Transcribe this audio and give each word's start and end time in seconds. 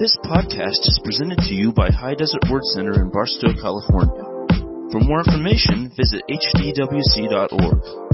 This 0.00 0.16
podcast 0.24 0.80
is 0.88 0.98
presented 1.04 1.40
to 1.40 1.54
you 1.54 1.72
by 1.72 1.90
High 1.90 2.14
Desert 2.14 2.40
Word 2.50 2.64
Center 2.64 3.02
in 3.02 3.10
Barstow, 3.10 3.52
California. 3.52 4.24
For 4.90 4.98
more 4.98 5.18
information, 5.18 5.92
visit 5.94 6.22
hdwc.org. 6.26 8.10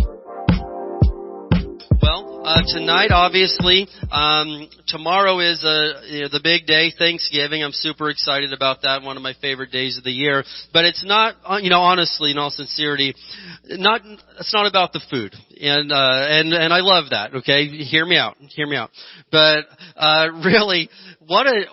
Well, 2.03 2.43
uh, 2.45 2.63
tonight, 2.67 3.13
obviously, 3.13 3.87
um, 4.11 4.69
tomorrow 4.89 5.39
is 5.39 5.63
uh, 5.63 6.03
you 6.09 6.23
know, 6.23 6.29
the 6.29 6.41
big 6.43 6.67
day, 6.67 6.93
Thanksgiving. 6.99 7.63
I'm 7.63 7.71
super 7.71 8.11
excited 8.11 8.53
about 8.53 8.83
that. 8.83 9.03
One 9.03 9.17
of 9.17 9.23
my 9.23 9.35
favorite 9.41 9.71
days 9.71 9.97
of 9.97 10.03
the 10.03 10.11
year. 10.11 10.43
But 10.73 10.87
it's 10.87 11.05
not, 11.05 11.37
uh, 11.45 11.59
you 11.59 11.71
know, 11.71 11.83
honestly, 11.83 12.33
in 12.33 12.39
all 12.39 12.51
sincerity, 12.51 13.15
not. 13.69 14.01
It's 14.39 14.55
not 14.55 14.67
about 14.67 14.93
the 14.93 15.01
food, 15.11 15.35
and 15.61 15.93
uh, 15.93 16.27
and 16.29 16.53
and 16.53 16.73
I 16.73 16.81
love 16.81 17.11
that. 17.11 17.35
Okay, 17.35 17.67
hear 17.67 18.07
me 18.07 18.17
out. 18.17 18.37
Hear 18.55 18.67
me 18.67 18.77
out. 18.77 18.91
But 19.31 19.65
uh, 19.97 20.29
really, 20.45 20.89
what 21.27 21.47
a 21.47 21.65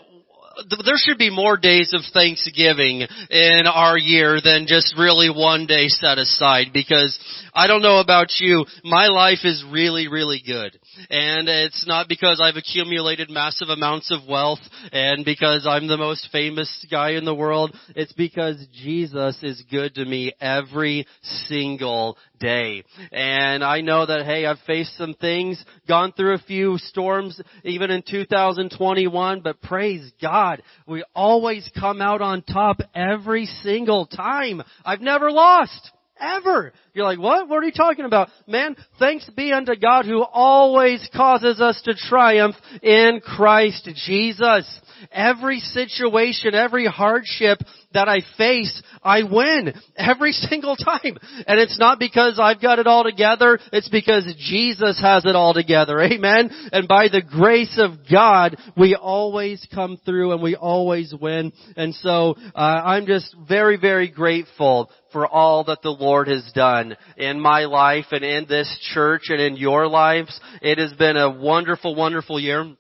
there 0.85 0.98
should 0.98 1.17
be 1.17 1.30
more 1.30 1.57
days 1.57 1.93
of 1.93 2.02
Thanksgiving 2.13 3.02
in 3.30 3.67
our 3.67 3.98
year 3.98 4.39
than 4.43 4.66
just 4.67 4.95
really 4.98 5.29
one 5.29 5.66
day 5.66 5.88
set 5.88 6.17
aside 6.17 6.67
because 6.73 7.17
I 7.53 7.67
don't 7.67 7.81
know 7.81 7.99
about 7.99 8.27
you, 8.39 8.66
my 8.84 9.07
life 9.07 9.39
is 9.43 9.63
really, 9.71 10.07
really 10.07 10.41
good. 10.45 10.77
And 11.09 11.48
it's 11.48 11.85
not 11.88 12.07
because 12.07 12.39
I've 12.41 12.55
accumulated 12.55 13.29
massive 13.29 13.70
amounts 13.70 14.12
of 14.12 14.27
wealth 14.27 14.59
and 14.91 15.26
because 15.26 15.66
I'm 15.67 15.88
the 15.88 15.98
most 15.98 16.29
famous 16.31 16.85
guy 16.90 17.12
in 17.12 17.26
the 17.26 17.35
world. 17.35 17.76
It's 17.95 18.13
because 18.13 18.65
Jesus 18.73 19.38
is 19.41 19.63
good 19.71 19.95
to 19.95 20.05
me 20.05 20.34
every 20.40 21.07
single 21.48 22.17
day. 22.44 22.84
And 23.12 23.64
I 23.64 23.82
know 23.82 24.06
that, 24.06 24.26
hey, 24.26 24.46
I've 24.46 24.60
faced 24.68 24.98
some 24.98 25.14
things, 25.16 25.64
gone 25.88 26.12
through 26.12 26.36
a 26.36 26.40
few 26.40 26.78
storms 26.78 27.42
even 27.64 27.90
in 27.90 28.04
2021, 28.04 29.42
but 29.42 29.62
praise 29.62 30.12
God, 30.22 30.62
we 30.86 31.04
always 31.16 31.70
come 31.80 32.02
out 32.02 32.22
on 32.22 32.44
top 32.44 32.77
every 32.94 33.46
single 33.46 34.05
time. 34.05 34.62
I've 34.85 35.02
never 35.02 35.32
lost. 35.32 35.91
Ever. 36.20 36.72
You're 36.94 37.05
like, 37.05 37.20
what? 37.20 37.50
What 37.50 37.63
are 37.63 37.66
you 37.66 37.72
talking 37.72 38.05
about? 38.05 38.30
Man, 38.48 38.78
thanks 39.00 39.28
be 39.35 39.52
unto 39.52 39.76
God 39.76 40.05
who 40.05 40.24
always 40.24 41.05
causes 41.13 41.60
us 41.60 41.82
to 41.84 41.96
triumph 41.96 42.55
in 42.82 43.20
Christ 43.20 43.90
Jesus. 44.05 44.82
Every 45.12 45.60
situation, 45.60 46.55
every 46.55 46.86
hardship 46.86 47.60
that 47.94 48.08
I 48.08 48.22
face, 48.38 48.82
I 49.04 49.24
win 49.24 49.74
every 49.96 50.32
single 50.32 50.76
time. 50.76 51.18
And 51.48 51.60
it's 51.60 51.80
not 51.80 52.00
because 52.00 52.40
I've 52.40 52.62
got 52.62 52.80
it 52.80 52.88
all 52.88 53.04
together, 53.04 53.60
it's 53.72 53.90
because 53.90 54.26
Jesus 54.38 55.00
has 55.02 55.26
it 55.26 55.35
all 55.35 55.54
together. 55.54 56.00
Amen? 56.02 56.50
And 56.72 56.88
by 56.88 57.08
the 57.08 57.22
grace 57.22 57.80
of 57.80 58.10
God, 58.12 58.58
we 58.76 58.96
always 58.96 59.66
come 59.74 59.98
through 60.05 60.34
and 60.34 60.41
we 60.41 60.55
always 60.55 61.13
win. 61.20 61.54
And 61.76 61.94
so, 61.96 62.35
uh, 62.55 62.60
I'm 62.60 63.05
just 63.05 63.35
very, 63.48 63.78
very 63.78 64.09
grateful 64.09 64.90
for 65.12 65.28
all 65.28 65.63
that 65.66 65.81
the 65.81 65.91
Lord 65.91 66.28
has 66.28 66.52
done 66.53 66.97
in 67.18 67.40
my 67.40 67.66
life 67.66 68.07
and 68.12 68.24
in 68.24 68.46
this 68.50 68.69
church 68.94 69.24
and 69.30 69.40
in 69.40 69.56
your 69.56 69.88
lives. 69.88 70.38
It 70.62 70.80
has 70.80 70.91
been 70.94 71.16
a 71.16 71.30
wonderful, 71.30 71.96
wonderful 71.96 72.40
year. 72.40 72.75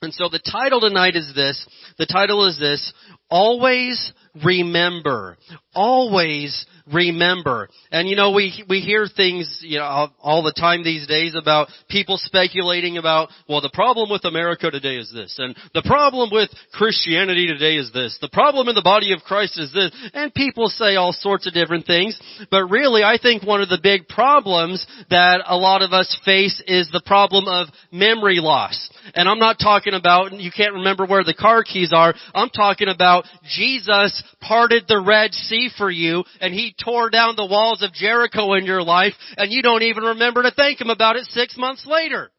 And 0.00 0.14
so 0.14 0.28
the 0.28 0.38
title 0.38 0.80
tonight 0.80 1.16
is 1.16 1.32
this. 1.34 1.66
The 1.98 2.06
title 2.06 2.46
is 2.46 2.58
this. 2.58 2.92
Always 3.28 4.12
remember. 4.44 5.36
Always 5.74 6.66
remember. 6.92 7.68
And 7.92 8.08
you 8.08 8.16
know, 8.16 8.32
we, 8.32 8.64
we 8.68 8.80
hear 8.80 9.06
things, 9.06 9.60
you 9.62 9.78
know, 9.78 10.08
all 10.20 10.42
the 10.42 10.52
time 10.52 10.82
these 10.82 11.06
days 11.06 11.34
about 11.34 11.68
people 11.88 12.16
speculating 12.18 12.98
about, 12.98 13.28
well, 13.48 13.60
the 13.60 13.70
problem 13.72 14.10
with 14.10 14.24
America 14.24 14.70
today 14.70 14.96
is 14.96 15.12
this, 15.12 15.36
and 15.38 15.56
the 15.74 15.82
problem 15.82 16.30
with 16.32 16.50
Christianity 16.72 17.46
today 17.46 17.76
is 17.76 17.92
this, 17.92 18.18
the 18.20 18.28
problem 18.28 18.68
in 18.68 18.74
the 18.74 18.82
body 18.82 19.12
of 19.12 19.20
Christ 19.20 19.58
is 19.58 19.72
this, 19.72 19.90
and 20.14 20.32
people 20.34 20.68
say 20.68 20.96
all 20.96 21.12
sorts 21.12 21.46
of 21.46 21.54
different 21.54 21.86
things, 21.86 22.18
but 22.50 22.64
really 22.66 23.02
I 23.02 23.18
think 23.20 23.42
one 23.42 23.62
of 23.62 23.68
the 23.68 23.80
big 23.82 24.08
problems 24.08 24.86
that 25.10 25.42
a 25.46 25.56
lot 25.56 25.82
of 25.82 25.92
us 25.92 26.18
face 26.24 26.62
is 26.66 26.88
the 26.92 27.02
problem 27.04 27.46
of 27.48 27.68
memory 27.92 28.40
loss. 28.40 28.90
And 29.14 29.28
I'm 29.28 29.38
not 29.38 29.58
talking 29.58 29.94
about, 29.94 30.32
you 30.32 30.50
can't 30.50 30.74
remember 30.74 31.06
where 31.06 31.24
the 31.24 31.34
car 31.34 31.62
keys 31.62 31.92
are, 31.94 32.14
I'm 32.34 32.50
talking 32.50 32.88
about 32.88 33.24
Jesus 33.44 34.22
parted 34.40 34.84
the 34.88 35.00
Red 35.00 35.32
Sea 35.32 35.70
for 35.76 35.90
you, 35.90 36.24
and 36.40 36.52
He 36.52 36.74
tore 36.82 37.10
down 37.10 37.36
the 37.36 37.46
walls 37.46 37.82
of 37.82 37.92
Jericho 37.92 38.54
in 38.54 38.64
your 38.64 38.82
life 38.82 39.14
and 39.36 39.52
you 39.52 39.62
don't 39.62 39.82
even 39.82 40.04
remember 40.04 40.42
to 40.42 40.50
thank 40.50 40.80
Him 40.80 40.90
about 40.90 41.16
it 41.16 41.24
six 41.26 41.56
months 41.56 41.86
later. 41.86 42.30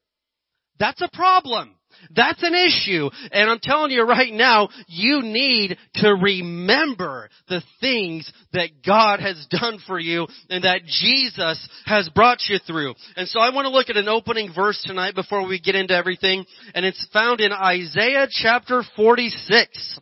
That's 0.79 1.01
a 1.01 1.09
problem. 1.11 1.75
That's 2.15 2.41
an 2.43 2.53
issue. 2.55 3.09
And 3.31 3.49
I'm 3.49 3.59
telling 3.59 3.91
you 3.91 4.03
right 4.03 4.31
now, 4.31 4.69
you 4.87 5.21
need 5.21 5.77
to 5.95 6.09
remember 6.15 7.29
the 7.49 7.61
things 7.81 8.31
that 8.53 8.69
God 8.85 9.19
has 9.19 9.45
done 9.49 9.79
for 9.85 9.99
you 9.99 10.27
and 10.49 10.63
that 10.63 10.85
Jesus 10.85 11.67
has 11.85 12.09
brought 12.09 12.39
you 12.47 12.57
through. 12.65 12.95
And 13.17 13.27
so 13.27 13.39
I 13.41 13.53
want 13.53 13.65
to 13.65 13.69
look 13.69 13.89
at 13.89 13.97
an 13.97 14.07
opening 14.07 14.53
verse 14.53 14.81
tonight 14.85 15.13
before 15.13 15.45
we 15.45 15.59
get 15.59 15.75
into 15.75 15.93
everything. 15.93 16.45
And 16.73 16.85
it's 16.85 17.05
found 17.11 17.41
in 17.41 17.51
Isaiah 17.51 18.27
chapter 18.29 18.83
46. 18.95 19.99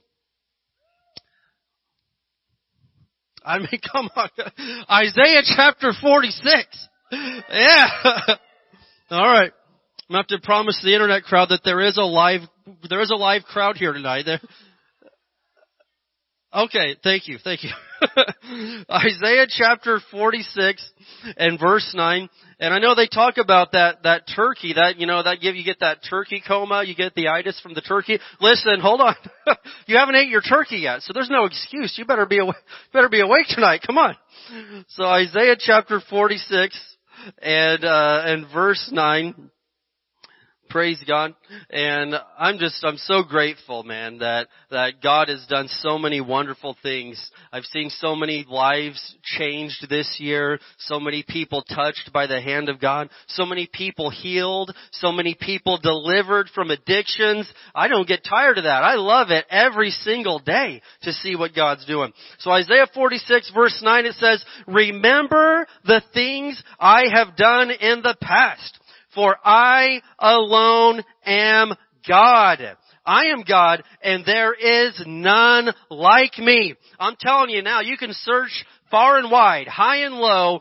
I 3.47 3.59
mean, 3.59 3.80
come 3.91 4.09
on. 4.16 4.30
Isaiah 4.91 5.41
chapter 5.44 5.94
46. 6.00 6.88
Yeah. 7.12 7.85
All 9.12 9.28
right. 9.28 9.52
I'm 10.09 10.13
going 10.13 10.24
to 10.25 10.34
have 10.34 10.41
to 10.41 10.46
promise 10.46 10.80
the 10.84 10.94
internet 10.94 11.24
crowd 11.24 11.50
that 11.50 11.62
there 11.63 11.81
is 11.81 11.97
a 11.97 12.03
live, 12.03 12.41
there 12.90 13.02
is 13.02 13.12
a 13.12 13.16
live 13.16 13.44
crowd 13.44 13.78
here 13.78 13.94
tonight. 13.94 14.24
There. 14.25 14.40
Okay, 16.53 16.96
thank 17.03 17.28
you, 17.28 17.38
thank 17.44 17.62
you. 17.63 17.69
Isaiah 18.90 19.47
chapter 19.50 20.00
46 20.12 20.91
and 21.35 21.59
verse 21.59 21.94
9. 21.94 22.30
And 22.59 22.74
I 22.74 22.80
know 22.80 22.96
they 22.96 23.08
talk 23.08 23.38
about 23.38 23.74
that, 23.74 24.03
that 24.03 24.24
turkey, 24.34 24.74
that, 24.74 24.97
you 24.97 25.08
know, 25.08 25.22
that 25.22 25.41
give, 25.41 25.56
you 25.56 25.66
get 25.66 25.81
that 25.81 26.00
turkey 26.09 26.41
coma, 26.46 26.84
you 26.85 26.96
get 26.96 27.16
the 27.16 27.28
itis 27.28 27.59
from 27.59 27.74
the 27.74 27.81
turkey. 27.81 28.19
Listen, 28.40 28.80
hold 28.80 29.02
on. 29.02 29.16
you 29.88 29.97
haven't 29.97 30.16
ate 30.16 30.30
your 30.30 30.41
turkey 30.41 30.78
yet, 30.78 31.02
so 31.02 31.12
there's 31.13 31.30
no 31.30 31.46
excuse. 31.46 31.96
You 31.97 32.06
better 32.06 32.25
be 32.25 32.40
awake, 32.40 32.56
better 32.94 33.09
be 33.09 33.19
awake 33.19 33.47
tonight. 33.50 33.81
Come 33.85 33.97
on. 33.97 34.16
So 34.90 35.03
Isaiah 35.03 35.58
chapter 35.59 36.02
46 36.09 36.79
and, 37.41 37.84
uh, 37.84 38.22
and 38.25 38.46
verse 38.53 38.90
9. 38.91 39.50
Praise 40.69 41.01
God. 41.07 41.33
And 41.69 42.16
I'm 42.38 42.57
just, 42.57 42.83
I'm 42.83 42.97
so 42.97 43.23
grateful, 43.23 43.83
man, 43.83 44.19
that, 44.19 44.47
that 44.69 45.01
God 45.01 45.29
has 45.29 45.45
done 45.47 45.67
so 45.69 45.97
many 45.97 46.19
wonderful 46.19 46.75
things. 46.83 47.31
I've 47.51 47.63
seen 47.66 47.89
so 47.89 48.16
many 48.16 48.45
lives 48.50 49.16
changed 49.23 49.89
this 49.89 50.17
year, 50.19 50.59
so 50.79 51.00
many 51.00 51.23
people 51.28 51.63
touched 51.63 52.11
by 52.13 52.28
the 52.28 52.41
hand 52.41 52.69
of 52.69 52.81
God, 52.81 53.09
so 53.28 53.45
many 53.45 53.69
people 53.72 54.09
healed, 54.09 54.75
so 54.91 55.11
many 55.11 55.35
people 55.39 55.78
delivered 55.78 56.50
from 56.53 56.72
addictions. 56.72 57.51
I 57.73 57.88
don't 57.88 58.07
get 58.07 58.23
tired 58.23 58.57
of 58.57 58.66
that. 58.66 58.84
I 58.84 58.95
love 58.95 59.29
it 59.31 59.45
every 59.49 59.91
single 59.91 60.39
day 60.39 60.81
to 61.03 61.13
see 61.13 61.35
what 61.35 61.55
God's 61.55 61.85
doing. 61.85 62.11
So 62.39 62.51
Isaiah 62.51 62.88
46 62.94 63.51
verse 63.53 63.79
9 63.84 64.05
it 64.05 64.13
says, 64.16 64.44
remember 64.67 65.66
the 65.85 66.01
things 66.13 66.61
I 66.79 67.05
have 67.13 67.35
done 67.38 67.72
in 67.72 68.01
the 68.01 68.17
past 68.22 68.79
for 69.17 69.35
I 69.44 70.03
alone 70.19 71.03
am 71.25 71.73
God. 72.07 72.59
I 73.03 73.25
am 73.25 73.44
God 73.47 73.83
and 74.03 74.23
there 74.23 74.53
is 74.53 75.01
none 75.07 75.73
like 75.89 76.38
me. 76.38 76.75
I'm 77.00 77.16
telling 77.19 77.50
you 77.50 77.63
now, 77.63 77.81
you 77.81 77.97
can 77.97 78.13
search 78.13 78.63
far 78.91 79.17
and 79.17 79.31
wide, 79.31 79.67
high 79.67 80.03
and 80.05 80.13
low, 80.13 80.59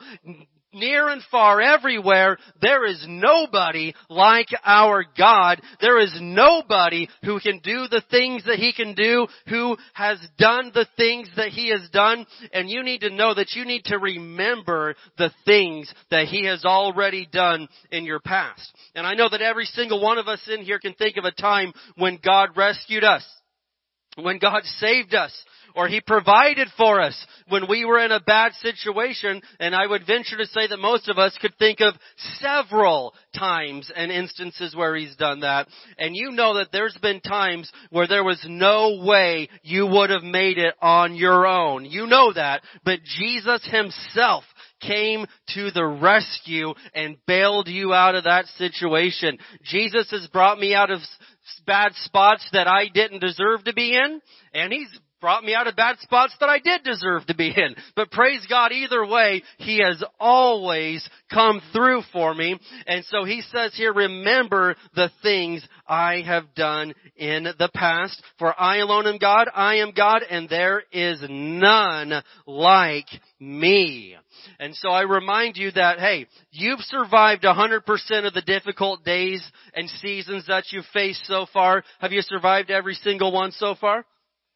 near 0.76 1.09
and 1.09 1.22
far, 1.31 1.60
everywhere, 1.60 2.38
there 2.60 2.87
is 2.87 3.04
nobody 3.09 3.94
like 4.09 4.48
our 4.64 5.04
God. 5.19 5.60
There 5.81 5.98
is 5.98 6.16
nobody 6.20 7.09
who 7.25 7.41
can 7.41 7.59
do 7.59 7.86
the 7.91 8.03
things 8.10 8.45
that 8.45 8.59
He 8.59 8.72
can 8.72 8.95
do, 8.95 9.27
who 9.48 9.77
has 9.95 10.18
done 10.39 10.71
the 10.72 10.86
things 10.97 11.28
that 11.36 11.48
He 11.48 11.71
has 11.71 11.89
done, 11.91 12.27
and 12.53 12.71
you 12.71 12.83
need 12.83 13.00
to 13.00 13.10
know 13.10 13.34
that 13.34 13.53
you 13.54 13.65
need 13.65 13.84
to 13.86 13.98
remember 13.98 14.95
the 15.18 15.33
things 15.45 15.92
that 16.10 16.27
He 16.27 16.45
has 16.45 16.65
already 16.65 17.27
done 17.30 17.68
in 17.91 18.04
your 18.04 18.21
past. 18.21 18.72
And 18.95 19.06
I 19.06 19.15
know 19.15 19.28
that 19.28 19.42
every 19.42 19.65
single 19.65 20.00
one 20.00 20.18
of 20.18 20.28
us 20.28 20.41
in 20.47 20.62
here 20.62 20.78
can 20.78 20.95
think 20.95 21.16
of 21.16 21.24
a 21.24 21.33
time 21.33 21.72
when 21.97 22.18
God 22.24 22.50
rescued 22.56 23.04
us, 23.04 23.24
when 24.16 24.39
God 24.39 24.62
saved 24.65 25.15
us, 25.15 25.33
or 25.76 25.86
He 25.86 26.00
provided 26.00 26.68
for 26.76 27.00
us 27.00 27.26
when 27.48 27.68
we 27.68 27.84
were 27.84 28.04
in 28.04 28.10
a 28.10 28.20
bad 28.20 28.52
situation, 28.54 29.42
and 29.60 29.74
I 29.74 29.86
would 29.86 30.06
venture 30.06 30.38
to 30.38 30.46
say 30.46 30.66
that 30.66 30.78
most 30.78 31.08
of 31.08 31.18
us 31.18 31.38
could 31.40 31.56
think 31.58 31.80
of 31.80 31.94
several 32.40 33.14
times 33.38 33.92
and 33.94 34.10
instances 34.10 34.74
where 34.74 34.96
He's 34.96 35.14
done 35.16 35.40
that. 35.40 35.68
And 35.98 36.16
you 36.16 36.32
know 36.32 36.54
that 36.54 36.72
there's 36.72 36.98
been 37.00 37.20
times 37.20 37.70
where 37.90 38.08
there 38.08 38.24
was 38.24 38.44
no 38.48 39.02
way 39.04 39.48
you 39.62 39.86
would 39.86 40.10
have 40.10 40.24
made 40.24 40.58
it 40.58 40.74
on 40.80 41.14
your 41.14 41.46
own. 41.46 41.84
You 41.84 42.06
know 42.06 42.32
that. 42.32 42.62
But 42.84 43.00
Jesus 43.04 43.68
Himself 43.70 44.44
came 44.80 45.26
to 45.54 45.70
the 45.70 45.86
rescue 45.86 46.74
and 46.94 47.16
bailed 47.26 47.68
you 47.68 47.92
out 47.92 48.14
of 48.14 48.24
that 48.24 48.46
situation. 48.56 49.38
Jesus 49.62 50.10
has 50.10 50.26
brought 50.28 50.58
me 50.58 50.74
out 50.74 50.90
of 50.90 51.00
bad 51.66 51.92
spots 52.04 52.46
that 52.52 52.66
I 52.66 52.88
didn't 52.92 53.20
deserve 53.20 53.64
to 53.64 53.72
be 53.72 53.94
in, 53.94 54.20
and 54.54 54.72
He's 54.72 54.88
brought 55.21 55.45
me 55.45 55.54
out 55.54 55.66
of 55.66 55.77
bad 55.77 55.98
spots 56.01 56.34
that 56.41 56.48
I 56.48 56.59
did 56.59 56.83
deserve 56.83 57.27
to 57.27 57.34
be 57.34 57.48
in. 57.48 57.74
But 57.95 58.10
praise 58.10 58.47
God, 58.48 58.72
either 58.72 59.07
way, 59.07 59.42
He 59.59 59.80
has 59.80 60.03
always 60.18 61.09
come 61.33 61.60
through 61.72 62.03
for 62.13 62.34
me. 62.34 62.59
And 62.86 63.04
so 63.07 63.24
He 63.24 63.42
says 63.42 63.74
here, 63.74 63.92
remember 63.92 64.77
the 64.95 65.10
things 65.22 65.66
I 65.86 66.22
have 66.27 66.54
done 66.54 66.95
in 67.16 67.45
the 67.59 67.71
past. 67.74 68.22
For 68.39 68.59
I 68.60 68.78
alone 68.78 69.07
am 69.07 69.18
God, 69.18 69.48
I 69.54 69.77
am 69.77 69.92
God, 69.97 70.22
and 70.28 70.48
there 70.48 70.83
is 70.92 71.22
none 71.28 72.22
like 72.47 73.07
me. 73.41 74.16
And 74.60 74.74
so 74.77 74.91
I 74.91 75.03
remind 75.03 75.57
you 75.57 75.71
that, 75.72 75.98
hey, 75.98 76.27
you've 76.51 76.80
survived 76.80 77.42
100% 77.42 78.27
of 78.27 78.34
the 78.34 78.42
difficult 78.42 79.04
days 79.04 79.42
and 79.74 79.89
seasons 79.89 80.47
that 80.47 80.65
you've 80.71 80.84
faced 80.92 81.24
so 81.27 81.47
far. 81.53 81.83
Have 82.01 82.12
you 82.12 82.22
survived 82.22 82.71
every 82.71 82.95
single 82.95 83.33
one 83.33 83.53
so 83.53 83.74
far? 83.80 84.04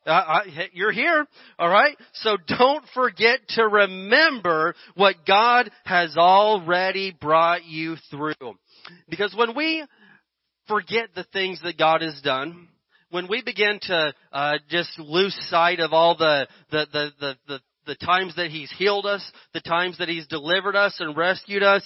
Uh, 0.07 0.11
I, 0.11 0.69
you're 0.73 0.93
here, 0.93 1.27
alright? 1.59 1.97
So 2.15 2.37
don't 2.47 2.85
forget 2.95 3.41
to 3.51 3.69
remember 3.69 4.75
what 4.95 5.27
God 5.27 5.71
has 5.85 6.17
already 6.17 7.15
brought 7.19 7.65
you 7.67 7.97
through. 8.11 8.35
Because 9.11 9.35
when 9.37 9.55
we 9.55 9.85
forget 10.69 11.11
the 11.15 11.27
things 11.33 11.61
that 11.65 11.77
God 11.77 12.01
has 12.01 12.19
done, 12.23 12.69
when 13.11 13.29
we 13.29 13.43
begin 13.43 13.79
to 13.83 14.15
uh, 14.33 14.53
just 14.71 14.99
lose 14.99 15.37
sight 15.51 15.81
of 15.81 15.93
all 15.93 16.17
the, 16.17 16.49
the, 16.71 16.87
the, 16.93 17.11
the, 17.21 17.35
the 17.47 17.61
the 17.87 17.95
times 17.97 18.37
that 18.37 18.51
He's 18.51 18.71
healed 18.79 19.07
us, 19.07 19.25
the 19.53 19.61
times 19.61 19.99
that 19.99 20.09
He's 20.09 20.27
delivered 20.27 20.77
us 20.77 20.95
and 21.01 21.17
rescued 21.17 21.63
us, 21.63 21.83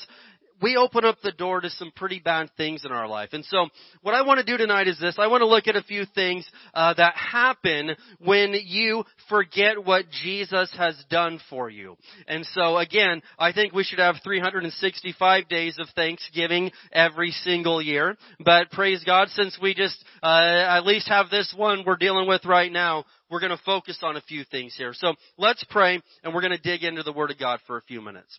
we 0.62 0.76
open 0.76 1.04
up 1.04 1.18
the 1.22 1.32
door 1.32 1.60
to 1.60 1.70
some 1.70 1.92
pretty 1.94 2.20
bad 2.20 2.50
things 2.56 2.84
in 2.84 2.92
our 2.92 3.08
life. 3.08 3.30
And 3.32 3.44
so, 3.44 3.68
what 4.02 4.14
I 4.14 4.22
want 4.22 4.38
to 4.38 4.44
do 4.44 4.56
tonight 4.56 4.88
is 4.88 4.98
this. 4.98 5.16
I 5.18 5.26
want 5.26 5.42
to 5.42 5.46
look 5.46 5.66
at 5.66 5.76
a 5.76 5.82
few 5.82 6.04
things 6.14 6.48
uh, 6.72 6.94
that 6.94 7.14
happen 7.14 7.90
when 8.18 8.54
you 8.64 9.04
forget 9.28 9.84
what 9.84 10.04
Jesus 10.22 10.72
has 10.76 11.02
done 11.10 11.40
for 11.50 11.68
you. 11.68 11.96
And 12.28 12.46
so, 12.46 12.78
again, 12.78 13.22
I 13.38 13.52
think 13.52 13.72
we 13.72 13.84
should 13.84 13.98
have 13.98 14.16
365 14.22 15.48
days 15.48 15.76
of 15.78 15.88
Thanksgiving 15.94 16.70
every 16.92 17.30
single 17.30 17.82
year. 17.82 18.16
But 18.38 18.70
praise 18.70 19.02
God, 19.04 19.28
since 19.30 19.58
we 19.60 19.74
just 19.74 20.02
uh, 20.22 20.26
at 20.26 20.86
least 20.86 21.08
have 21.08 21.30
this 21.30 21.52
one 21.56 21.84
we're 21.86 21.96
dealing 21.96 22.28
with 22.28 22.44
right 22.44 22.70
now, 22.70 23.04
we're 23.30 23.40
going 23.40 23.50
to 23.50 23.62
focus 23.64 23.98
on 24.02 24.16
a 24.16 24.20
few 24.22 24.44
things 24.44 24.74
here. 24.76 24.92
So 24.94 25.14
let's 25.36 25.64
pray, 25.64 26.00
and 26.22 26.34
we're 26.34 26.42
going 26.42 26.56
to 26.56 26.58
dig 26.58 26.84
into 26.84 27.02
the 27.02 27.12
Word 27.12 27.30
of 27.30 27.38
God 27.38 27.60
for 27.66 27.76
a 27.76 27.82
few 27.82 28.00
minutes. 28.00 28.38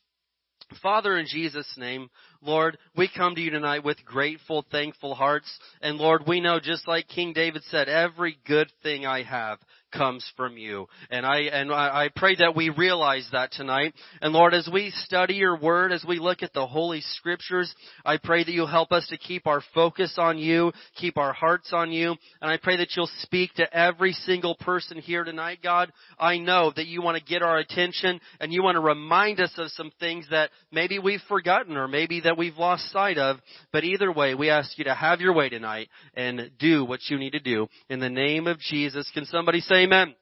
Father, 0.81 1.17
in 1.17 1.27
Jesus' 1.27 1.71
name, 1.77 2.09
Lord, 2.41 2.77
we 2.95 3.07
come 3.07 3.35
to 3.35 3.41
you 3.41 3.51
tonight 3.51 3.83
with 3.83 4.03
grateful, 4.05 4.65
thankful 4.71 5.15
hearts. 5.15 5.59
And 5.81 5.97
Lord, 5.97 6.23
we 6.27 6.41
know 6.41 6.59
just 6.59 6.87
like 6.87 7.07
King 7.07 7.33
David 7.33 7.63
said, 7.69 7.87
every 7.87 8.37
good 8.45 8.71
thing 8.83 9.05
I 9.05 9.23
have 9.23 9.59
comes 9.95 10.25
from 10.35 10.57
you. 10.57 10.87
And 11.09 11.25
I, 11.25 11.41
and 11.41 11.71
I 11.71 12.09
pray 12.15 12.35
that 12.37 12.55
we 12.55 12.69
realize 12.69 13.27
that 13.31 13.51
tonight. 13.51 13.93
And 14.21 14.33
Lord, 14.33 14.53
as 14.53 14.69
we 14.71 14.91
study 14.95 15.35
your 15.35 15.57
word, 15.57 15.91
as 15.91 16.03
we 16.07 16.19
look 16.19 16.43
at 16.43 16.53
the 16.53 16.65
holy 16.65 17.01
scriptures, 17.01 17.73
I 18.05 18.17
pray 18.17 18.43
that 18.43 18.51
you'll 18.51 18.67
help 18.67 18.91
us 18.91 19.07
to 19.07 19.17
keep 19.17 19.47
our 19.47 19.61
focus 19.73 20.15
on 20.17 20.37
you, 20.37 20.71
keep 20.95 21.17
our 21.17 21.33
hearts 21.33 21.71
on 21.73 21.91
you. 21.91 22.15
And 22.41 22.51
I 22.51 22.57
pray 22.57 22.77
that 22.77 22.89
you'll 22.95 23.09
speak 23.19 23.53
to 23.55 23.73
every 23.75 24.13
single 24.13 24.55
person 24.55 24.97
here 24.97 25.23
tonight, 25.23 25.59
God. 25.63 25.91
I 26.19 26.37
know 26.37 26.71
that 26.75 26.87
you 26.87 27.01
want 27.01 27.17
to 27.17 27.23
get 27.23 27.41
our 27.41 27.57
attention 27.57 28.19
and 28.39 28.51
you 28.51 28.63
want 28.63 28.75
to 28.75 28.81
remind 28.81 29.39
us 29.39 29.53
of 29.57 29.71
some 29.71 29.91
things 29.99 30.27
that 30.31 30.49
maybe 30.71 30.99
we've 30.99 31.21
forgotten 31.27 31.77
or 31.77 31.87
maybe 31.87 32.21
that 32.21 32.37
we've 32.37 32.57
lost 32.57 32.91
sight 32.91 33.17
of. 33.17 33.37
But 33.71 33.83
either 33.83 34.11
way, 34.11 34.35
we 34.35 34.49
ask 34.49 34.77
you 34.77 34.85
to 34.85 34.95
have 34.95 35.21
your 35.21 35.33
way 35.33 35.49
tonight 35.49 35.89
and 36.13 36.51
do 36.59 36.85
what 36.85 36.99
you 37.09 37.17
need 37.17 37.31
to 37.31 37.39
do. 37.39 37.67
In 37.89 37.99
the 37.99 38.09
name 38.09 38.47
of 38.47 38.59
Jesus, 38.59 39.09
can 39.13 39.25
somebody 39.25 39.61
say 39.61 39.84
Amen. 39.85 40.15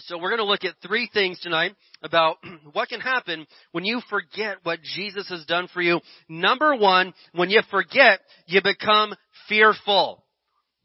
So 0.00 0.18
we're 0.18 0.30
going 0.30 0.38
to 0.38 0.44
look 0.44 0.64
at 0.64 0.74
three 0.84 1.08
things 1.14 1.38
tonight 1.38 1.70
about 2.02 2.38
what 2.72 2.88
can 2.88 2.98
happen 2.98 3.46
when 3.70 3.84
you 3.84 4.00
forget 4.10 4.56
what 4.64 4.80
Jesus 4.82 5.28
has 5.28 5.44
done 5.44 5.68
for 5.72 5.80
you. 5.80 6.00
Number 6.28 6.74
one, 6.74 7.14
when 7.32 7.48
you 7.48 7.62
forget, 7.70 8.18
you 8.46 8.60
become 8.60 9.14
fearful. 9.48 10.24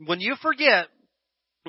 When 0.06 0.20
you 0.20 0.36
forget 0.44 0.90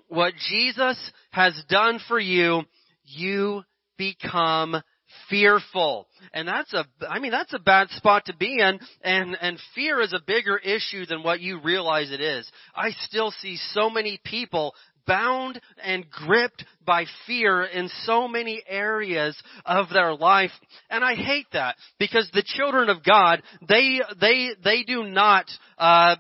what 0.09 0.35
Jesus 0.51 0.99
has 1.31 1.55
done 1.71 1.99
for 2.09 2.21
you, 2.21 2.65
you 3.05 3.63
become 3.97 4.83
fearful. 5.31 6.09
And 6.35 6.47
that's 6.47 6.75
a, 6.75 6.85
I 7.09 7.21
mean, 7.21 7.31
that's 7.31 7.55
a 7.55 7.59
bad 7.59 7.89
spot 7.91 8.27
to 8.27 8.37
be 8.37 8.59
in. 8.61 8.79
And, 9.03 9.37
and 9.41 9.59
fear 9.75 10.01
is 10.01 10.13
a 10.13 10.21
bigger 10.27 10.59
issue 10.59 11.07
than 11.07 11.23
what 11.23 11.41
you 11.41 11.61
realize 11.63 12.11
it 12.11 12.21
is. 12.21 12.47
I 12.75 12.91
still 12.91 13.31
see 13.41 13.57
so 13.73 13.89
many 13.89 14.21
people 14.25 14.75
bound 15.07 15.61
and 15.83 16.11
gripped 16.11 16.65
by 16.85 17.05
fear 17.27 17.65
in 17.65 17.89
so 18.05 18.29
many 18.29 18.63
areas 18.67 19.37
of 19.65 19.89
their 19.93 20.15
life. 20.15 20.51
And 20.91 21.05
I 21.05 21.15
hate 21.15 21.47
that 21.53 21.77
because 21.99 22.29
the 22.33 22.45
children 22.45 22.89
of 22.89 23.05
God, 23.05 23.43
they, 23.69 24.01
they, 24.21 24.51
they 24.63 24.83
do 24.83 25.05
not, 25.05 25.47
uh, 25.79 26.17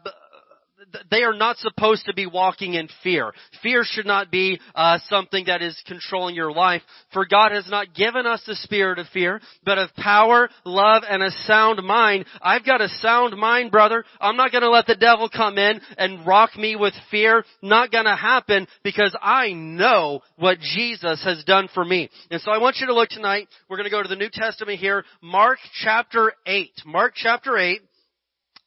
they 1.10 1.22
are 1.22 1.34
not 1.34 1.56
supposed 1.58 2.06
to 2.06 2.14
be 2.14 2.26
walking 2.26 2.74
in 2.74 2.88
fear. 3.02 3.32
Fear 3.62 3.82
should 3.84 4.06
not 4.06 4.30
be 4.30 4.60
uh, 4.74 4.98
something 5.08 5.46
that 5.46 5.62
is 5.62 5.80
controlling 5.86 6.34
your 6.34 6.52
life. 6.52 6.82
For 7.12 7.26
God 7.26 7.52
has 7.52 7.68
not 7.68 7.94
given 7.94 8.26
us 8.26 8.42
the 8.46 8.54
spirit 8.56 8.98
of 8.98 9.06
fear, 9.08 9.40
but 9.64 9.78
of 9.78 9.94
power, 9.94 10.48
love, 10.64 11.02
and 11.08 11.22
a 11.22 11.30
sound 11.46 11.84
mind. 11.84 12.26
I've 12.40 12.64
got 12.64 12.80
a 12.80 12.88
sound 12.88 13.36
mind, 13.36 13.70
brother. 13.70 14.04
I'm 14.20 14.36
not 14.36 14.52
going 14.52 14.62
to 14.62 14.70
let 14.70 14.86
the 14.86 14.96
devil 14.96 15.28
come 15.28 15.58
in 15.58 15.80
and 15.98 16.26
rock 16.26 16.56
me 16.56 16.76
with 16.76 16.94
fear. 17.10 17.44
Not 17.62 17.90
going 17.90 18.04
to 18.04 18.16
happen 18.16 18.66
because 18.82 19.16
I 19.20 19.52
know 19.52 20.20
what 20.36 20.58
Jesus 20.60 21.22
has 21.24 21.44
done 21.44 21.68
for 21.72 21.84
me. 21.84 22.10
And 22.30 22.40
so 22.40 22.50
I 22.50 22.58
want 22.58 22.76
you 22.80 22.86
to 22.86 22.94
look 22.94 23.10
tonight. 23.10 23.48
We're 23.68 23.76
going 23.76 23.88
to 23.88 23.90
go 23.90 24.02
to 24.02 24.08
the 24.08 24.16
New 24.16 24.30
Testament 24.32 24.78
here, 24.78 25.04
Mark 25.22 25.58
chapter 25.82 26.32
8. 26.46 26.70
Mark 26.86 27.14
chapter 27.16 27.56
8. 27.56 27.80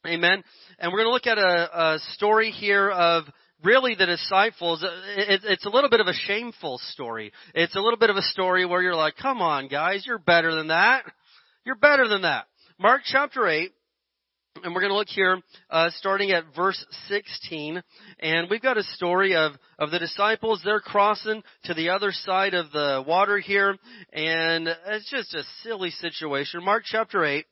Amen. 0.07 0.43
And 0.79 0.93
we're 0.93 0.99
going 1.03 1.09
to 1.09 1.13
look 1.13 1.27
at 1.27 1.37
a, 1.37 1.95
a 1.95 1.99
story 2.13 2.51
here 2.51 2.89
of 2.89 3.25
really 3.65 3.95
the 3.95 4.05
disciples. 4.05 4.83
it's 5.17 5.65
a 5.65 5.69
little 5.69 5.89
bit 5.89 5.99
of 5.99 6.07
a 6.07 6.13
shameful 6.13 6.79
story. 6.91 7.33
It's 7.53 7.75
a 7.75 7.81
little 7.81 7.99
bit 7.99 8.09
of 8.09 8.15
a 8.15 8.21
story 8.21 8.65
where 8.65 8.81
you're 8.81 8.95
like, 8.95 9.17
come 9.17 9.41
on 9.41 9.67
guys, 9.67 10.05
you're 10.07 10.19
better 10.19 10.55
than 10.55 10.69
that. 10.69 11.03
You're 11.65 11.75
better 11.75 12.07
than 12.07 12.21
that. 12.21 12.45
Mark 12.79 13.01
chapter 13.03 13.45
8. 13.45 13.71
And 14.63 14.73
we're 14.73 14.81
going 14.81 14.91
to 14.91 14.97
look 14.97 15.09
here, 15.09 15.39
uh, 15.69 15.89
starting 15.97 16.31
at 16.31 16.43
verse 16.55 16.83
16, 17.07 17.81
and 18.19 18.49
we've 18.49 18.61
got 18.61 18.77
a 18.77 18.83
story 18.83 19.35
of 19.35 19.53
of 19.77 19.91
the 19.91 19.99
disciples. 19.99 20.59
They're 20.65 20.81
crossing 20.81 21.43
to 21.65 21.73
the 21.73 21.89
other 21.89 22.11
side 22.11 22.53
of 22.55 22.71
the 22.71 23.01
water 23.07 23.37
here, 23.37 23.77
and 24.11 24.67
it's 24.87 25.09
just 25.09 25.33
a 25.33 25.43
silly 25.63 25.91
situation. 25.91 26.65
Mark 26.65 26.83
chapter 26.83 27.23
8, 27.23 27.45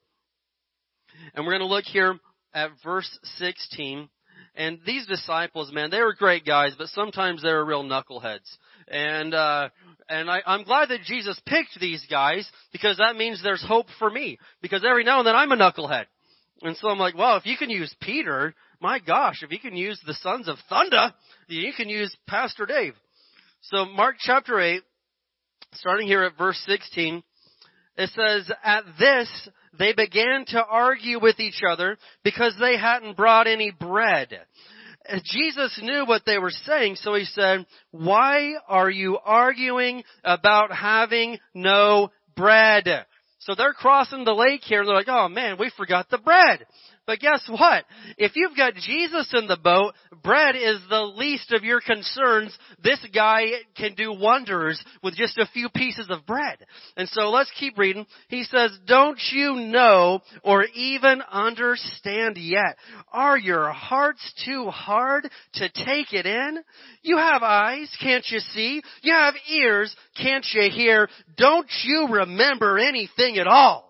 and 1.36 1.46
we're 1.46 1.54
going 1.54 1.70
to 1.70 1.74
look 1.74 1.86
here 1.86 2.20
at 2.54 2.72
verse 2.84 3.10
16. 3.38 4.10
And 4.56 4.80
these 4.86 5.06
disciples, 5.06 5.72
man, 5.72 5.92
they 5.92 6.02
were 6.02 6.14
great 6.14 6.46
guys, 6.46 6.74
but 6.78 6.88
sometimes 6.90 7.44
they 7.44 7.52
were 7.52 7.66
real 7.66 7.84
knuckleheads. 7.84 8.58
And, 8.88 9.34
uh, 9.34 9.70
and 10.10 10.30
I, 10.30 10.42
I'm 10.46 10.64
glad 10.64 10.90
that 10.90 11.04
Jesus 11.04 11.40
picked 11.46 11.80
these 11.80 12.06
guys 12.10 12.50
because 12.72 12.98
that 12.98 13.16
means 13.16 13.42
there's 13.44 13.64
hope 13.64 13.88
for 14.00 14.10
me. 14.10 14.40
Because 14.62 14.84
every 14.88 15.04
now 15.04 15.20
and 15.20 15.28
then 15.28 15.36
I'm 15.36 15.52
a 15.52 15.58
knucklehead. 15.58 16.06
And 16.64 16.76
so 16.78 16.90
I'm 16.90 16.98
like, 16.98 17.16
well, 17.16 17.38
if 17.38 17.46
you 17.46 17.56
can 17.56 17.70
use 17.70 17.96
Peter, 18.02 18.56
my 18.80 19.00
gosh, 19.00 19.44
if 19.44 19.52
you 19.52 19.60
can 19.60 19.76
use 19.76 20.02
the 20.06 20.16
sons 20.16 20.48
of 20.48 20.58
thunder, 20.70 21.14
you 21.48 21.72
can 21.74 21.90
use 21.90 22.16
Pastor 22.28 22.66
Dave. 22.66 22.94
So 23.62 23.86
Mark 23.86 24.16
chapter 24.20 24.60
8, 24.60 24.82
starting 25.74 26.08
here 26.08 26.24
at 26.24 26.38
verse 26.38 26.60
16, 26.66 27.24
it 27.98 28.10
says, 28.12 28.52
At 28.64 28.84
this 29.00 29.50
they 29.78 29.94
began 29.94 30.46
to 30.48 30.64
argue 30.64 31.20
with 31.22 31.40
each 31.40 31.62
other 31.68 31.98
because 32.24 32.56
they 32.60 32.78
hadn't 32.78 33.18
brought 33.18 33.48
any 33.48 33.72
bread. 33.72 34.40
Jesus 35.24 35.80
knew 35.82 36.06
what 36.06 36.24
they 36.26 36.38
were 36.38 36.52
saying, 36.52 36.96
so 36.96 37.14
he 37.14 37.26
said, 37.26 37.66
why 37.92 38.56
are 38.68 38.90
you 38.90 39.18
arguing 39.24 40.04
about 40.24 40.72
having 40.72 41.38
no 41.54 42.12
bread? 42.36 43.06
So 43.40 43.56
they're 43.56 43.74
crossing 43.74 44.26
the 44.26 44.34
lake 44.34 44.62
here 44.64 44.82
and 44.82 44.90
they're 44.90 44.96
like, 44.96 45.08
oh 45.08 45.30
man, 45.30 45.58
we 45.60 45.72
forgot 45.78 46.10
the 46.10 46.18
bread. 46.18 46.66
But 47.08 47.20
guess 47.20 47.42
what? 47.48 47.86
If 48.18 48.34
you've 48.36 48.56
got 48.58 48.76
Jesus 48.76 49.34
in 49.34 49.48
the 49.48 49.56
boat, 49.58 49.94
bread 50.22 50.58
is 50.58 50.82
the 50.90 51.04
least 51.16 51.54
of 51.54 51.64
your 51.64 51.80
concerns. 51.80 52.56
This 52.84 53.00
guy 53.16 53.46
can 53.78 53.96
do 53.96 54.12
wonders 54.12 54.84
with 55.02 55.16
just 55.16 55.38
a 55.38 55.48
few 55.54 55.70
pieces 55.70 56.08
of 56.10 56.26
bread. 56.26 56.58
And 56.98 57.08
so 57.08 57.30
let's 57.30 57.52
keep 57.58 57.78
reading. 57.78 58.06
He 58.28 58.44
says, 58.44 58.78
don't 58.86 59.20
you 59.32 59.56
know 59.56 60.20
or 60.44 60.66
even 60.76 61.22
understand 61.32 62.36
yet? 62.36 62.76
Are 63.14 63.38
your 63.38 63.72
hearts 63.72 64.34
too 64.46 64.68
hard 64.68 65.30
to 65.54 65.70
take 65.70 66.12
it 66.12 66.26
in? 66.26 66.60
You 67.04 67.18
have 67.18 67.42
eyes, 67.42 67.90
can't 68.02 68.26
you 68.30 68.40
see? 68.40 68.82
You 69.02 69.14
have 69.14 69.36
ears, 69.50 69.96
can't 70.22 70.46
you 70.52 70.70
hear? 70.70 71.08
Don't 71.38 71.70
you 71.86 72.10
remember 72.12 72.78
anything 72.78 73.38
at 73.38 73.48
all? 73.48 73.88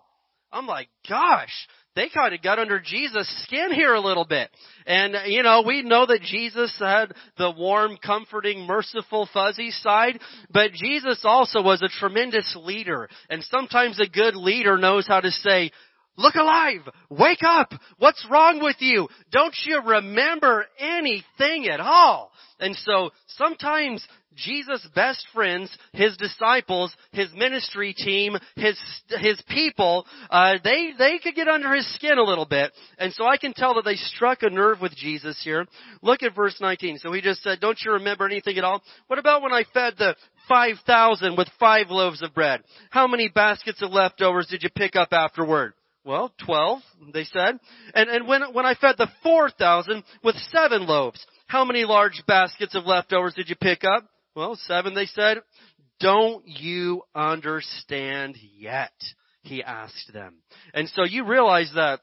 I'm 0.50 0.66
like, 0.66 0.88
gosh, 1.08 1.52
they 1.98 2.08
kind 2.08 2.32
of 2.32 2.40
got 2.42 2.60
under 2.60 2.78
Jesus' 2.78 3.28
skin 3.44 3.72
here 3.72 3.94
a 3.94 4.00
little 4.00 4.24
bit. 4.24 4.50
And, 4.86 5.16
uh, 5.16 5.22
you 5.26 5.42
know, 5.42 5.64
we 5.66 5.82
know 5.82 6.06
that 6.06 6.22
Jesus 6.22 6.72
had 6.78 7.12
the 7.36 7.50
warm, 7.50 7.98
comforting, 8.04 8.66
merciful, 8.66 9.28
fuzzy 9.32 9.72
side, 9.72 10.20
but 10.50 10.72
Jesus 10.72 11.20
also 11.24 11.60
was 11.60 11.82
a 11.82 11.88
tremendous 11.98 12.56
leader. 12.62 13.08
And 13.28 13.42
sometimes 13.50 14.00
a 14.00 14.08
good 14.08 14.36
leader 14.36 14.78
knows 14.78 15.06
how 15.08 15.20
to 15.20 15.30
say, 15.30 15.72
Look 16.18 16.34
alive! 16.34 16.80
Wake 17.08 17.44
up! 17.44 17.72
What's 17.98 18.26
wrong 18.28 18.60
with 18.60 18.76
you? 18.80 19.08
Don't 19.30 19.54
you 19.64 19.80
remember 19.80 20.66
anything 20.76 21.68
at 21.68 21.78
all? 21.78 22.32
And 22.58 22.74
so 22.74 23.10
sometimes 23.36 24.04
Jesus' 24.34 24.84
best 24.96 25.24
friends, 25.32 25.70
his 25.92 26.16
disciples, 26.16 26.92
his 27.12 27.28
ministry 27.34 27.94
team, 27.94 28.36
his 28.56 28.76
his 29.20 29.40
people, 29.48 30.06
uh, 30.28 30.54
they 30.64 30.90
they 30.98 31.18
could 31.18 31.36
get 31.36 31.46
under 31.46 31.72
his 31.72 31.92
skin 31.94 32.18
a 32.18 32.22
little 32.24 32.46
bit, 32.46 32.72
and 32.98 33.12
so 33.12 33.24
I 33.24 33.36
can 33.36 33.52
tell 33.52 33.74
that 33.74 33.84
they 33.84 33.94
struck 33.94 34.42
a 34.42 34.50
nerve 34.50 34.80
with 34.80 34.96
Jesus 34.96 35.40
here. 35.44 35.66
Look 36.02 36.24
at 36.24 36.34
verse 36.34 36.56
19. 36.60 36.98
So 36.98 37.12
he 37.12 37.20
just 37.20 37.44
said, 37.44 37.60
"Don't 37.60 37.78
you 37.84 37.92
remember 37.92 38.26
anything 38.26 38.58
at 38.58 38.64
all? 38.64 38.82
What 39.06 39.20
about 39.20 39.42
when 39.42 39.52
I 39.52 39.62
fed 39.72 39.94
the 39.98 40.16
5,000 40.48 41.36
with 41.36 41.48
five 41.60 41.90
loaves 41.90 42.22
of 42.22 42.34
bread? 42.34 42.62
How 42.90 43.06
many 43.06 43.28
baskets 43.28 43.82
of 43.82 43.92
leftovers 43.92 44.48
did 44.48 44.64
you 44.64 44.70
pick 44.70 44.96
up 44.96 45.12
afterward?" 45.12 45.74
Well, 46.08 46.32
12, 46.46 46.78
they 47.12 47.24
said. 47.24 47.60
And, 47.92 48.08
and 48.08 48.26
when, 48.26 48.54
when 48.54 48.64
I 48.64 48.72
fed 48.72 48.94
the 48.96 49.10
4,000 49.22 50.02
with 50.24 50.36
seven 50.50 50.86
loaves, 50.86 51.22
how 51.48 51.66
many 51.66 51.84
large 51.84 52.22
baskets 52.26 52.74
of 52.74 52.86
leftovers 52.86 53.34
did 53.34 53.50
you 53.50 53.56
pick 53.56 53.84
up? 53.84 54.08
Well, 54.34 54.58
seven, 54.62 54.94
they 54.94 55.04
said. 55.04 55.36
Don't 56.00 56.48
you 56.48 57.02
understand 57.14 58.38
yet? 58.56 58.94
He 59.42 59.62
asked 59.62 60.10
them. 60.14 60.36
And 60.72 60.88
so 60.88 61.04
you 61.04 61.26
realize 61.26 61.70
that 61.74 62.00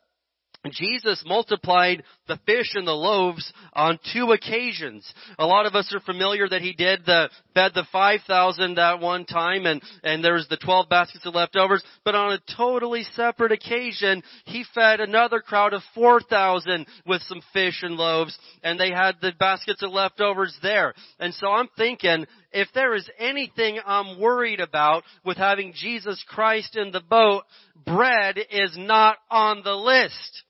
Jesus 0.69 1.23
multiplied 1.25 2.03
the 2.27 2.39
fish 2.45 2.71
and 2.75 2.87
the 2.87 2.91
loaves 2.91 3.51
on 3.73 3.99
two 4.13 4.31
occasions. 4.31 5.11
A 5.37 5.45
lot 5.45 5.65
of 5.65 5.75
us 5.75 5.93
are 5.93 5.99
familiar 5.99 6.47
that 6.47 6.61
he 6.61 6.73
did 6.73 7.05
the, 7.05 7.29
fed 7.53 7.71
the 7.73 7.85
5,000 7.91 8.75
that 8.75 8.99
one 8.99 9.25
time 9.25 9.65
and, 9.65 9.81
and 10.03 10.23
there 10.23 10.33
was 10.33 10.47
the 10.49 10.57
12 10.57 10.89
baskets 10.89 11.25
of 11.25 11.35
leftovers, 11.35 11.83
but 12.03 12.15
on 12.15 12.33
a 12.33 12.55
totally 12.55 13.03
separate 13.15 13.51
occasion, 13.51 14.23
he 14.45 14.65
fed 14.73 14.99
another 14.99 15.39
crowd 15.39 15.73
of 15.73 15.81
4,000 15.93 16.85
with 17.05 17.21
some 17.23 17.41
fish 17.53 17.81
and 17.83 17.95
loaves 17.95 18.37
and 18.63 18.79
they 18.79 18.91
had 18.91 19.15
the 19.21 19.31
baskets 19.39 19.83
of 19.83 19.91
leftovers 19.91 20.57
there. 20.61 20.93
And 21.19 21.33
so 21.33 21.47
I'm 21.47 21.69
thinking, 21.77 22.25
if 22.51 22.69
there 22.73 22.95
is 22.95 23.09
anything 23.19 23.79
I'm 23.85 24.19
worried 24.19 24.59
about 24.59 25.03
with 25.23 25.37
having 25.37 25.73
Jesus 25.75 26.23
Christ 26.27 26.75
in 26.75 26.91
the 26.91 27.01
boat, 27.01 27.43
bread 27.85 28.37
is 28.37 28.75
not 28.77 29.17
on 29.29 29.61
the 29.63 29.75
list. 29.75 30.43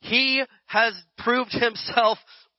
He 0.00 0.42
has 0.66 0.94
proved 1.18 1.52
himself 1.52 2.18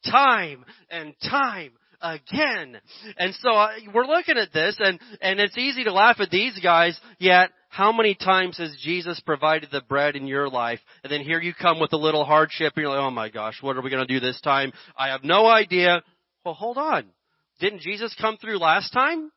time 0.09 0.65
and 0.89 1.13
time 1.29 1.71
again. 2.01 2.79
And 3.17 3.33
so 3.35 3.51
uh, 3.51 3.69
we're 3.93 4.05
looking 4.05 4.37
at 4.37 4.53
this 4.53 4.77
and, 4.79 4.99
and 5.21 5.39
it's 5.39 5.57
easy 5.57 5.83
to 5.83 5.93
laugh 5.93 6.17
at 6.19 6.29
these 6.29 6.57
guys, 6.61 6.99
yet 7.19 7.51
how 7.69 7.91
many 7.91 8.15
times 8.15 8.57
has 8.57 8.75
Jesus 8.81 9.19
provided 9.19 9.69
the 9.71 9.81
bread 9.81 10.15
in 10.15 10.25
your 10.25 10.49
life? 10.49 10.79
And 11.03 11.11
then 11.11 11.21
here 11.21 11.41
you 11.41 11.53
come 11.53 11.79
with 11.79 11.93
a 11.93 11.97
little 11.97 12.25
hardship 12.25 12.73
and 12.75 12.83
you're 12.83 12.91
like, 12.91 13.01
oh 13.01 13.11
my 13.11 13.29
gosh, 13.29 13.57
what 13.61 13.77
are 13.77 13.81
we 13.81 13.89
going 13.89 14.05
to 14.05 14.13
do 14.13 14.19
this 14.19 14.39
time? 14.41 14.71
I 14.97 15.09
have 15.09 15.23
no 15.23 15.45
idea. 15.47 16.01
Well, 16.43 16.53
hold 16.55 16.77
on. 16.77 17.05
Didn't 17.59 17.81
Jesus 17.81 18.15
come 18.19 18.37
through 18.37 18.57
last 18.57 18.91
time? 18.91 19.31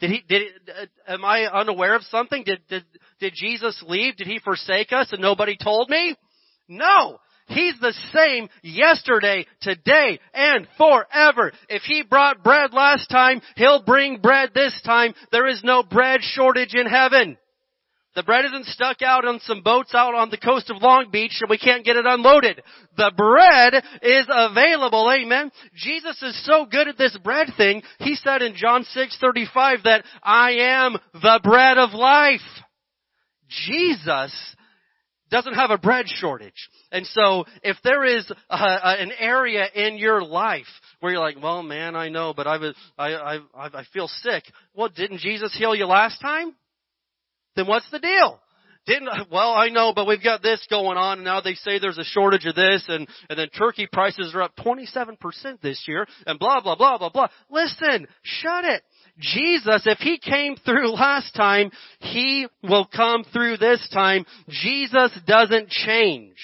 Did 0.00 0.10
he, 0.10 0.22
did, 0.28 0.42
uh, 0.68 1.12
am 1.12 1.24
I 1.24 1.44
unaware 1.44 1.94
of 1.94 2.02
something? 2.04 2.42
Did, 2.44 2.60
did, 2.68 2.84
did 3.20 3.34
Jesus 3.34 3.82
leave? 3.86 4.16
Did 4.16 4.26
he 4.26 4.38
forsake 4.38 4.92
us 4.92 5.08
and 5.12 5.20
nobody 5.20 5.56
told 5.56 5.90
me? 5.90 6.16
No! 6.68 7.18
He's 7.46 7.78
the 7.80 7.94
same 8.12 8.48
yesterday, 8.62 9.46
today, 9.60 10.18
and 10.32 10.66
forever. 10.78 11.52
If 11.68 11.82
He 11.82 12.02
brought 12.02 12.42
bread 12.42 12.72
last 12.72 13.08
time, 13.08 13.42
He'll 13.56 13.82
bring 13.82 14.18
bread 14.18 14.50
this 14.54 14.80
time. 14.84 15.14
There 15.30 15.46
is 15.46 15.62
no 15.62 15.82
bread 15.82 16.20
shortage 16.22 16.74
in 16.74 16.86
heaven. 16.86 17.36
The 18.14 18.22
bread 18.22 18.44
isn't 18.44 18.66
stuck 18.66 19.02
out 19.02 19.24
on 19.24 19.40
some 19.40 19.62
boats 19.62 19.92
out 19.92 20.14
on 20.14 20.30
the 20.30 20.36
coast 20.38 20.70
of 20.70 20.80
Long 20.80 21.10
Beach 21.10 21.36
and 21.40 21.50
we 21.50 21.58
can't 21.58 21.84
get 21.84 21.96
it 21.96 22.06
unloaded. 22.06 22.62
The 22.96 23.10
bread 23.16 23.74
is 24.02 24.26
available, 24.28 25.10
amen. 25.10 25.50
Jesus 25.74 26.22
is 26.22 26.46
so 26.46 26.64
good 26.64 26.86
at 26.86 26.96
this 26.96 27.16
bread 27.24 27.48
thing, 27.56 27.82
He 27.98 28.14
said 28.14 28.40
in 28.40 28.54
John 28.54 28.84
6:35 28.84 29.82
that 29.82 30.04
I 30.22 30.52
am 30.52 30.96
the 31.12 31.40
bread 31.42 31.76
of 31.76 31.92
life. 31.92 32.40
Jesus 33.48 34.53
doesn't 35.34 35.54
have 35.54 35.72
a 35.72 35.78
bread 35.78 36.06
shortage. 36.06 36.68
And 36.92 37.04
so 37.06 37.44
if 37.64 37.76
there 37.82 38.04
is 38.04 38.30
a, 38.48 38.54
a, 38.56 38.96
an 39.00 39.10
area 39.18 39.66
in 39.74 39.96
your 39.96 40.22
life 40.22 40.66
where 41.00 41.10
you're 41.10 41.20
like, 41.20 41.42
well 41.42 41.60
man, 41.62 41.96
I 41.96 42.08
know, 42.08 42.32
but 42.34 42.46
I, 42.46 42.58
was, 42.58 42.76
I, 42.96 43.14
I, 43.14 43.40
I 43.56 43.84
feel 43.92 44.06
sick. 44.06 44.44
Well, 44.74 44.88
didn't 44.88 45.18
Jesus 45.18 45.52
heal 45.58 45.74
you 45.74 45.86
last 45.86 46.20
time? 46.20 46.54
Then 47.56 47.66
what's 47.66 47.90
the 47.90 47.98
deal? 47.98 48.40
Didn't, 48.86 49.08
well, 49.32 49.54
I 49.54 49.70
know, 49.70 49.92
but 49.92 50.06
we've 50.06 50.22
got 50.22 50.42
this 50.42 50.64
going 50.70 50.98
on, 50.98 51.18
and 51.18 51.24
now 51.24 51.40
they 51.40 51.54
say 51.54 51.78
there's 51.78 51.98
a 51.98 52.04
shortage 52.04 52.44
of 52.44 52.54
this, 52.54 52.84
and, 52.86 53.08
and 53.28 53.38
then 53.38 53.48
turkey 53.48 53.88
prices 53.90 54.34
are 54.34 54.42
up 54.42 54.54
27% 54.56 55.16
this 55.62 55.82
year, 55.88 56.06
and 56.26 56.38
blah, 56.38 56.60
blah, 56.60 56.76
blah, 56.76 56.98
blah, 56.98 57.08
blah. 57.08 57.28
Listen, 57.50 58.06
shut 58.22 58.64
it. 58.66 58.82
Jesus, 59.18 59.82
if 59.86 59.98
He 59.98 60.18
came 60.18 60.56
through 60.56 60.92
last 60.92 61.34
time, 61.34 61.70
He 62.00 62.46
will 62.62 62.86
come 62.86 63.24
through 63.32 63.58
this 63.58 63.86
time. 63.92 64.24
Jesus 64.48 65.16
doesn't 65.26 65.68
change. 65.68 66.36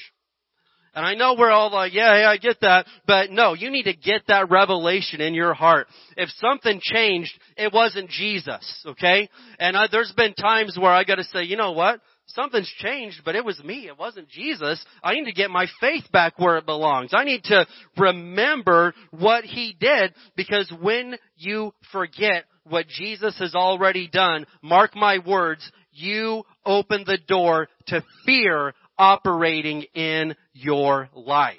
And 0.94 1.06
I 1.06 1.14
know 1.14 1.36
we're 1.38 1.50
all 1.50 1.70
like, 1.70 1.94
yeah, 1.94 2.20
yeah, 2.22 2.30
I 2.30 2.36
get 2.36 2.60
that, 2.62 2.84
but 3.06 3.30
no, 3.30 3.54
you 3.54 3.70
need 3.70 3.84
to 3.84 3.94
get 3.94 4.22
that 4.26 4.50
revelation 4.50 5.20
in 5.20 5.34
your 5.34 5.54
heart. 5.54 5.86
If 6.16 6.30
something 6.40 6.80
changed, 6.82 7.32
it 7.56 7.72
wasn't 7.72 8.10
Jesus, 8.10 8.84
okay? 8.84 9.28
And 9.60 9.76
I, 9.76 9.86
there's 9.90 10.12
been 10.16 10.34
times 10.34 10.76
where 10.80 10.90
I 10.90 11.04
gotta 11.04 11.22
say, 11.22 11.44
you 11.44 11.56
know 11.56 11.72
what? 11.72 12.00
Something's 12.26 12.72
changed, 12.78 13.22
but 13.24 13.36
it 13.36 13.44
was 13.44 13.62
me. 13.62 13.86
It 13.86 13.98
wasn't 13.98 14.28
Jesus. 14.28 14.84
I 15.02 15.14
need 15.14 15.24
to 15.24 15.32
get 15.32 15.50
my 15.50 15.66
faith 15.80 16.04
back 16.12 16.38
where 16.38 16.58
it 16.58 16.66
belongs. 16.66 17.10
I 17.12 17.24
need 17.24 17.44
to 17.44 17.66
remember 17.96 18.94
what 19.10 19.44
He 19.44 19.76
did 19.78 20.12
because 20.36 20.72
when 20.80 21.16
you 21.36 21.72
forget 21.92 22.44
what 22.64 22.88
Jesus 22.88 23.38
has 23.38 23.54
already 23.54 24.08
done, 24.08 24.46
mark 24.62 24.94
my 24.94 25.18
words, 25.18 25.70
you 25.92 26.44
open 26.64 27.04
the 27.06 27.18
door 27.26 27.68
to 27.88 28.04
fear 28.24 28.74
operating 28.98 29.82
in 29.94 30.36
your 30.52 31.08
life. 31.14 31.56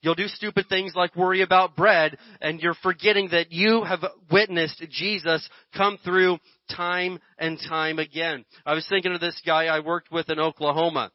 You'll 0.00 0.14
do 0.14 0.28
stupid 0.28 0.66
things 0.68 0.92
like 0.94 1.16
worry 1.16 1.42
about 1.42 1.74
bread 1.74 2.18
and 2.40 2.60
you're 2.60 2.74
forgetting 2.74 3.30
that 3.32 3.50
you 3.50 3.82
have 3.82 4.04
witnessed 4.30 4.84
Jesus 4.90 5.48
come 5.76 5.98
through 6.04 6.38
time 6.70 7.18
and 7.36 7.58
time 7.68 7.98
again. 7.98 8.44
I 8.64 8.74
was 8.74 8.86
thinking 8.88 9.12
of 9.12 9.20
this 9.20 9.40
guy 9.44 9.66
I 9.66 9.80
worked 9.80 10.12
with 10.12 10.30
in 10.30 10.38
Oklahoma. 10.38 11.10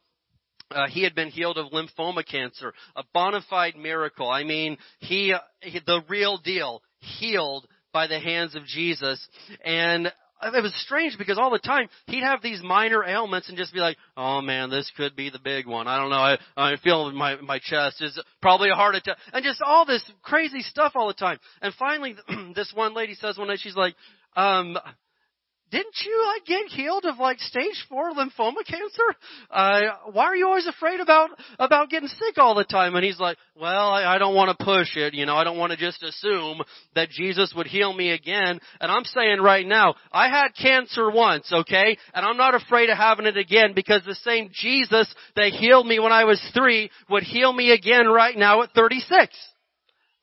Uh, 0.69 0.87
he 0.89 1.03
had 1.03 1.15
been 1.15 1.29
healed 1.29 1.57
of 1.57 1.71
lymphoma 1.71 2.25
cancer, 2.25 2.73
a 2.95 3.03
bona 3.13 3.41
fide 3.49 3.75
miracle. 3.77 4.29
I 4.29 4.43
mean, 4.43 4.77
he, 4.99 5.33
he 5.61 5.79
the 5.85 6.01
real 6.09 6.37
deal, 6.37 6.81
healed 6.99 7.67
by 7.93 8.07
the 8.07 8.19
hands 8.19 8.55
of 8.55 8.65
Jesus. 8.65 9.25
And 9.63 10.11
it 10.41 10.63
was 10.63 10.73
strange 10.81 11.17
because 11.17 11.37
all 11.37 11.51
the 11.51 11.59
time 11.59 11.87
he'd 12.07 12.23
have 12.23 12.41
these 12.41 12.61
minor 12.61 13.05
ailments 13.05 13.47
and 13.47 13.57
just 13.57 13.73
be 13.73 13.79
like, 13.79 13.97
"Oh 14.17 14.41
man, 14.41 14.69
this 14.69 14.91
could 14.97 15.15
be 15.15 15.29
the 15.29 15.39
big 15.39 15.67
one. 15.67 15.87
I 15.87 15.97
don't 15.97 16.09
know. 16.09 16.15
I 16.17 16.37
I 16.57 16.75
feel 16.77 17.11
my 17.11 17.35
my 17.37 17.59
chest 17.59 18.01
is 18.01 18.19
probably 18.41 18.69
a 18.69 18.75
heart 18.75 18.95
attack, 18.95 19.17
and 19.31 19.43
just 19.43 19.61
all 19.61 19.85
this 19.85 20.03
crazy 20.21 20.61
stuff 20.61 20.93
all 20.95 21.07
the 21.07 21.13
time." 21.13 21.39
And 21.61 21.73
finally, 21.75 22.15
this 22.55 22.71
one 22.73 22.93
lady 22.93 23.15
says 23.15 23.37
one 23.37 23.47
night, 23.47 23.59
she's 23.61 23.75
like, 23.75 23.95
um, 24.35 24.77
didn't 25.73 25.95
you 26.05 26.23
like 26.35 26.45
get 26.45 26.67
healed 26.67 27.03
of 27.05 27.17
like 27.17 27.39
stage 27.39 27.83
four 27.89 28.11
lymphoma 28.11 28.63
cancer? 28.63 29.17
Uh, 29.49 29.81
why 30.11 30.25
are 30.25 30.35
you 30.35 30.45
always 30.45 30.67
afraid 30.67 30.99
about 30.99 31.31
about 31.57 31.89
getting 31.89 32.09
sick 32.09 32.37
all 32.37 32.53
the 32.53 32.63
time? 32.63 32.95
And 32.95 33.03
he's 33.03 33.19
like, 33.19 33.37
well, 33.59 33.89
I, 33.89 34.15
I 34.15 34.17
don't 34.19 34.35
want 34.35 34.55
to 34.55 34.63
push 34.63 34.95
it. 34.95 35.15
You 35.15 35.25
know, 35.25 35.35
I 35.35 35.43
don't 35.43 35.57
want 35.57 35.71
to 35.71 35.77
just 35.77 36.03
assume 36.03 36.61
that 36.93 37.09
Jesus 37.09 37.53
would 37.57 37.65
heal 37.65 37.91
me 37.91 38.11
again. 38.11 38.59
And 38.79 38.91
I'm 38.91 39.03
saying 39.03 39.41
right 39.41 39.65
now, 39.65 39.95
I 40.11 40.29
had 40.29 40.49
cancer 40.61 41.09
once, 41.09 41.51
okay, 41.51 41.97
and 42.13 42.23
I'm 42.23 42.37
not 42.37 42.53
afraid 42.53 42.91
of 42.91 42.97
having 42.97 43.25
it 43.25 43.37
again 43.37 43.73
because 43.73 44.03
the 44.05 44.13
same 44.13 44.51
Jesus 44.53 45.11
that 45.35 45.53
healed 45.53 45.87
me 45.87 45.99
when 45.99 46.11
I 46.11 46.25
was 46.25 46.39
three 46.53 46.91
would 47.09 47.23
heal 47.23 47.51
me 47.51 47.71
again 47.71 48.07
right 48.07 48.37
now 48.37 48.61
at 48.61 48.73
36. 48.73 49.35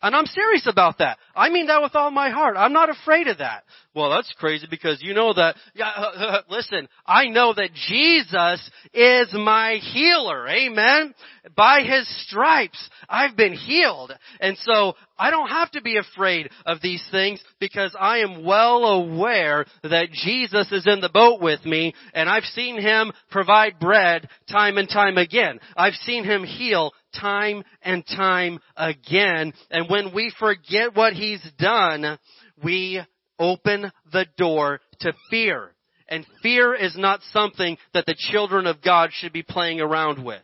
And 0.03 0.17
I'm 0.17 0.27
serious 0.27 0.67
about 0.67 0.99
that. 0.99 1.19
I 1.37 1.51
mean 1.51 1.67
that 1.67 1.83
with 1.83 1.95
all 1.95 2.11
my 2.11 2.31
heart. 2.31 2.57
I'm 2.57 2.73
not 2.73 2.91
afraid 2.91 3.27
of 3.27 3.39
that. 3.39 3.65
Well, 3.95 4.11
that's 4.11 4.33
crazy 4.39 4.67
because 4.71 5.03
you 5.03 5.15
know 5.15 5.33
that, 5.35 5.57
yeah, 5.75 6.41
listen, 6.49 6.89
I 7.07 7.27
know 7.27 7.53
that 7.53 7.71
Jesus 7.89 8.71
is 8.95 9.29
my 9.35 9.75
healer. 9.93 10.49
Amen. 10.49 11.15
By 11.57 11.83
His 11.83 12.09
stripes, 12.27 12.89
I've 13.09 13.37
been 13.37 13.53
healed. 13.55 14.13
And 14.41 14.57
so, 14.59 14.95
I 15.21 15.31
don't 15.31 15.51
have 15.51 15.71
to 15.73 15.83
be 15.83 15.99
afraid 15.99 16.49
of 16.65 16.81
these 16.81 17.05
things 17.11 17.43
because 17.59 17.95
I 17.99 18.19
am 18.19 18.43
well 18.43 18.85
aware 18.85 19.67
that 19.83 20.11
Jesus 20.13 20.73
is 20.73 20.87
in 20.87 21.01
the 21.01 21.11
boat 21.11 21.43
with 21.43 21.63
me 21.67 21.95
and 22.15 22.27
I've 22.27 22.45
seen 22.45 22.81
Him 22.81 23.13
provide 23.31 23.79
bread 23.79 24.31
time 24.51 24.79
and 24.79 24.89
time 24.89 25.19
again. 25.19 25.61
I've 25.77 25.95
seen 25.95 26.25
Him 26.25 26.43
heal 26.43 26.93
time 27.13 27.65
and 27.83 28.05
time 28.07 28.61
again. 28.77 29.53
And 29.71 29.89
when 29.89 30.15
we 30.15 30.33
forget 30.39 30.95
what 30.95 31.13
He's 31.13 31.43
done, 31.59 32.19
we 32.63 33.01
open 33.39 33.91
the 34.13 34.27
door 34.37 34.81
to 35.01 35.13
fear. 35.31 35.75
And 36.09 36.27
fear 36.43 36.75
is 36.75 36.97
not 36.97 37.21
something 37.33 37.79
that 37.95 38.05
the 38.07 38.17
children 38.19 38.67
of 38.67 38.83
God 38.83 39.11
should 39.13 39.33
be 39.33 39.43
playing 39.43 39.81
around 39.81 40.25
with. 40.25 40.43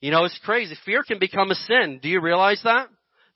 You 0.00 0.10
know, 0.10 0.24
it's 0.24 0.38
crazy. 0.44 0.76
Fear 0.84 1.04
can 1.04 1.18
become 1.18 1.50
a 1.50 1.54
sin. 1.54 2.00
Do 2.02 2.08
you 2.08 2.20
realize 2.20 2.60
that? 2.64 2.88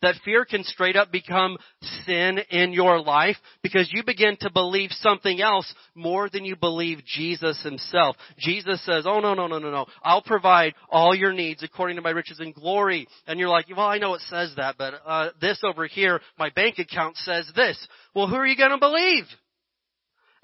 That 0.02 0.16
fear 0.24 0.44
can 0.44 0.64
straight 0.64 0.96
up 0.96 1.10
become 1.10 1.56
sin 2.04 2.38
in 2.50 2.72
your 2.72 3.00
life 3.00 3.36
because 3.62 3.90
you 3.92 4.02
begin 4.04 4.36
to 4.40 4.50
believe 4.50 4.90
something 4.92 5.40
else 5.40 5.72
more 5.94 6.28
than 6.28 6.44
you 6.44 6.56
believe 6.56 7.04
Jesus 7.04 7.62
himself. 7.62 8.16
Jesus 8.38 8.84
says, 8.84 9.04
oh 9.06 9.20
no, 9.20 9.34
no, 9.34 9.46
no, 9.46 9.58
no, 9.58 9.70
no. 9.70 9.86
I'll 10.02 10.22
provide 10.22 10.74
all 10.90 11.14
your 11.14 11.32
needs 11.32 11.62
according 11.62 11.96
to 11.96 12.02
my 12.02 12.10
riches 12.10 12.40
and 12.40 12.54
glory. 12.54 13.06
And 13.26 13.40
you're 13.40 13.48
like, 13.48 13.66
well, 13.74 13.86
I 13.86 13.98
know 13.98 14.14
it 14.14 14.22
says 14.22 14.52
that, 14.56 14.76
but 14.78 14.94
uh, 15.04 15.30
this 15.40 15.60
over 15.64 15.86
here, 15.86 16.20
my 16.38 16.50
bank 16.50 16.78
account 16.78 17.16
says 17.16 17.50
this. 17.54 17.78
Well, 18.14 18.28
who 18.28 18.36
are 18.36 18.46
you 18.46 18.56
going 18.56 18.70
to 18.70 18.78
believe? 18.78 19.24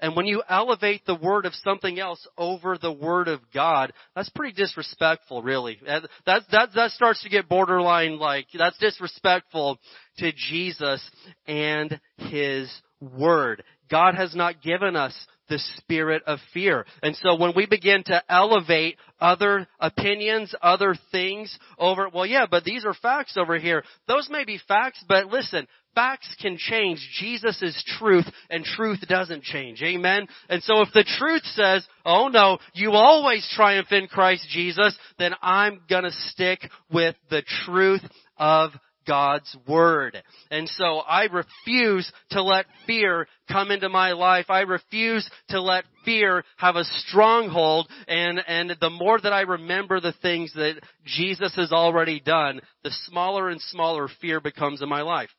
And 0.03 0.17
when 0.17 0.25
you 0.25 0.43
elevate 0.49 1.05
the 1.05 1.15
word 1.15 1.45
of 1.45 1.53
something 1.63 1.97
else 1.97 2.27
over 2.37 2.77
the 2.77 2.91
word 2.91 3.29
of 3.29 3.39
God, 3.53 3.93
that's 4.13 4.27
pretty 4.31 4.53
disrespectful, 4.53 5.41
really. 5.41 5.79
That, 5.85 6.03
that, 6.25 6.41
that 6.75 6.91
starts 6.91 7.23
to 7.23 7.29
get 7.29 7.47
borderline 7.47 8.19
like, 8.19 8.47
that's 8.53 8.77
disrespectful 8.79 9.79
to 10.17 10.33
Jesus 10.33 11.09
and 11.47 12.01
His 12.17 12.69
word. 12.99 13.63
God 13.89 14.15
has 14.15 14.35
not 14.35 14.61
given 14.61 14.97
us 14.97 15.15
the 15.47 15.59
spirit 15.77 16.23
of 16.27 16.39
fear. 16.53 16.85
And 17.01 17.15
so 17.15 17.35
when 17.35 17.53
we 17.55 17.65
begin 17.65 18.03
to 18.07 18.21
elevate 18.27 18.97
other 19.21 19.67
opinions, 19.79 20.53
other 20.61 20.95
things 21.11 21.57
over, 21.77 22.09
well 22.13 22.25
yeah, 22.25 22.45
but 22.49 22.65
these 22.65 22.85
are 22.85 22.93
facts 22.93 23.37
over 23.37 23.57
here. 23.57 23.83
Those 24.07 24.27
may 24.29 24.43
be 24.43 24.59
facts, 24.67 25.03
but 25.07 25.27
listen, 25.27 25.67
Facts 25.95 26.35
can 26.41 26.57
change. 26.57 26.99
Jesus 27.19 27.61
is 27.61 27.83
truth 27.99 28.25
and 28.49 28.63
truth 28.63 28.99
doesn't 29.07 29.43
change. 29.43 29.81
Amen? 29.83 30.27
And 30.49 30.63
so 30.63 30.81
if 30.81 30.89
the 30.93 31.05
truth 31.19 31.43
says, 31.45 31.85
oh 32.05 32.29
no, 32.29 32.57
you 32.73 32.91
always 32.91 33.47
triumph 33.55 33.91
in 33.91 34.07
Christ 34.07 34.47
Jesus, 34.49 34.97
then 35.19 35.33
I'm 35.41 35.81
gonna 35.89 36.11
stick 36.11 36.59
with 36.91 37.15
the 37.29 37.43
truth 37.65 38.01
of 38.37 38.71
God's 39.05 39.55
Word. 39.67 40.21
And 40.49 40.67
so 40.69 40.99
I 40.99 41.25
refuse 41.25 42.11
to 42.31 42.41
let 42.41 42.65
fear 42.87 43.27
come 43.51 43.71
into 43.71 43.89
my 43.89 44.13
life. 44.13 44.45
I 44.49 44.61
refuse 44.61 45.29
to 45.49 45.61
let 45.61 45.85
fear 46.05 46.43
have 46.57 46.75
a 46.75 46.83
stronghold 46.83 47.89
and, 48.07 48.39
and 48.47 48.75
the 48.79 48.89
more 48.89 49.19
that 49.19 49.33
I 49.33 49.41
remember 49.41 49.99
the 49.99 50.13
things 50.21 50.53
that 50.53 50.81
Jesus 51.05 51.55
has 51.55 51.71
already 51.71 52.19
done, 52.19 52.61
the 52.83 52.91
smaller 53.05 53.49
and 53.49 53.61
smaller 53.61 54.07
fear 54.21 54.39
becomes 54.39 54.81
in 54.81 54.89
my 54.89 55.01
life. 55.01 55.29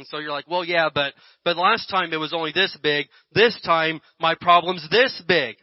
And 0.00 0.08
so 0.08 0.18
you're 0.18 0.32
like, 0.32 0.48
well, 0.48 0.64
yeah, 0.64 0.88
but, 0.92 1.12
but 1.44 1.58
last 1.58 1.90
time 1.90 2.14
it 2.14 2.16
was 2.16 2.32
only 2.32 2.52
this 2.52 2.76
big. 2.82 3.08
This 3.34 3.58
time 3.60 4.00
my 4.18 4.34
problem's 4.34 4.88
this 4.90 5.22
big. 5.28 5.56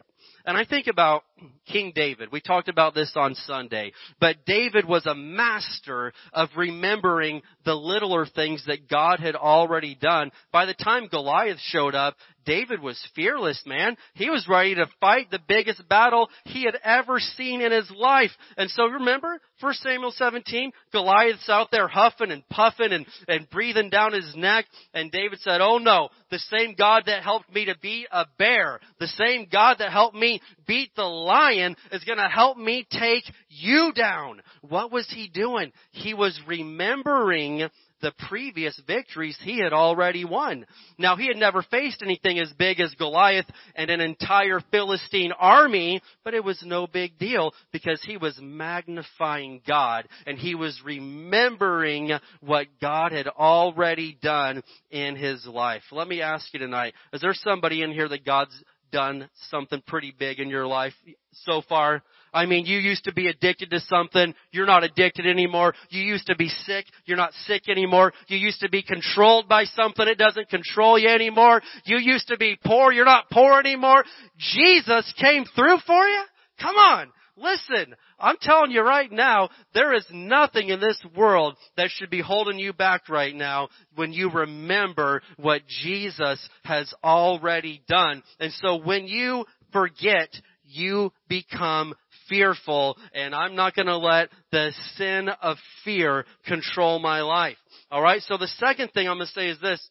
And 0.46 0.56
I 0.56 0.64
think 0.64 0.86
about 0.86 1.24
King 1.66 1.92
David. 1.94 2.32
We 2.32 2.40
talked 2.40 2.68
about 2.68 2.94
this 2.94 3.12
on 3.14 3.34
Sunday. 3.34 3.92
But 4.20 4.44
David 4.46 4.86
was 4.86 5.06
a 5.06 5.14
master 5.14 6.12
of 6.32 6.48
remembering 6.56 7.42
the 7.64 7.74
littler 7.74 8.26
things 8.26 8.64
that 8.66 8.88
God 8.88 9.20
had 9.20 9.36
already 9.36 9.94
done. 9.94 10.30
By 10.52 10.66
the 10.66 10.74
time 10.74 11.08
Goliath 11.08 11.58
showed 11.60 11.94
up, 11.94 12.16
David 12.48 12.80
was 12.80 12.98
fearless, 13.14 13.62
man. 13.66 13.94
He 14.14 14.30
was 14.30 14.48
ready 14.48 14.74
to 14.76 14.86
fight 15.00 15.30
the 15.30 15.38
biggest 15.46 15.86
battle 15.86 16.30
he 16.44 16.64
had 16.64 16.78
ever 16.82 17.18
seen 17.20 17.60
in 17.60 17.70
his 17.70 17.90
life. 17.90 18.30
And 18.56 18.70
so 18.70 18.84
remember, 18.86 19.38
1 19.60 19.74
Samuel 19.74 20.12
17, 20.12 20.72
Goliath's 20.90 21.50
out 21.50 21.68
there 21.70 21.88
huffing 21.88 22.30
and 22.30 22.48
puffing 22.48 22.92
and, 22.92 23.04
and 23.28 23.50
breathing 23.50 23.90
down 23.90 24.14
his 24.14 24.34
neck. 24.34 24.64
And 24.94 25.12
David 25.12 25.40
said, 25.40 25.60
oh 25.60 25.76
no, 25.76 26.08
the 26.30 26.38
same 26.38 26.74
God 26.74 27.02
that 27.04 27.22
helped 27.22 27.52
me 27.52 27.66
to 27.66 27.76
beat 27.82 28.06
a 28.10 28.24
bear, 28.38 28.80
the 28.98 29.08
same 29.08 29.46
God 29.52 29.76
that 29.80 29.92
helped 29.92 30.16
me 30.16 30.40
beat 30.66 30.94
the 30.96 31.02
lion 31.28 31.76
is 31.92 32.02
gonna 32.04 32.28
help 32.28 32.56
me 32.56 32.86
take 32.90 33.24
you 33.48 33.92
down. 33.94 34.40
What 34.62 34.90
was 34.90 35.08
he 35.14 35.28
doing? 35.28 35.72
He 35.92 36.14
was 36.14 36.40
remembering 36.46 37.68
the 38.00 38.12
previous 38.28 38.80
victories 38.86 39.36
he 39.42 39.58
had 39.60 39.72
already 39.72 40.24
won. 40.24 40.66
Now 40.98 41.16
he 41.16 41.26
had 41.26 41.36
never 41.36 41.62
faced 41.62 42.02
anything 42.02 42.38
as 42.38 42.52
big 42.52 42.80
as 42.80 42.94
Goliath 42.94 43.46
and 43.74 43.90
an 43.90 44.00
entire 44.00 44.60
Philistine 44.70 45.32
army, 45.32 46.00
but 46.24 46.34
it 46.34 46.44
was 46.44 46.62
no 46.64 46.86
big 46.86 47.18
deal 47.18 47.52
because 47.72 48.00
he 48.02 48.16
was 48.16 48.38
magnifying 48.40 49.60
God 49.66 50.08
and 50.26 50.38
he 50.38 50.54
was 50.54 50.80
remembering 50.84 52.12
what 52.40 52.66
God 52.80 53.12
had 53.12 53.26
already 53.26 54.16
done 54.22 54.62
in 54.90 55.16
his 55.16 55.44
life. 55.46 55.82
Let 55.90 56.08
me 56.08 56.22
ask 56.22 56.46
you 56.52 56.60
tonight, 56.60 56.94
is 57.12 57.20
there 57.20 57.34
somebody 57.34 57.82
in 57.82 57.90
here 57.90 58.08
that 58.08 58.24
God's 58.24 58.62
done 58.90 59.28
something 59.50 59.82
pretty 59.86 60.14
big 60.18 60.40
in 60.40 60.48
your 60.48 60.66
life 60.66 60.94
so 61.32 61.62
far? 61.68 62.02
I 62.32 62.46
mean, 62.46 62.66
you 62.66 62.78
used 62.78 63.04
to 63.04 63.12
be 63.12 63.28
addicted 63.28 63.70
to 63.70 63.80
something. 63.80 64.34
You're 64.52 64.66
not 64.66 64.84
addicted 64.84 65.26
anymore. 65.26 65.74
You 65.88 66.02
used 66.02 66.26
to 66.26 66.36
be 66.36 66.48
sick. 66.48 66.84
You're 67.06 67.16
not 67.16 67.32
sick 67.46 67.68
anymore. 67.68 68.12
You 68.26 68.36
used 68.36 68.60
to 68.60 68.68
be 68.68 68.82
controlled 68.82 69.48
by 69.48 69.64
something. 69.64 70.06
It 70.06 70.18
doesn't 70.18 70.48
control 70.48 70.98
you 70.98 71.08
anymore. 71.08 71.62
You 71.84 71.98
used 71.98 72.28
to 72.28 72.36
be 72.36 72.58
poor. 72.64 72.92
You're 72.92 73.04
not 73.04 73.30
poor 73.30 73.58
anymore. 73.58 74.04
Jesus 74.36 75.12
came 75.18 75.44
through 75.56 75.78
for 75.86 76.06
you? 76.06 76.22
Come 76.60 76.76
on. 76.76 77.10
Listen, 77.40 77.94
I'm 78.18 78.36
telling 78.40 78.70
you 78.70 78.82
right 78.82 79.10
now, 79.10 79.48
there 79.74 79.94
is 79.94 80.04
nothing 80.10 80.70
in 80.70 80.80
this 80.80 81.00
world 81.16 81.56
that 81.76 81.90
should 81.90 82.10
be 82.10 82.20
holding 82.20 82.58
you 82.58 82.72
back 82.72 83.08
right 83.08 83.34
now 83.34 83.68
when 83.94 84.12
you 84.12 84.30
remember 84.30 85.22
what 85.36 85.62
Jesus 85.66 86.48
has 86.64 86.92
already 87.02 87.82
done. 87.88 88.22
And 88.40 88.52
so 88.54 88.76
when 88.82 89.06
you 89.06 89.44
forget, 89.72 90.30
you 90.64 91.12
become 91.28 91.94
fearful 92.28 92.96
and 93.14 93.34
I'm 93.34 93.54
not 93.54 93.74
going 93.74 93.86
to 93.86 93.96
let 93.96 94.28
the 94.52 94.72
sin 94.96 95.28
of 95.40 95.56
fear 95.84 96.24
control 96.46 96.98
my 96.98 97.22
life. 97.22 97.56
Alright, 97.92 98.22
so 98.22 98.36
the 98.36 98.48
second 98.58 98.92
thing 98.92 99.08
I'm 99.08 99.16
going 99.16 99.26
to 99.26 99.32
say 99.32 99.48
is 99.48 99.60
this. 99.60 99.86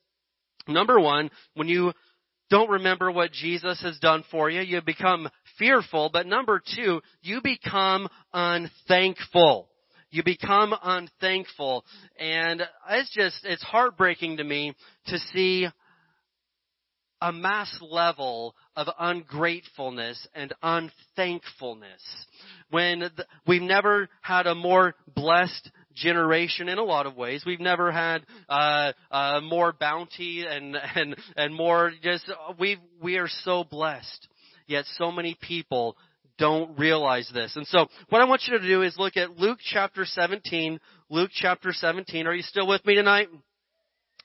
Number 0.67 0.99
one, 0.99 1.31
when 1.55 1.67
you 1.67 1.93
don't 2.49 2.69
remember 2.69 3.11
what 3.11 3.31
Jesus 3.31 3.81
has 3.81 3.99
done 3.99 4.23
for 4.31 4.49
you, 4.49 4.61
you 4.61 4.81
become 4.81 5.29
fearful, 5.57 6.09
but 6.11 6.27
number 6.27 6.61
two, 6.75 7.01
you 7.21 7.41
become 7.41 8.07
unthankful. 8.33 9.69
You 10.09 10.23
become 10.23 10.73
unthankful. 10.81 11.83
And 12.17 12.61
it's 12.89 13.13
just, 13.13 13.43
it's 13.43 13.63
heartbreaking 13.63 14.37
to 14.37 14.43
me 14.43 14.73
to 15.07 15.17
see 15.33 15.67
a 17.19 17.31
mass 17.31 17.75
level 17.81 18.55
of 18.75 18.87
ungratefulness 18.99 20.27
and 20.35 20.53
unthankfulness. 20.61 22.01
When 22.69 23.09
we've 23.47 23.61
never 23.61 24.07
had 24.21 24.47
a 24.47 24.55
more 24.55 24.95
blessed 25.15 25.71
generation 26.01 26.69
in 26.69 26.77
a 26.77 26.83
lot 26.83 27.05
of 27.05 27.15
ways. 27.15 27.43
We've 27.45 27.59
never 27.59 27.91
had 27.91 28.25
uh, 28.47 28.93
uh, 29.11 29.41
more 29.41 29.73
bounty 29.73 30.45
and 30.47 30.75
and 30.95 31.15
and 31.35 31.53
more 31.53 31.91
just 32.01 32.29
we 32.59 32.77
we 33.01 33.17
are 33.17 33.27
so 33.27 33.63
blessed. 33.63 34.27
Yet 34.67 34.85
so 34.97 35.11
many 35.11 35.37
people 35.39 35.95
don't 36.37 36.77
realize 36.77 37.29
this. 37.33 37.55
And 37.55 37.65
so 37.67 37.87
what 38.09 38.21
I 38.21 38.25
want 38.25 38.43
you 38.47 38.57
to 38.57 38.67
do 38.67 38.83
is 38.83 38.95
look 38.97 39.17
at 39.17 39.37
Luke 39.37 39.59
chapter 39.63 40.05
17. 40.05 40.79
Luke 41.09 41.31
chapter 41.33 41.71
17. 41.73 42.27
Are 42.27 42.33
you 42.33 42.43
still 42.43 42.67
with 42.67 42.85
me 42.85 42.95
tonight? 42.95 43.29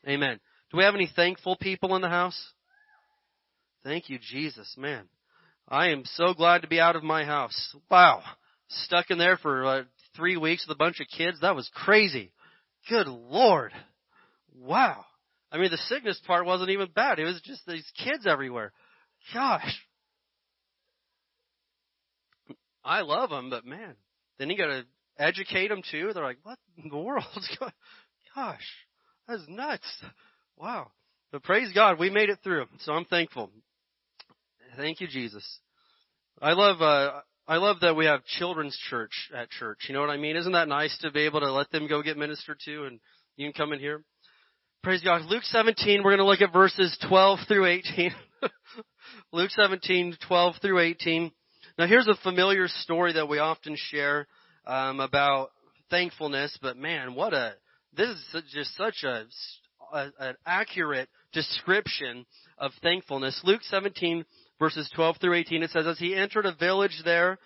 Amen. 0.06 0.38
Do 0.70 0.78
we 0.78 0.84
have 0.84 0.94
any 0.94 1.08
thankful 1.14 1.56
people 1.56 1.94
in 1.96 2.02
the 2.02 2.08
house? 2.08 2.38
Thank 3.84 4.08
you, 4.08 4.18
Jesus, 4.20 4.74
man. 4.76 5.08
I 5.68 5.88
am 5.88 6.02
so 6.04 6.34
glad 6.34 6.62
to 6.62 6.68
be 6.68 6.80
out 6.80 6.96
of 6.96 7.02
my 7.02 7.24
house. 7.24 7.74
Wow. 7.90 8.22
Stuck 8.68 9.10
in 9.10 9.18
there 9.18 9.36
for 9.36 9.64
uh, 9.64 9.82
three 10.16 10.36
weeks 10.36 10.66
with 10.66 10.74
a 10.74 10.78
bunch 10.78 11.00
of 11.00 11.06
kids. 11.16 11.40
That 11.40 11.56
was 11.56 11.70
crazy. 11.74 12.32
Good 12.88 13.06
Lord. 13.06 13.72
Wow. 14.54 15.04
I 15.50 15.58
mean, 15.58 15.70
the 15.70 15.78
sickness 15.88 16.20
part 16.26 16.46
wasn't 16.46 16.70
even 16.70 16.88
bad. 16.94 17.18
It 17.18 17.24
was 17.24 17.40
just 17.44 17.66
these 17.66 17.90
kids 18.02 18.26
everywhere. 18.26 18.72
Gosh. 19.34 19.86
I 22.84 23.02
love 23.02 23.30
them, 23.30 23.50
but 23.50 23.64
man, 23.64 23.94
then 24.38 24.50
you 24.50 24.56
gotta 24.56 24.84
educate 25.18 25.68
them 25.68 25.82
too. 25.88 26.10
They're 26.12 26.24
like, 26.24 26.38
what 26.42 26.58
in 26.82 26.90
the 26.90 26.96
world? 26.96 27.24
Gosh, 28.34 28.66
that's 29.28 29.42
nuts. 29.48 30.02
Wow. 30.56 30.90
But 31.30 31.44
praise 31.44 31.70
God, 31.74 31.98
we 31.98 32.10
made 32.10 32.28
it 32.28 32.38
through. 32.42 32.66
So 32.80 32.92
I'm 32.92 33.04
thankful. 33.04 33.50
Thank 34.76 35.00
you, 35.00 35.06
Jesus. 35.06 35.44
I 36.40 36.52
love, 36.52 36.80
uh, 36.80 37.20
I 37.52 37.56
love 37.56 37.80
that 37.80 37.94
we 37.94 38.06
have 38.06 38.24
children's 38.24 38.74
church 38.88 39.12
at 39.36 39.50
church. 39.50 39.80
You 39.86 39.92
know 39.92 40.00
what 40.00 40.08
I 40.08 40.16
mean? 40.16 40.36
Isn't 40.36 40.52
that 40.52 40.68
nice 40.68 40.96
to 41.02 41.10
be 41.10 41.26
able 41.26 41.40
to 41.40 41.52
let 41.52 41.70
them 41.70 41.86
go 41.86 42.02
get 42.02 42.16
ministered 42.16 42.56
to 42.64 42.84
and 42.86 42.98
you 43.36 43.44
can 43.44 43.52
come 43.52 43.74
in 43.74 43.78
here? 43.78 44.02
Praise 44.82 45.02
God. 45.02 45.26
Luke 45.26 45.42
17, 45.42 46.02
we're 46.02 46.16
going 46.16 46.16
to 46.16 46.24
look 46.24 46.40
at 46.40 46.50
verses 46.50 46.96
12 47.06 47.40
through 47.48 47.66
18. 47.66 48.10
Luke 49.34 49.50
17, 49.50 50.16
12 50.26 50.54
through 50.62 50.78
18. 50.78 51.30
Now 51.76 51.86
here's 51.86 52.08
a 52.08 52.16
familiar 52.22 52.68
story 52.68 53.12
that 53.12 53.28
we 53.28 53.38
often 53.38 53.76
share 53.76 54.26
um, 54.66 55.00
about 55.00 55.50
thankfulness, 55.90 56.58
but 56.62 56.78
man, 56.78 57.14
what 57.14 57.34
a 57.34 57.52
this 57.94 58.08
is 58.08 58.42
just 58.50 58.74
such 58.78 59.04
a, 59.04 59.26
a 59.92 60.10
an 60.18 60.36
accurate 60.46 61.10
description 61.34 62.24
of 62.56 62.72
thankfulness. 62.82 63.38
Luke 63.44 63.60
17 63.64 64.24
verses 64.62 64.88
12 64.94 65.16
through 65.20 65.34
18 65.34 65.64
it 65.64 65.70
says 65.70 65.88
as 65.88 65.98
he 65.98 66.14
entered 66.14 66.46
a 66.46 66.54
village 66.54 67.02
there 67.04 67.36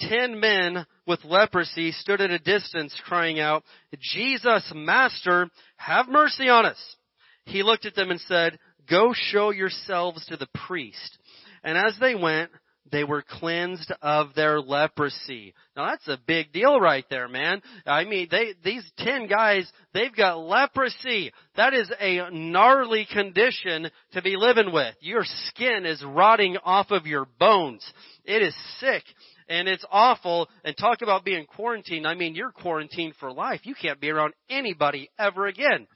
ten 0.00 0.40
men 0.40 0.86
with 1.06 1.24
leprosy 1.24 1.92
stood 1.92 2.20
at 2.20 2.30
a 2.30 2.38
distance 2.38 2.98
crying 3.06 3.40
out, 3.40 3.64
Jesus, 4.00 4.70
Master, 4.74 5.48
have 5.76 6.08
mercy 6.08 6.48
on 6.48 6.66
us. 6.66 6.96
He 7.44 7.62
looked 7.62 7.86
at 7.86 7.94
them 7.94 8.10
and 8.10 8.20
said, 8.20 8.58
Go 8.88 9.12
show 9.14 9.50
yourselves 9.50 10.24
to 10.26 10.36
the 10.36 10.48
priest. 10.66 11.18
And 11.62 11.76
as 11.78 11.96
they 12.00 12.14
went, 12.14 12.50
they 12.90 13.04
were 13.04 13.22
cleansed 13.22 13.92
of 14.02 14.34
their 14.34 14.60
leprosy. 14.60 15.54
Now 15.76 15.90
that's 15.90 16.08
a 16.08 16.18
big 16.26 16.52
deal 16.52 16.80
right 16.80 17.04
there, 17.08 17.28
man. 17.28 17.62
I 17.86 18.04
mean, 18.04 18.28
they, 18.30 18.54
these 18.64 18.84
ten 18.98 19.28
guys, 19.28 19.70
they've 19.94 20.14
got 20.14 20.40
leprosy. 20.40 21.32
That 21.56 21.74
is 21.74 21.90
a 22.00 22.28
gnarly 22.30 23.06
condition 23.10 23.88
to 24.12 24.22
be 24.22 24.36
living 24.36 24.72
with. 24.72 24.94
Your 25.00 25.22
skin 25.24 25.86
is 25.86 26.04
rotting 26.04 26.56
off 26.64 26.90
of 26.90 27.06
your 27.06 27.26
bones. 27.38 27.88
It 28.24 28.42
is 28.42 28.54
sick 28.78 29.04
and 29.48 29.68
it's 29.68 29.84
awful. 29.90 30.48
And 30.64 30.76
talk 30.76 31.02
about 31.02 31.24
being 31.24 31.46
quarantined. 31.46 32.06
I 32.06 32.14
mean, 32.14 32.34
you're 32.34 32.52
quarantined 32.52 33.14
for 33.20 33.32
life. 33.32 33.60
You 33.64 33.74
can't 33.80 34.00
be 34.00 34.10
around 34.10 34.34
anybody 34.50 35.08
ever 35.18 35.46
again. 35.46 35.86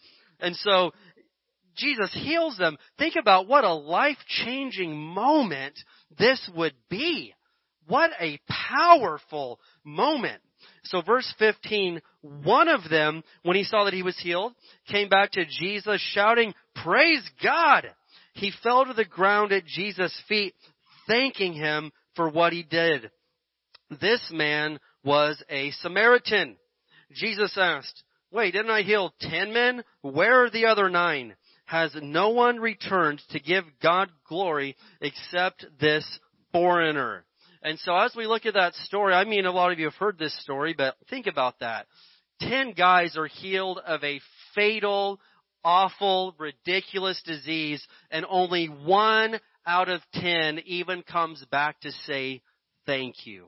And 0.40 0.54
so 0.56 0.92
Jesus 1.76 2.10
heals 2.14 2.56
them. 2.56 2.78
Think 2.98 3.16
about 3.20 3.48
what 3.48 3.64
a 3.64 3.74
life-changing 3.74 4.96
moment 4.96 5.78
this 6.18 6.50
would 6.54 6.74
be. 6.88 7.34
What 7.86 8.10
a 8.20 8.40
powerful 8.48 9.60
moment. 9.84 10.40
So 10.84 11.02
verse 11.02 11.32
15, 11.38 12.00
one 12.44 12.68
of 12.68 12.88
them, 12.90 13.22
when 13.42 13.56
he 13.56 13.64
saw 13.64 13.84
that 13.84 13.94
he 13.94 14.02
was 14.02 14.18
healed, 14.18 14.52
came 14.88 15.08
back 15.08 15.32
to 15.32 15.44
Jesus 15.44 16.00
shouting, 16.12 16.54
praise 16.74 17.28
God! 17.42 17.86
He 18.34 18.52
fell 18.62 18.84
to 18.84 18.92
the 18.92 19.04
ground 19.04 19.52
at 19.52 19.66
Jesus' 19.66 20.20
feet, 20.28 20.54
thanking 21.06 21.52
him 21.52 21.92
for 22.14 22.28
what 22.28 22.52
he 22.52 22.62
did. 22.62 23.10
This 24.00 24.20
man 24.32 24.78
was 25.04 25.42
a 25.48 25.70
Samaritan. 25.82 26.56
Jesus 27.12 27.56
asked, 27.56 28.02
wait, 28.32 28.52
didn't 28.52 28.70
I 28.70 28.82
heal 28.82 29.14
ten 29.20 29.52
men? 29.52 29.84
Where 30.02 30.44
are 30.44 30.50
the 30.50 30.66
other 30.66 30.90
nine? 30.90 31.34
Has 31.66 31.94
no 32.00 32.30
one 32.30 32.58
returned 32.58 33.20
to 33.30 33.40
give 33.40 33.64
God 33.82 34.08
glory 34.28 34.76
except 35.00 35.66
this 35.80 36.18
foreigner. 36.52 37.24
And 37.62 37.78
so 37.80 37.96
as 37.96 38.14
we 38.16 38.26
look 38.26 38.46
at 38.46 38.54
that 38.54 38.74
story, 38.74 39.12
I 39.12 39.24
mean 39.24 39.46
a 39.46 39.50
lot 39.50 39.72
of 39.72 39.78
you 39.78 39.86
have 39.86 39.94
heard 39.94 40.18
this 40.18 40.40
story, 40.42 40.74
but 40.76 40.96
think 41.10 41.26
about 41.26 41.60
that. 41.60 41.86
Ten 42.40 42.72
guys 42.72 43.16
are 43.16 43.26
healed 43.26 43.78
of 43.84 44.04
a 44.04 44.20
fatal, 44.54 45.20
awful, 45.64 46.34
ridiculous 46.38 47.20
disease, 47.24 47.84
and 48.10 48.24
only 48.28 48.66
one 48.66 49.40
out 49.66 49.88
of 49.88 50.00
ten 50.14 50.60
even 50.66 51.02
comes 51.02 51.44
back 51.50 51.80
to 51.80 51.90
say 52.06 52.42
thank 52.86 53.26
you. 53.26 53.46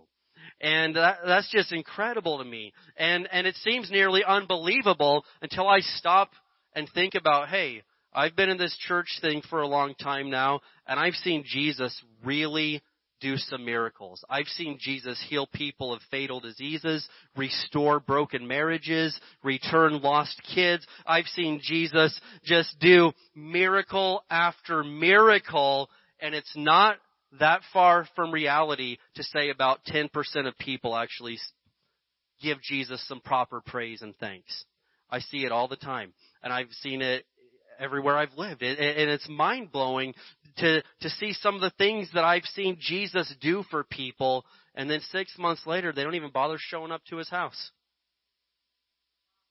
And 0.61 0.97
that, 0.97 1.19
that's 1.25 1.51
just 1.53 1.71
incredible 1.71 2.39
to 2.39 2.45
me. 2.45 2.73
And, 2.97 3.29
and 3.31 3.47
it 3.47 3.55
seems 3.57 3.91
nearly 3.91 4.25
unbelievable 4.25 5.25
until 5.43 5.69
I 5.69 5.81
stop 5.81 6.33
and 6.75 6.89
think 6.93 7.15
about, 7.15 7.49
hey, 7.49 7.83
I've 8.19 8.35
been 8.35 8.49
in 8.49 8.59
this 8.59 8.77
church 8.89 9.21
thing 9.21 9.43
for 9.49 9.63
a 9.63 9.69
long 9.69 9.95
time 9.95 10.29
now, 10.29 10.59
and 10.89 10.99
I've 10.99 11.15
seen 11.15 11.45
Jesus 11.47 12.03
really 12.25 12.83
do 13.21 13.37
some 13.37 13.65
miracles. 13.65 14.25
I've 14.29 14.49
seen 14.49 14.77
Jesus 14.81 15.25
heal 15.29 15.47
people 15.47 15.93
of 15.93 16.01
fatal 16.11 16.41
diseases, 16.41 17.09
restore 17.37 18.01
broken 18.01 18.49
marriages, 18.49 19.17
return 19.45 20.03
lost 20.03 20.35
kids. 20.53 20.85
I've 21.07 21.27
seen 21.27 21.61
Jesus 21.63 22.21
just 22.43 22.77
do 22.81 23.13
miracle 23.37 24.25
after 24.29 24.83
miracle, 24.83 25.89
and 26.19 26.35
it's 26.35 26.57
not 26.57 26.97
that 27.39 27.61
far 27.73 28.09
from 28.17 28.33
reality 28.33 28.97
to 29.15 29.23
say 29.23 29.51
about 29.51 29.85
10% 29.85 30.11
of 30.49 30.59
people 30.59 30.97
actually 30.97 31.39
give 32.43 32.61
Jesus 32.63 33.01
some 33.07 33.21
proper 33.21 33.61
praise 33.61 34.03
and 34.03 34.17
thanks. 34.17 34.65
I 35.09 35.21
see 35.21 35.45
it 35.45 35.53
all 35.53 35.69
the 35.69 35.77
time. 35.77 36.13
And 36.43 36.53
I've 36.53 36.71
seen 36.83 37.01
it 37.01 37.25
everywhere 37.79 38.17
I've 38.17 38.35
lived. 38.37 38.63
And 38.63 38.77
it's 38.79 39.29
mind 39.29 39.73
blowing 39.73 40.15
to, 40.59 40.83
to 41.01 41.11
see 41.11 41.33
some 41.33 41.55
of 41.55 41.61
the 41.61 41.73
things 41.79 42.09
that 42.15 42.25
I've 42.25 42.45
seen 42.55 42.79
Jesus 42.81 43.33
do 43.41 43.65
for 43.71 43.85
people 43.85 44.45
and 44.75 44.89
then 44.89 45.01
six 45.11 45.37
months 45.39 45.67
later 45.67 45.93
they 45.93 46.05
don't 46.05 46.15
even 46.15 46.31
bother 46.31 46.57
showing 46.59 46.93
up 46.93 47.03
to 47.11 47.17
his 47.17 47.29
house. 47.29 47.71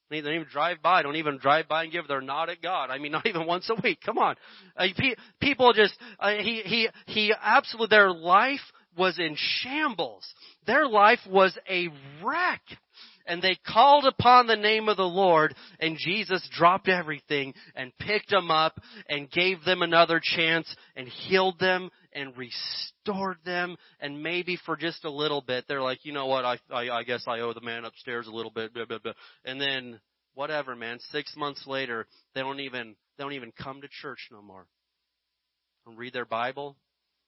They 0.10 0.22
don't 0.22 0.34
even 0.34 0.48
drive 0.50 0.82
by. 0.82 1.02
Don't 1.04 1.18
even 1.18 1.38
drive 1.38 1.68
by 1.68 1.84
and 1.84 1.92
give 1.92 2.08
their 2.08 2.22
nod 2.22 2.50
at 2.50 2.62
God. 2.62 2.90
I 2.90 2.98
mean, 2.98 3.12
not 3.14 3.26
even 3.26 3.46
once 3.46 3.70
a 3.70 3.76
week. 3.82 4.00
Come 4.06 4.18
on. 4.18 4.36
Uh, 4.76 4.88
people 5.42 5.74
just, 5.74 5.94
uh, 6.20 6.32
he, 6.32 6.62
he, 6.64 6.90
he 7.08 7.34
absolutely, 7.42 7.96
their 7.96 8.12
life 8.12 8.62
was 8.98 9.20
in 9.20 9.36
shambles. 9.38 10.26
Their 10.66 10.88
life 10.88 11.20
was 11.30 11.58
a 11.70 11.90
wreck 12.24 12.62
and 13.28 13.42
they 13.42 13.58
called 13.68 14.06
upon 14.06 14.48
the 14.48 14.56
name 14.56 14.90
of 14.90 14.98
the 14.98 15.04
Lord 15.04 15.54
and 15.80 15.98
Jesus 15.98 16.48
dropped 16.52 16.88
everything 16.88 17.54
and 17.76 17.98
picked 18.00 18.30
them 18.30 18.50
up 18.50 18.80
and 19.08 19.30
gave 19.30 19.64
them 19.64 19.82
another 19.82 20.20
chance 20.22 20.74
and 20.96 21.08
healed 21.08 21.60
them 21.60 21.90
and 22.14 22.36
restored 22.36 23.38
them 23.46 23.78
and 24.00 24.24
maybe 24.24 24.58
for 24.66 24.76
just 24.76 25.06
a 25.06 25.12
little 25.12 25.42
bit 25.42 25.66
they're 25.68 25.82
like, 25.82 26.00
you 26.04 26.14
know 26.14 26.26
what, 26.26 26.46
I, 26.46 26.58
I, 26.72 26.90
I 26.90 27.04
guess 27.04 27.24
I 27.28 27.42
owe 27.42 27.54
the 27.54 27.62
man 27.62 27.86
upstairs 27.86 28.28
a 28.28 28.32
little 28.32 28.52
bit, 28.52 28.74
blah, 28.74 28.86
blah, 28.86 29.00
blah. 29.00 29.14
and 29.46 29.62
then 29.62 30.00
whatever 30.34 30.76
man, 30.76 30.98
six 31.12 31.36
months 31.36 31.68
later 31.68 32.08
they 32.34 32.42
don't 32.42 32.62
even, 32.62 32.96
they 33.18 33.24
don't 33.24 33.34
even 33.34 33.52
come 33.52 33.82
to 33.82 33.88
church 34.02 34.30
no 34.32 34.42
more. 34.42 34.66
Don't 35.86 35.98
read 35.98 36.14
their 36.14 36.26
Bible. 36.26 36.76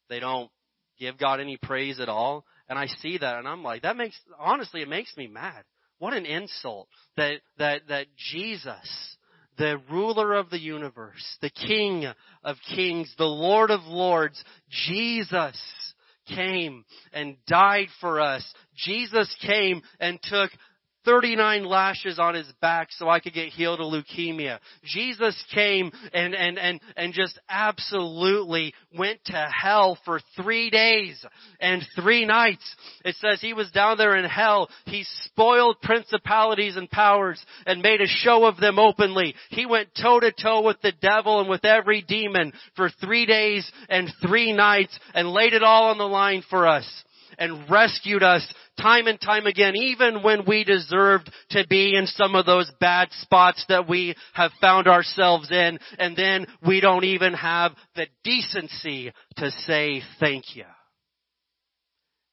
They 0.10 0.20
don't 0.20 0.50
give 0.98 1.18
God 1.18 1.40
any 1.40 1.58
praise 1.58 2.00
at 2.00 2.10
all. 2.10 2.46
And 2.68 2.78
I 2.78 2.88
see 2.88 3.18
that 3.18 3.40
and 3.40 3.48
I'm 3.48 3.64
like, 3.64 3.84
that 3.84 3.98
makes, 3.98 4.20
honestly, 4.40 4.82
it 4.82 4.90
makes 4.90 5.16
me 5.18 5.28
mad. 5.28 5.64
What 6.00 6.14
an 6.14 6.26
insult 6.26 6.88
that, 7.18 7.42
that, 7.58 7.82
that 7.90 8.08
Jesus, 8.32 9.18
the 9.58 9.80
ruler 9.92 10.34
of 10.34 10.50
the 10.50 10.60
universe, 10.60 11.38
the 11.42 11.50
King 11.50 12.06
of 12.44 12.56
kings, 12.74 13.14
the 13.18 13.26
Lord 13.26 13.70
of 13.70 13.82
lords, 13.84 14.44
Jesus 14.70 15.58
came 16.28 16.86
and 17.12 17.38
died 17.48 17.88
for 18.00 18.22
us. 18.22 18.46
Jesus 18.76 19.34
came 19.46 19.82
and 20.00 20.20
took 20.24 20.52
39 21.10 21.64
lashes 21.66 22.20
on 22.20 22.36
his 22.36 22.46
back 22.62 22.90
so 22.92 23.10
I 23.10 23.20
could 23.20 23.34
get 23.34 23.50
healed 23.50 23.80
of 23.80 23.92
leukemia. 23.92 24.60
Jesus 24.84 25.44
came 25.56 25.92
and, 26.14 26.36
and, 26.36 26.60
and, 26.60 26.80
and 26.96 27.14
just 27.14 27.40
absolutely 27.50 28.76
went 28.96 29.20
to 29.26 29.34
hell 29.34 29.98
for 30.06 30.20
three 30.36 30.70
days 30.70 31.26
and 31.60 31.82
three 32.00 32.26
nights. 32.26 32.64
It 33.04 33.16
says 33.16 33.42
he 33.42 33.54
was 33.54 33.72
down 33.72 33.98
there 33.98 34.18
in 34.18 34.26
hell. 34.26 34.70
He 34.86 35.04
spoiled 35.24 35.82
principalities 35.82 36.78
and 36.78 36.90
powers 36.92 37.44
and 37.66 37.82
made 37.82 38.02
a 38.02 38.08
show 38.08 38.46
of 38.46 38.58
them 38.58 38.78
openly. 38.78 39.34
He 39.50 39.66
went 39.66 39.90
toe 40.00 40.20
to 40.20 40.32
toe 40.32 40.62
with 40.62 40.80
the 40.82 40.94
devil 41.02 41.40
and 41.40 41.50
with 41.50 41.66
every 41.66 42.04
demon 42.04 42.54
for 42.76 42.92
three 43.02 43.26
days 43.26 43.70
and 43.90 44.12
three 44.28 44.54
nights 44.54 44.98
and 45.16 45.32
laid 45.32 45.54
it 45.54 45.64
all 45.64 45.90
on 45.90 45.98
the 45.98 46.04
line 46.04 46.44
for 46.52 46.68
us 46.68 46.86
and 47.40 47.70
rescued 47.70 48.22
us 48.22 48.46
time 48.80 49.08
and 49.08 49.20
time 49.20 49.48
again, 49.48 49.76
even 49.76 50.22
when 50.22 50.44
we 50.46 50.64
deserved 50.64 51.32
to 51.52 51.66
be 51.68 51.96
in 51.96 52.06
some 52.06 52.36
of 52.36 52.46
those 52.46 52.72
bad 52.80 53.08
spots 53.22 53.66
that 53.70 53.90
we 53.90 54.16
have 54.34 54.52
found 54.62 54.88
ourselves 54.88 55.50
in, 55.50 55.80
and 55.98 56.16
then 56.16 56.46
we 56.66 56.82
don't 56.82 57.06
even 57.06 57.34
have 57.34 57.72
the 57.96 58.06
decency 58.24 59.12
to 59.38 59.50
say 59.52 60.02
thank 60.20 60.56
you. 60.56 60.66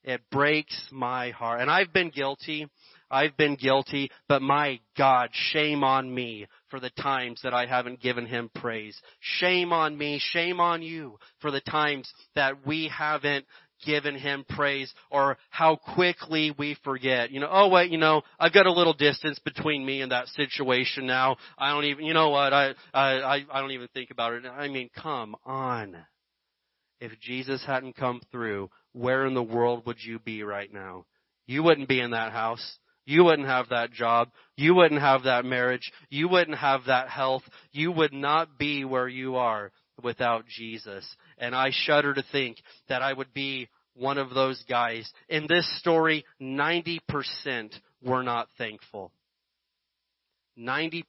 It 0.04 0.20
breaks 0.30 0.76
my 0.92 1.30
heart. 1.30 1.60
And 1.60 1.70
I've 1.70 1.92
been 1.92 2.10
guilty. 2.10 2.68
I've 3.10 3.36
been 3.36 3.54
guilty, 3.54 4.10
but 4.28 4.42
my 4.42 4.80
God, 4.98 5.30
shame 5.32 5.84
on 5.84 6.12
me 6.12 6.46
for 6.70 6.80
the 6.80 6.90
times 6.90 7.40
that 7.44 7.54
I 7.54 7.66
haven't 7.66 8.00
given 8.00 8.26
Him 8.26 8.50
praise. 8.52 9.00
Shame 9.20 9.72
on 9.72 9.96
me, 9.96 10.20
shame 10.20 10.60
on 10.60 10.82
you 10.82 11.18
for 11.40 11.52
the 11.52 11.60
times 11.60 12.12
that 12.34 12.66
we 12.66 12.88
haven't 12.88 13.46
given 13.84 14.14
him 14.14 14.44
praise 14.48 14.92
or 15.10 15.36
how 15.50 15.76
quickly 15.76 16.54
we 16.58 16.76
forget. 16.84 17.30
You 17.30 17.40
know, 17.40 17.48
oh 17.50 17.68
wait, 17.68 17.90
you 17.90 17.98
know, 17.98 18.22
I've 18.38 18.52
got 18.52 18.66
a 18.66 18.72
little 18.72 18.92
distance 18.92 19.38
between 19.40 19.84
me 19.84 20.00
and 20.00 20.12
that 20.12 20.28
situation 20.28 21.06
now. 21.06 21.36
I 21.58 21.70
don't 21.70 21.84
even, 21.84 22.04
you 22.04 22.14
know 22.14 22.30
what, 22.30 22.52
I, 22.52 22.74
I, 22.94 23.44
I 23.50 23.60
don't 23.60 23.72
even 23.72 23.88
think 23.88 24.10
about 24.10 24.34
it. 24.34 24.44
I 24.46 24.68
mean, 24.68 24.90
come 24.94 25.36
on. 25.44 25.96
If 27.00 27.12
Jesus 27.20 27.62
hadn't 27.66 27.96
come 27.96 28.22
through, 28.32 28.70
where 28.92 29.26
in 29.26 29.34
the 29.34 29.42
world 29.42 29.84
would 29.86 30.02
you 30.02 30.18
be 30.18 30.42
right 30.42 30.72
now? 30.72 31.04
You 31.46 31.62
wouldn't 31.62 31.88
be 31.88 32.00
in 32.00 32.12
that 32.12 32.32
house. 32.32 32.78
You 33.04 33.22
wouldn't 33.24 33.46
have 33.46 33.68
that 33.68 33.92
job. 33.92 34.30
You 34.56 34.74
wouldn't 34.74 35.00
have 35.00 35.24
that 35.24 35.44
marriage. 35.44 35.92
You 36.10 36.28
wouldn't 36.28 36.58
have 36.58 36.86
that 36.86 37.08
health. 37.08 37.42
You 37.70 37.92
would 37.92 38.12
not 38.12 38.58
be 38.58 38.84
where 38.84 39.06
you 39.06 39.36
are 39.36 39.70
without 40.02 40.46
Jesus. 40.46 41.04
And 41.38 41.54
I 41.54 41.70
shudder 41.72 42.14
to 42.14 42.24
think 42.32 42.58
that 42.88 43.02
I 43.02 43.12
would 43.12 43.32
be 43.32 43.68
one 43.94 44.18
of 44.18 44.30
those 44.30 44.62
guys. 44.68 45.10
In 45.28 45.46
this 45.48 45.66
story, 45.78 46.24
90% 46.40 47.00
were 48.02 48.22
not 48.22 48.48
thankful. 48.58 49.12
90%. 50.58 51.02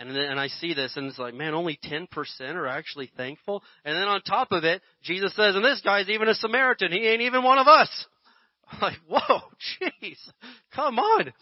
And 0.00 0.10
then, 0.10 0.16
and 0.16 0.40
I 0.40 0.46
see 0.46 0.74
this 0.74 0.96
and 0.96 1.06
it's 1.06 1.18
like, 1.18 1.34
man, 1.34 1.54
only 1.54 1.78
10% 1.84 2.06
are 2.40 2.66
actually 2.66 3.10
thankful. 3.16 3.62
And 3.84 3.96
then 3.96 4.04
on 4.04 4.20
top 4.22 4.52
of 4.52 4.64
it, 4.64 4.80
Jesus 5.02 5.34
says, 5.34 5.56
and 5.56 5.64
this 5.64 5.80
guy's 5.84 6.08
even 6.08 6.28
a 6.28 6.34
Samaritan. 6.34 6.92
He 6.92 7.06
ain't 7.06 7.22
even 7.22 7.42
one 7.42 7.58
of 7.58 7.66
us. 7.66 8.06
Like, 8.80 8.98
whoa, 9.08 9.40
jeez, 9.80 10.18
come 10.74 10.98
on. 10.98 11.32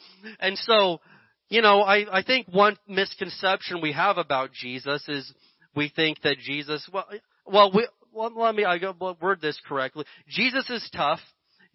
And 0.40 0.56
so, 0.58 1.00
you 1.48 1.60
know, 1.60 1.82
I, 1.82 2.18
I 2.18 2.22
think 2.22 2.48
one 2.48 2.76
misconception 2.88 3.80
we 3.80 3.92
have 3.92 4.16
about 4.16 4.52
Jesus 4.52 5.04
is 5.08 5.32
we 5.76 5.92
think 5.94 6.22
that 6.22 6.38
Jesus, 6.38 6.88
well, 6.92 7.06
well, 7.46 7.70
we, 7.72 7.86
well 8.12 8.32
let 8.34 8.54
me, 8.54 8.64
I 8.64 8.78
go, 8.78 9.16
word 9.20 9.40
this 9.40 9.60
correctly. 9.68 10.04
Jesus 10.28 10.68
is 10.70 10.88
tough. 10.94 11.20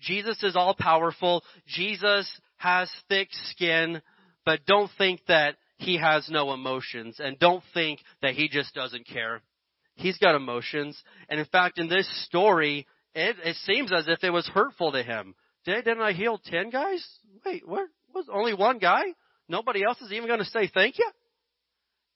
Jesus 0.02 0.42
is 0.44 0.56
all 0.56 0.76
powerful. 0.78 1.44
Jesus 1.68 2.30
has 2.58 2.90
thick 3.08 3.30
skin, 3.52 4.02
but 4.46 4.66
don't 4.66 4.90
think 4.98 5.22
that 5.28 5.56
he 5.78 5.98
has 5.98 6.28
no 6.30 6.54
emotions 6.54 7.20
and 7.20 7.40
don't 7.40 7.64
think 7.74 8.00
that 8.22 8.34
he 8.34 8.50
just 8.50 8.74
doesn't 8.74 9.08
care. 9.08 9.42
He's 9.96 10.18
got 10.18 10.36
emotions. 10.36 11.02
And 11.30 11.40
in 11.40 11.46
fact, 11.46 11.78
in 11.78 11.88
this 11.88 12.08
story, 12.26 12.88
it, 13.14 13.36
it 13.44 13.56
seems 13.66 13.92
as 13.92 14.08
if 14.08 14.24
it 14.24 14.32
was 14.32 14.48
hurtful 14.48 14.92
to 14.94 15.04
him. 15.04 15.36
Did, 15.66 15.86
didn't 15.86 16.02
I 16.02 16.14
heal 16.14 16.40
ten 16.44 16.70
guys? 16.72 17.06
Wait, 17.46 17.68
what? 17.68 17.88
Was 18.14 18.26
only 18.34 18.54
one 18.54 18.80
guy? 18.80 19.04
Nobody 19.48 19.84
else 19.84 20.02
is 20.02 20.12
even 20.12 20.28
going 20.28 20.40
to 20.40 20.46
say 20.46 20.70
thank 20.74 20.98
you? 20.98 21.10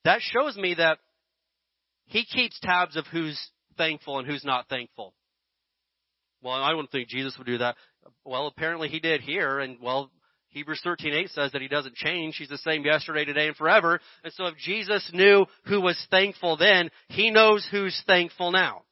That 0.04 0.20
shows 0.20 0.56
me 0.56 0.74
that 0.74 0.98
he 2.06 2.24
keeps 2.24 2.58
tabs 2.60 2.96
of 2.96 3.06
who's 3.06 3.38
thankful 3.76 4.18
and 4.18 4.26
who's 4.26 4.44
not 4.44 4.68
thankful. 4.68 5.14
Well, 6.42 6.54
I 6.54 6.72
wouldn't 6.72 6.92
think 6.92 7.08
Jesus 7.08 7.36
would 7.38 7.46
do 7.46 7.58
that. 7.58 7.76
Well, 8.24 8.46
apparently 8.46 8.88
he 8.88 9.00
did 9.00 9.20
here, 9.20 9.58
and 9.58 9.78
well, 9.82 10.10
Hebrews 10.48 10.80
13:8 10.84 11.30
says 11.30 11.52
that 11.52 11.62
he 11.62 11.68
doesn't 11.68 11.96
change. 11.96 12.36
He's 12.36 12.48
the 12.48 12.58
same 12.58 12.84
yesterday, 12.84 13.24
today, 13.24 13.48
and 13.48 13.56
forever. 13.56 14.00
And 14.24 14.32
so 14.32 14.46
if 14.46 14.56
Jesus 14.56 15.10
knew 15.12 15.46
who 15.64 15.80
was 15.80 16.02
thankful 16.10 16.56
then, 16.56 16.90
he 17.08 17.30
knows 17.30 17.66
who's 17.70 18.00
thankful 18.06 18.52
now. 18.52 18.82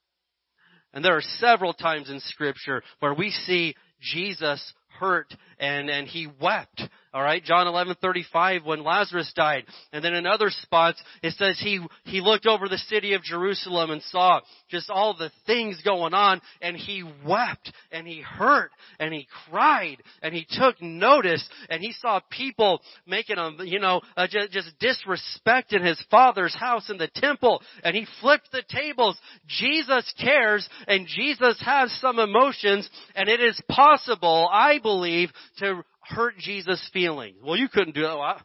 And 0.92 1.04
there 1.04 1.16
are 1.16 1.22
several 1.22 1.72
times 1.72 2.10
in 2.10 2.20
scripture 2.20 2.82
where 3.00 3.14
we 3.14 3.30
see 3.30 3.74
Jesus 4.00 4.74
hurt 4.98 5.34
and, 5.58 5.90
and 5.90 6.06
he 6.06 6.28
wept. 6.40 6.82
Alright, 7.14 7.44
John 7.44 7.68
11:35 7.68 8.64
when 8.64 8.82
Lazarus 8.82 9.32
died. 9.36 9.66
And 9.92 10.04
then 10.04 10.14
in 10.14 10.26
other 10.26 10.50
spots 10.50 11.00
it 11.22 11.34
says 11.34 11.60
he 11.60 11.80
he 12.04 12.20
looked 12.20 12.44
over 12.44 12.68
the 12.68 12.76
city 12.76 13.12
of 13.12 13.22
Jerusalem 13.22 13.92
and 13.92 14.02
saw 14.02 14.40
just 14.68 14.90
all 14.90 15.14
the 15.14 15.30
things 15.46 15.80
going 15.84 16.12
on 16.12 16.42
and 16.60 16.76
he 16.76 17.04
wept 17.24 17.72
and 17.92 18.04
he 18.04 18.20
hurt 18.20 18.72
and 18.98 19.14
he 19.14 19.28
cried 19.48 19.98
and 20.22 20.34
he 20.34 20.44
took 20.58 20.82
notice 20.82 21.48
and 21.70 21.80
he 21.80 21.92
saw 21.92 22.18
people 22.30 22.82
making 23.06 23.38
a 23.38 23.62
you 23.62 23.78
know 23.78 24.00
just, 24.28 24.50
just 24.50 24.78
disrespect 24.80 25.72
in 25.72 25.84
his 25.84 26.02
father's 26.10 26.54
house 26.56 26.90
in 26.90 26.98
the 26.98 27.10
temple 27.14 27.62
and 27.84 27.94
he 27.94 28.08
flipped 28.20 28.50
the 28.50 28.64
tables. 28.68 29.16
Jesus 29.46 30.12
cares 30.20 30.68
and 30.88 31.06
Jesus 31.06 31.62
has 31.64 31.92
some 32.00 32.18
emotions 32.18 32.90
and 33.14 33.28
it 33.28 33.40
is 33.40 33.60
possible, 33.68 34.48
I 34.52 34.80
believe, 34.80 35.30
to 35.58 35.84
hurt 36.08 36.36
Jesus' 36.38 36.88
feelings. 36.92 37.36
Well, 37.42 37.56
you 37.56 37.68
couldn't 37.68 37.94
do 37.94 38.02
it. 38.02 38.08
Well, 38.08 38.20
I, 38.20 38.40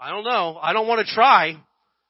I 0.00 0.10
don't 0.10 0.24
know. 0.24 0.58
I 0.60 0.72
don't 0.72 0.88
want 0.88 1.06
to 1.06 1.14
try. 1.14 1.56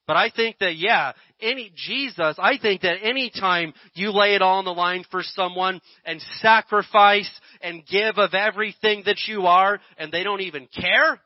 But 0.07 0.17
I 0.17 0.31
think 0.35 0.59
that, 0.59 0.77
yeah, 0.77 1.13
any, 1.41 1.73
Jesus, 1.75 2.37
I 2.39 2.59
think 2.61 2.83
that 2.83 2.97
anytime 3.03 3.73
you 3.95 4.11
lay 4.11 4.35
it 4.35 4.43
all 4.43 4.59
on 4.59 4.65
the 4.65 4.73
line 4.73 5.05
for 5.11 5.23
someone 5.23 5.81
and 6.05 6.21
sacrifice 6.41 7.31
and 7.61 7.87
give 7.87 8.19
of 8.19 8.35
everything 8.35 9.05
that 9.07 9.19
you 9.29 9.47
are 9.47 9.81
and 9.99 10.11
they 10.11 10.25
don't 10.25 10.41
even 10.41 10.67
care, 10.75 11.21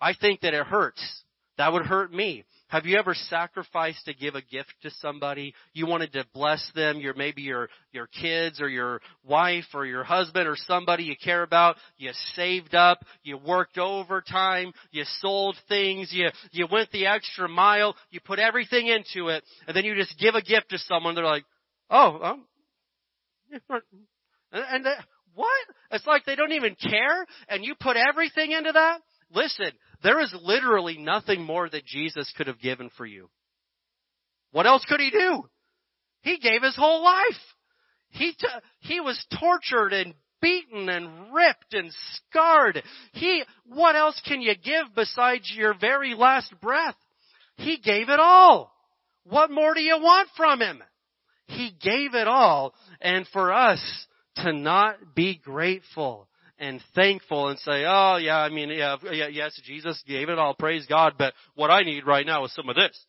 I 0.00 0.14
think 0.14 0.40
that 0.40 0.54
it 0.54 0.66
hurts. 0.66 1.22
That 1.58 1.72
would 1.72 1.86
hurt 1.86 2.12
me. 2.12 2.44
Have 2.74 2.86
you 2.86 2.98
ever 2.98 3.14
sacrificed 3.14 4.04
to 4.06 4.14
give 4.14 4.34
a 4.34 4.42
gift 4.42 4.74
to 4.82 4.90
somebody? 4.98 5.54
You 5.74 5.86
wanted 5.86 6.12
to 6.14 6.24
bless 6.34 6.72
them, 6.74 6.98
your 6.98 7.14
maybe 7.14 7.42
your 7.42 7.68
your 7.92 8.08
kids 8.08 8.60
or 8.60 8.68
your 8.68 9.00
wife 9.22 9.66
or 9.74 9.86
your 9.86 10.02
husband 10.02 10.48
or 10.48 10.56
somebody 10.56 11.04
you 11.04 11.14
care 11.14 11.44
about. 11.44 11.76
You 11.98 12.10
saved 12.34 12.74
up, 12.74 13.04
you 13.22 13.38
worked 13.38 13.78
overtime, 13.78 14.72
you 14.90 15.04
sold 15.20 15.56
things, 15.68 16.08
you 16.12 16.30
you 16.50 16.66
went 16.68 16.90
the 16.90 17.06
extra 17.06 17.48
mile, 17.48 17.94
you 18.10 18.18
put 18.18 18.40
everything 18.40 18.88
into 18.88 19.28
it, 19.28 19.44
and 19.68 19.76
then 19.76 19.84
you 19.84 19.94
just 19.94 20.18
give 20.18 20.34
a 20.34 20.42
gift 20.42 20.70
to 20.70 20.78
someone. 20.78 21.14
They're 21.14 21.24
like, 21.24 21.44
"Oh, 21.90 22.18
um, 22.24 22.44
and, 24.50 24.64
and 24.84 24.86
what? 25.36 25.66
It's 25.92 26.08
like 26.08 26.24
they 26.24 26.34
don't 26.34 26.50
even 26.50 26.74
care, 26.74 27.24
and 27.48 27.64
you 27.64 27.76
put 27.78 27.96
everything 27.96 28.50
into 28.50 28.72
that. 28.72 29.00
Listen, 29.34 29.72
there 30.02 30.20
is 30.20 30.34
literally 30.42 30.96
nothing 30.96 31.42
more 31.42 31.68
that 31.68 31.84
Jesus 31.84 32.32
could 32.36 32.46
have 32.46 32.60
given 32.60 32.90
for 32.96 33.04
you. 33.04 33.28
What 34.52 34.66
else 34.66 34.84
could 34.88 35.00
he 35.00 35.10
do? 35.10 35.48
He 36.22 36.38
gave 36.38 36.62
his 36.62 36.76
whole 36.76 37.02
life. 37.02 37.40
He, 38.10 38.32
t- 38.32 38.46
he 38.80 39.00
was 39.00 39.22
tortured 39.40 39.92
and 39.92 40.14
beaten 40.40 40.88
and 40.88 41.34
ripped 41.34 41.72
and 41.72 41.90
scarred. 42.14 42.82
He, 43.12 43.42
what 43.66 43.96
else 43.96 44.20
can 44.26 44.40
you 44.40 44.54
give 44.54 44.94
besides 44.94 45.52
your 45.54 45.74
very 45.78 46.14
last 46.14 46.54
breath? 46.60 46.96
He 47.56 47.78
gave 47.78 48.08
it 48.08 48.20
all. 48.20 48.72
What 49.24 49.50
more 49.50 49.74
do 49.74 49.80
you 49.80 49.98
want 49.98 50.28
from 50.36 50.60
him? 50.60 50.82
He 51.46 51.72
gave 51.82 52.14
it 52.14 52.28
all. 52.28 52.74
And 53.00 53.26
for 53.32 53.52
us 53.52 53.80
to 54.36 54.52
not 54.52 55.14
be 55.14 55.40
grateful 55.42 56.28
and 56.58 56.80
thankful 56.94 57.48
and 57.48 57.58
say, 57.58 57.84
oh 57.86 58.16
yeah, 58.16 58.38
I 58.38 58.48
mean, 58.48 58.70
yeah, 58.70 58.96
yeah, 59.10 59.28
yes, 59.28 59.60
Jesus 59.64 60.02
gave 60.06 60.28
it 60.28 60.38
all, 60.38 60.54
praise 60.54 60.86
God, 60.86 61.14
but 61.18 61.34
what 61.54 61.70
I 61.70 61.82
need 61.82 62.06
right 62.06 62.26
now 62.26 62.44
is 62.44 62.54
some 62.54 62.68
of 62.68 62.76
this. 62.76 63.06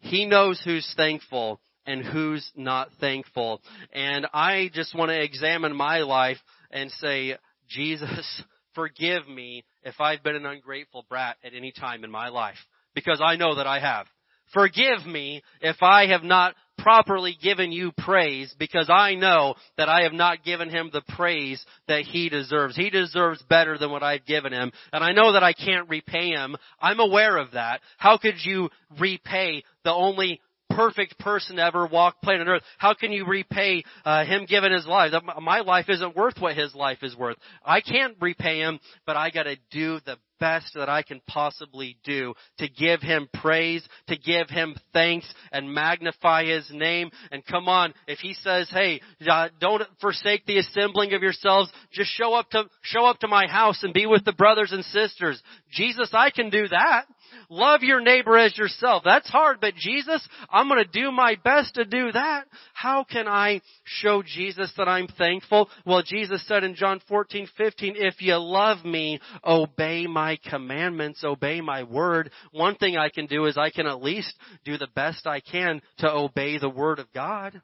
He 0.00 0.26
knows 0.26 0.60
who's 0.64 0.92
thankful 0.96 1.60
and 1.86 2.04
who's 2.04 2.50
not 2.56 2.88
thankful. 3.00 3.62
And 3.92 4.26
I 4.32 4.70
just 4.72 4.94
want 4.94 5.10
to 5.10 5.22
examine 5.22 5.74
my 5.74 6.00
life 6.00 6.38
and 6.70 6.90
say, 6.92 7.36
Jesus, 7.68 8.42
forgive 8.74 9.26
me 9.28 9.64
if 9.82 10.00
I've 10.00 10.22
been 10.22 10.36
an 10.36 10.46
ungrateful 10.46 11.06
brat 11.08 11.36
at 11.44 11.54
any 11.54 11.72
time 11.72 12.04
in 12.04 12.10
my 12.10 12.28
life. 12.28 12.56
Because 12.94 13.20
I 13.22 13.36
know 13.36 13.56
that 13.56 13.66
I 13.66 13.78
have. 13.78 14.06
Forgive 14.52 15.04
me 15.06 15.42
if 15.60 15.82
I 15.82 16.06
have 16.06 16.22
not 16.22 16.54
properly 16.86 17.36
given 17.42 17.72
you 17.72 17.90
praise 17.98 18.54
because 18.60 18.88
I 18.88 19.16
know 19.16 19.56
that 19.76 19.88
I 19.88 20.02
have 20.02 20.12
not 20.12 20.44
given 20.44 20.70
him 20.70 20.88
the 20.92 21.02
praise 21.16 21.60
that 21.88 22.02
he 22.02 22.28
deserves. 22.28 22.76
He 22.76 22.90
deserves 22.90 23.42
better 23.42 23.76
than 23.76 23.90
what 23.90 24.04
I've 24.04 24.24
given 24.24 24.52
him. 24.52 24.70
And 24.92 25.02
I 25.02 25.10
know 25.10 25.32
that 25.32 25.42
I 25.42 25.52
can't 25.52 25.88
repay 25.88 26.28
him. 26.28 26.54
I'm 26.80 27.00
aware 27.00 27.38
of 27.38 27.50
that. 27.54 27.80
How 27.98 28.18
could 28.18 28.36
you 28.40 28.70
repay 29.00 29.64
the 29.82 29.92
only 29.92 30.40
perfect 30.76 31.18
person 31.18 31.56
to 31.56 31.62
ever 31.62 31.86
walk 31.86 32.20
planet 32.22 32.46
Earth. 32.46 32.62
How 32.78 32.94
can 32.94 33.10
you 33.10 33.26
repay 33.26 33.82
uh, 34.04 34.24
him 34.24 34.46
giving 34.46 34.72
his 34.72 34.86
life? 34.86 35.12
My 35.40 35.60
life 35.60 35.86
isn't 35.88 36.14
worth 36.14 36.38
what 36.38 36.56
his 36.56 36.74
life 36.74 36.98
is 37.02 37.16
worth. 37.16 37.36
I 37.64 37.80
can't 37.80 38.16
repay 38.20 38.58
him, 38.58 38.78
but 39.06 39.16
I 39.16 39.30
got 39.30 39.44
to 39.44 39.56
do 39.70 40.00
the 40.04 40.18
best 40.38 40.72
that 40.74 40.88
I 40.88 41.02
can 41.02 41.20
possibly 41.26 41.96
do 42.04 42.34
to 42.58 42.68
give 42.68 43.00
him 43.00 43.28
praise, 43.32 43.86
to 44.08 44.16
give 44.16 44.50
him 44.50 44.76
thanks 44.92 45.26
and 45.50 45.72
magnify 45.72 46.44
his 46.44 46.70
name. 46.70 47.10
And 47.30 47.44
come 47.46 47.68
on, 47.68 47.94
if 48.06 48.18
he 48.18 48.34
says, 48.34 48.68
hey, 48.70 49.00
uh, 49.26 49.48
don't 49.60 49.82
forsake 50.00 50.44
the 50.44 50.58
assembling 50.58 51.14
of 51.14 51.22
yourselves, 51.22 51.70
just 51.92 52.10
show 52.10 52.34
up 52.34 52.50
to, 52.50 52.64
show 52.82 53.06
up 53.06 53.20
to 53.20 53.28
my 53.28 53.46
house 53.46 53.82
and 53.82 53.94
be 53.94 54.06
with 54.06 54.24
the 54.24 54.32
brothers 54.32 54.72
and 54.72 54.84
sisters. 54.84 55.42
Jesus, 55.70 56.10
I 56.12 56.30
can 56.30 56.50
do 56.50 56.68
that. 56.68 57.06
Love 57.48 57.82
your 57.82 58.00
neighbor 58.00 58.36
as 58.36 58.56
yourself. 58.56 59.02
That's 59.04 59.28
hard, 59.28 59.58
but 59.60 59.74
Jesus, 59.74 60.26
I'm 60.50 60.68
to 60.68 60.84
do 60.84 61.10
my 61.10 61.36
best 61.42 61.74
to 61.74 61.84
do 61.84 62.12
that. 62.12 62.46
How 62.74 63.04
can 63.04 63.28
I 63.28 63.60
show 63.84 64.22
Jesus 64.22 64.72
that 64.76 64.88
I'm 64.88 65.08
thankful? 65.08 65.68
Well, 65.84 66.02
Jesus 66.02 66.46
said 66.46 66.64
in 66.64 66.74
John 66.74 67.00
14, 67.08 67.48
15, 67.56 67.94
if 67.96 68.20
you 68.20 68.36
love 68.36 68.84
me, 68.84 69.20
obey 69.44 70.06
my 70.06 70.38
commandments, 70.48 71.24
obey 71.24 71.60
my 71.60 71.84
word. 71.84 72.30
One 72.52 72.76
thing 72.76 72.96
I 72.96 73.08
can 73.08 73.26
do 73.26 73.46
is 73.46 73.56
I 73.56 73.70
can 73.70 73.86
at 73.86 74.02
least 74.02 74.34
do 74.64 74.76
the 74.76 74.88
best 74.94 75.26
I 75.26 75.40
can 75.40 75.80
to 75.98 76.10
obey 76.10 76.58
the 76.58 76.68
word 76.68 76.98
of 76.98 77.12
God. 77.12 77.60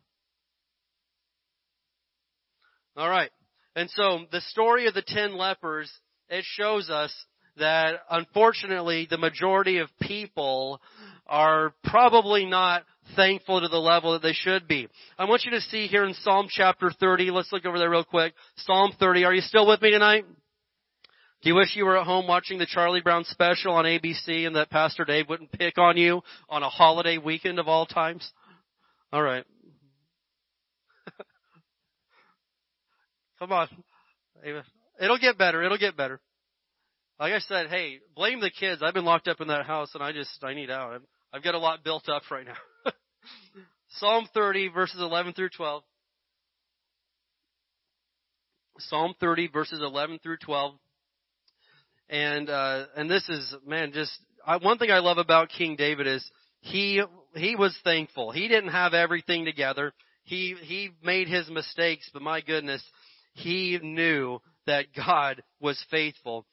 All 2.97 3.09
right. 3.09 3.31
And 3.75 3.89
so 3.91 4.21
the 4.31 4.43
story 4.43 4.87
of 4.87 4.95
the 4.95 5.03
ten 5.07 5.37
lepers, 5.37 5.91
it 6.29 6.45
shows 6.47 6.91
us 6.91 7.13
that 7.59 8.01
unfortunately 8.11 9.07
the 9.11 9.19
majority 9.19 9.79
of 9.79 9.89
people 10.01 10.81
are 11.27 11.73
probably 11.85 12.47
not 12.47 12.85
thankful 13.17 13.61
to 13.61 13.69
the 13.69 13.79
level 13.79 14.13
that 14.13 14.23
they 14.23 14.33
should 14.33 14.67
be. 14.69 14.89
I 15.19 15.25
want 15.25 15.45
you 15.45 15.51
to 15.53 15.61
see 15.61 15.87
here 15.87 16.05
in 16.05 16.15
Psalm 16.15 16.49
chapter 16.51 16.91
30, 16.91 17.31
let's 17.31 17.53
look 17.53 17.65
over 17.67 17.79
there 17.79 17.91
real 17.91 18.05
quick. 18.05 18.35
Psalm 18.57 18.93
30, 18.99 19.25
are 19.25 19.35
you 19.35 19.41
still 19.43 19.67
with 19.67 19.81
me 19.83 19.91
tonight? 19.91 20.25
Do 21.43 21.49
you 21.49 21.55
wish 21.57 21.75
you 21.75 21.85
were 21.85 21.99
at 21.99 22.07
home 22.07 22.29
watching 22.29 22.59
the 22.59 22.67
Charlie 22.67 23.01
Brown 23.01 23.25
special 23.25 23.73
on 23.75 23.85
ABC 23.85 24.47
and 24.47 24.55
that 24.55 24.71
Pastor 24.71 25.05
Dave 25.05 25.29
wouldn't 25.29 25.51
pick 25.51 25.77
on 25.77 25.97
you 25.97 26.23
on 26.49 26.63
a 26.63 26.69
holiday 26.69 27.19
weekend 27.19 27.59
of 27.59 27.67
all 27.67 27.85
times? 27.85 28.31
Alright. 29.13 29.45
Come 33.41 33.51
on. 33.53 33.69
It'll 35.01 35.19
get 35.19 35.37
better. 35.37 35.63
It'll 35.65 35.79
get 35.79 35.97
better. 35.97 36.21
Like 37.23 37.35
I 37.35 37.39
said, 37.39 37.69
hey, 37.69 38.01
blame 38.17 38.41
the 38.41 38.51
kids. 38.51 38.83
I've 38.83 38.95
been 38.95 39.05
locked 39.05 39.29
up 39.29 39.41
in 39.41 39.47
that 39.47 39.65
house 39.65 39.93
and 39.95 40.03
I 40.03 40.11
just, 40.11 40.43
I 40.43 40.55
need 40.55 40.73
out. 40.73 40.95
I've, 40.95 41.03
I've 41.33 41.45
got 41.45 41.55
a 41.55 41.59
lot 41.59 41.85
built 41.85 42.09
up 42.09 42.23
right 42.33 42.45
now. 42.45 42.57
Psalm 44.01 44.29
30 44.35 44.71
verses 44.71 45.01
11 45.01 45.35
through 45.35 45.51
12. 45.51 45.85
Psalm 48.81 49.15
30 49.21 49.51
verses 49.53 49.81
11 49.81 50.19
through 50.21 50.39
12 50.39 50.75
and 52.11 52.51
uh, 52.51 52.87
and 52.97 53.09
this 53.09 53.29
is 53.29 53.55
man, 53.65 53.93
just 53.93 54.11
I, 54.45 54.57
one 54.57 54.79
thing 54.79 54.91
I 54.91 54.99
love 54.99 55.19
about 55.19 55.51
King 55.57 55.77
David 55.77 56.09
is 56.09 56.29
he 56.59 57.05
he 57.37 57.55
was 57.55 57.79
thankful. 57.85 58.33
He 58.33 58.49
didn't 58.49 58.71
have 58.71 58.95
everything 58.95 59.45
together. 59.45 59.93
He 60.25 60.57
he 60.61 60.91
made 61.05 61.29
his 61.29 61.49
mistakes, 61.49 62.11
but 62.13 62.21
my 62.21 62.41
goodness, 62.41 62.83
he 63.35 63.79
knew 63.81 64.41
that 64.67 64.87
God 64.97 65.45
was 65.61 65.83
faithful 65.89 66.47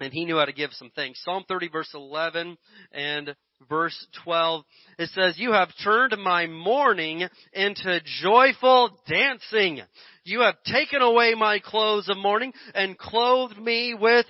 and 0.00 0.12
he 0.12 0.24
knew 0.24 0.36
how 0.36 0.44
to 0.44 0.52
give 0.52 0.72
some 0.72 0.90
things. 0.90 1.20
Psalm 1.24 1.44
30 1.48 1.68
verse 1.68 1.90
11 1.94 2.58
and 2.92 3.34
verse 3.68 4.06
12, 4.24 4.64
it 4.98 5.10
says, 5.10 5.38
You 5.38 5.52
have 5.52 5.70
turned 5.82 6.14
my 6.22 6.46
mourning 6.46 7.26
into 7.52 8.00
joyful 8.22 8.98
dancing. 9.08 9.80
You 10.24 10.40
have 10.40 10.62
taken 10.64 11.02
away 11.02 11.34
my 11.34 11.60
clothes 11.60 12.08
of 12.08 12.16
mourning 12.18 12.52
and 12.74 12.98
clothed 12.98 13.58
me 13.58 13.94
with 13.98 14.26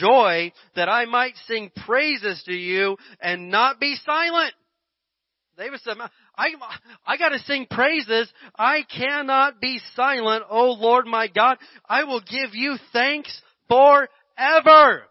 joy 0.00 0.52
that 0.76 0.88
I 0.88 1.06
might 1.06 1.34
sing 1.46 1.70
praises 1.86 2.42
to 2.46 2.54
you 2.54 2.96
and 3.20 3.50
not 3.50 3.80
be 3.80 3.96
silent. 4.04 4.54
David 5.58 5.80
said, 5.80 5.96
I, 6.36 6.48
I 7.06 7.16
gotta 7.18 7.38
sing 7.40 7.66
praises. 7.70 8.32
I 8.58 8.82
cannot 8.82 9.60
be 9.60 9.80
silent. 9.94 10.44
O 10.48 10.72
Lord 10.72 11.06
my 11.06 11.28
God, 11.28 11.58
I 11.86 12.04
will 12.04 12.20
give 12.20 12.54
you 12.54 12.76
thanks 12.92 13.42
forever. 13.68 15.09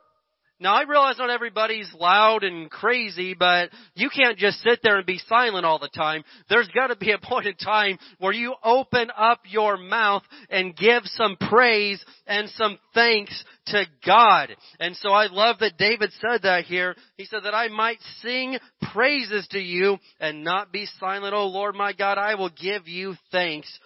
Now 0.62 0.74
I 0.74 0.84
realize 0.84 1.17
not 1.17 1.30
everybody's 1.30 1.89
loud 1.98 2.43
and 2.43 2.69
crazy, 2.69 3.34
but 3.34 3.69
you 3.95 4.10
can't 4.10 4.38
just 4.38 4.60
sit 4.62 4.80
there 4.84 4.98
and 4.98 5.06
be 5.06 5.19
silent 5.19 5.65
all 5.65 5.80
the 5.80 5.88
time. 5.88 6.24
There's 6.50 6.67
gotta 6.76 6.98
be 6.98 7.12
a 7.12 7.17
point 7.17 7.48
in 7.48 7.56
time 7.56 7.98
where 8.17 8.34
you 8.34 8.56
open 8.63 9.10
up 9.15 9.39
your 9.50 9.78
mouth 9.78 10.24
and 10.50 10.76
give 10.76 11.04
some 11.06 11.38
praise 11.50 12.04
and 12.28 12.50
some 12.50 12.78
thanks 12.93 13.43
to 13.67 13.86
God. 14.06 14.50
And 14.82 14.98
so 14.98 15.12
I 15.12 15.28
love 15.28 15.60
that 15.60 15.78
David 15.78 16.12
said 16.19 16.41
that 16.43 16.65
here. 16.65 16.95
He 17.15 17.24
said 17.26 17.43
that 17.43 17.56
I 17.56 17.69
might 17.69 18.00
sing 18.22 18.58
praises 18.93 19.48
to 19.52 19.60
you 19.60 19.98
and 20.19 20.43
not 20.43 20.74
be 20.74 20.88
silent. 21.00 21.34
Oh 21.34 21.48
Lord 21.48 21.76
my 21.76 21.93
God, 21.93 22.17
I 22.17 22.36
will 22.36 22.50
give 22.50 22.88
you 22.88 23.15
thanks 23.32 23.80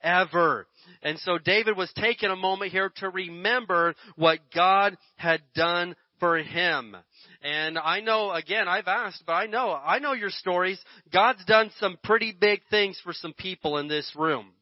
forever. 0.00 0.66
And 1.02 1.18
so 1.20 1.38
David 1.38 1.76
was 1.76 1.92
taking 1.96 2.30
a 2.30 2.36
moment 2.36 2.72
here 2.72 2.92
to 2.96 3.10
remember 3.10 3.94
what 4.16 4.38
God 4.54 4.96
had 5.16 5.42
done 5.54 5.94
for 6.18 6.38
him. 6.38 6.96
And 7.42 7.78
I 7.78 8.00
know, 8.00 8.32
again, 8.32 8.66
I've 8.66 8.88
asked, 8.88 9.22
but 9.26 9.34
I 9.34 9.46
know, 9.46 9.70
I 9.72 9.98
know 9.98 10.12
your 10.12 10.30
stories. 10.30 10.80
God's 11.12 11.44
done 11.44 11.70
some 11.78 11.98
pretty 12.02 12.32
big 12.38 12.60
things 12.70 13.00
for 13.04 13.12
some 13.12 13.32
people 13.32 13.78
in 13.78 13.88
this 13.88 14.10
room. 14.16 14.52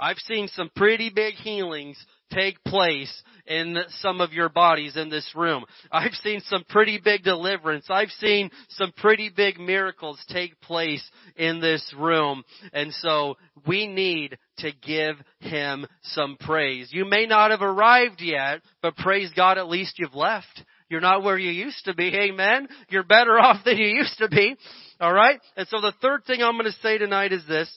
I've 0.00 0.18
seen 0.18 0.48
some 0.48 0.70
pretty 0.74 1.10
big 1.14 1.34
healings 1.34 2.02
take 2.32 2.62
place 2.64 3.22
in 3.46 3.76
some 4.00 4.20
of 4.20 4.32
your 4.32 4.48
bodies 4.48 4.96
in 4.96 5.10
this 5.10 5.28
room. 5.34 5.64
I've 5.90 6.14
seen 6.14 6.40
some 6.46 6.64
pretty 6.68 7.00
big 7.02 7.22
deliverance. 7.22 7.86
I've 7.90 8.10
seen 8.10 8.50
some 8.70 8.92
pretty 8.96 9.30
big 9.34 9.58
miracles 9.58 10.22
take 10.28 10.58
place 10.60 11.02
in 11.36 11.60
this 11.60 11.94
room. 11.98 12.44
And 12.72 12.92
so 12.94 13.36
we 13.66 13.86
need 13.86 14.38
to 14.58 14.70
give 14.72 15.16
Him 15.40 15.86
some 16.02 16.36
praise. 16.40 16.88
You 16.92 17.04
may 17.04 17.26
not 17.26 17.50
have 17.50 17.62
arrived 17.62 18.20
yet, 18.20 18.60
but 18.82 18.96
praise 18.96 19.30
God 19.34 19.58
at 19.58 19.68
least 19.68 19.98
you've 19.98 20.14
left. 20.14 20.64
You're 20.88 21.00
not 21.00 21.22
where 21.22 21.38
you 21.38 21.50
used 21.50 21.84
to 21.84 21.94
be. 21.94 22.14
Amen. 22.16 22.68
You're 22.88 23.04
better 23.04 23.32
off 23.38 23.64
than 23.64 23.76
you 23.76 23.86
used 23.86 24.18
to 24.18 24.28
be. 24.28 24.56
Alright? 25.00 25.40
And 25.56 25.68
so 25.68 25.80
the 25.80 25.94
third 26.00 26.24
thing 26.24 26.42
I'm 26.42 26.54
going 26.54 26.64
to 26.64 26.78
say 26.82 26.98
tonight 26.98 27.32
is 27.32 27.46
this. 27.46 27.70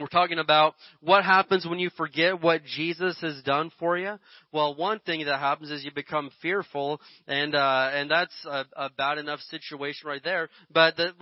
We're 0.00 0.06
talking 0.06 0.38
about 0.38 0.74
what 1.00 1.24
happens 1.24 1.66
when 1.66 1.78
you 1.78 1.90
forget 1.90 2.42
what 2.42 2.64
Jesus 2.64 3.16
has 3.20 3.42
done 3.42 3.70
for 3.78 3.96
you. 3.96 4.18
Well, 4.50 4.74
one 4.74 4.98
thing 5.00 5.24
that 5.26 5.38
happens 5.38 5.70
is 5.70 5.84
you 5.84 5.92
become 5.94 6.30
fearful, 6.40 7.00
and 7.26 7.54
uh, 7.54 7.90
and 7.92 8.10
that's 8.10 8.34
a, 8.44 8.64
a 8.76 8.90
bad 8.90 9.18
enough 9.18 9.40
situation 9.50 10.08
right 10.08 10.22
there. 10.24 10.48
But 10.72 10.96
the, 10.96 11.12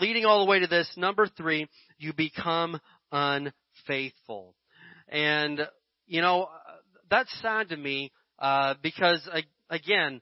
leading 0.00 0.24
all 0.24 0.44
the 0.44 0.50
way 0.50 0.60
to 0.60 0.66
this, 0.66 0.90
number 0.96 1.28
three, 1.36 1.68
you 1.98 2.12
become 2.12 2.80
unfaithful, 3.12 4.54
and 5.08 5.60
you 6.06 6.20
know 6.20 6.48
that's 7.10 7.32
sad 7.40 7.68
to 7.68 7.76
me 7.76 8.10
uh, 8.38 8.74
because 8.82 9.28
again, 9.70 10.20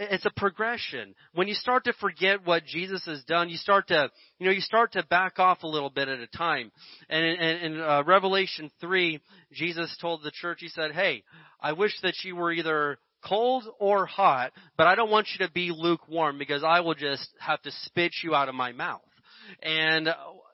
it's 0.00 0.24
a 0.24 0.30
progression. 0.34 1.14
When 1.34 1.46
you 1.46 1.54
start 1.54 1.84
to 1.84 1.92
forget 1.94 2.46
what 2.46 2.64
Jesus 2.64 3.04
has 3.04 3.22
done, 3.24 3.50
you 3.50 3.58
start 3.58 3.88
to, 3.88 4.10
you 4.38 4.46
know, 4.46 4.52
you 4.52 4.62
start 4.62 4.92
to 4.92 5.04
back 5.04 5.38
off 5.38 5.62
a 5.62 5.68
little 5.68 5.90
bit 5.90 6.08
at 6.08 6.20
a 6.20 6.26
time. 6.26 6.72
And 7.10 7.24
in, 7.24 7.72
in 7.72 7.80
uh, 7.80 8.02
Revelation 8.04 8.70
3, 8.80 9.20
Jesus 9.52 9.94
told 10.00 10.22
the 10.22 10.30
church, 10.32 10.58
he 10.60 10.68
said, 10.68 10.92
hey, 10.92 11.22
I 11.60 11.72
wish 11.72 11.92
that 12.02 12.14
you 12.24 12.34
were 12.34 12.50
either 12.50 12.98
cold 13.22 13.64
or 13.78 14.06
hot, 14.06 14.52
but 14.78 14.86
I 14.86 14.94
don't 14.94 15.10
want 15.10 15.28
you 15.38 15.46
to 15.46 15.52
be 15.52 15.70
lukewarm 15.76 16.38
because 16.38 16.64
I 16.64 16.80
will 16.80 16.94
just 16.94 17.28
have 17.38 17.60
to 17.62 17.70
spit 17.82 18.12
you 18.22 18.34
out 18.34 18.48
of 18.48 18.54
my 18.54 18.72
mouth. 18.72 19.02
And 19.62 20.08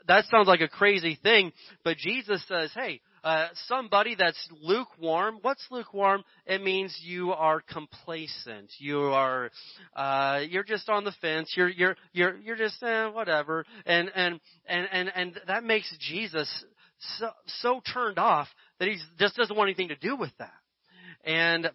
that 0.09 0.25
sounds 0.31 0.49
like 0.49 0.61
a 0.61 0.69
crazy 0.69 1.19
thing, 1.23 1.53
but 1.85 1.97
Jesus 1.99 2.43
says, 2.49 2.71
hey, 2.75 3.01
uh, 3.27 3.49
somebody 3.67 4.15
that's 4.17 4.39
lukewarm. 4.63 5.39
What's 5.43 5.67
lukewarm? 5.69 6.23
It 6.47 6.63
means 6.63 6.97
you 7.03 7.33
are 7.33 7.61
complacent. 7.61 8.71
You 8.79 9.01
are, 9.01 9.51
uh, 9.97 10.43
you're 10.49 10.63
just 10.63 10.89
on 10.89 11.03
the 11.03 11.13
fence. 11.21 11.53
You're, 11.57 11.69
you're, 11.69 11.97
you're, 12.13 12.37
you're 12.37 12.57
just, 12.57 12.81
eh, 12.85 13.09
whatever. 13.09 13.65
And, 13.85 14.13
and, 14.15 14.39
and, 14.69 14.87
and, 14.93 15.13
and 15.13 15.41
that 15.49 15.65
makes 15.65 15.93
Jesus 15.99 16.49
so, 17.19 17.31
so 17.47 17.81
turned 17.93 18.21
off 18.21 18.47
that 18.79 18.87
he 18.87 18.97
just 19.19 19.35
doesn't 19.35 19.57
want 19.57 19.71
anything 19.71 19.89
to 19.89 19.97
do 19.97 20.15
with 20.15 20.31
that. 20.39 20.55
And, 21.25 21.69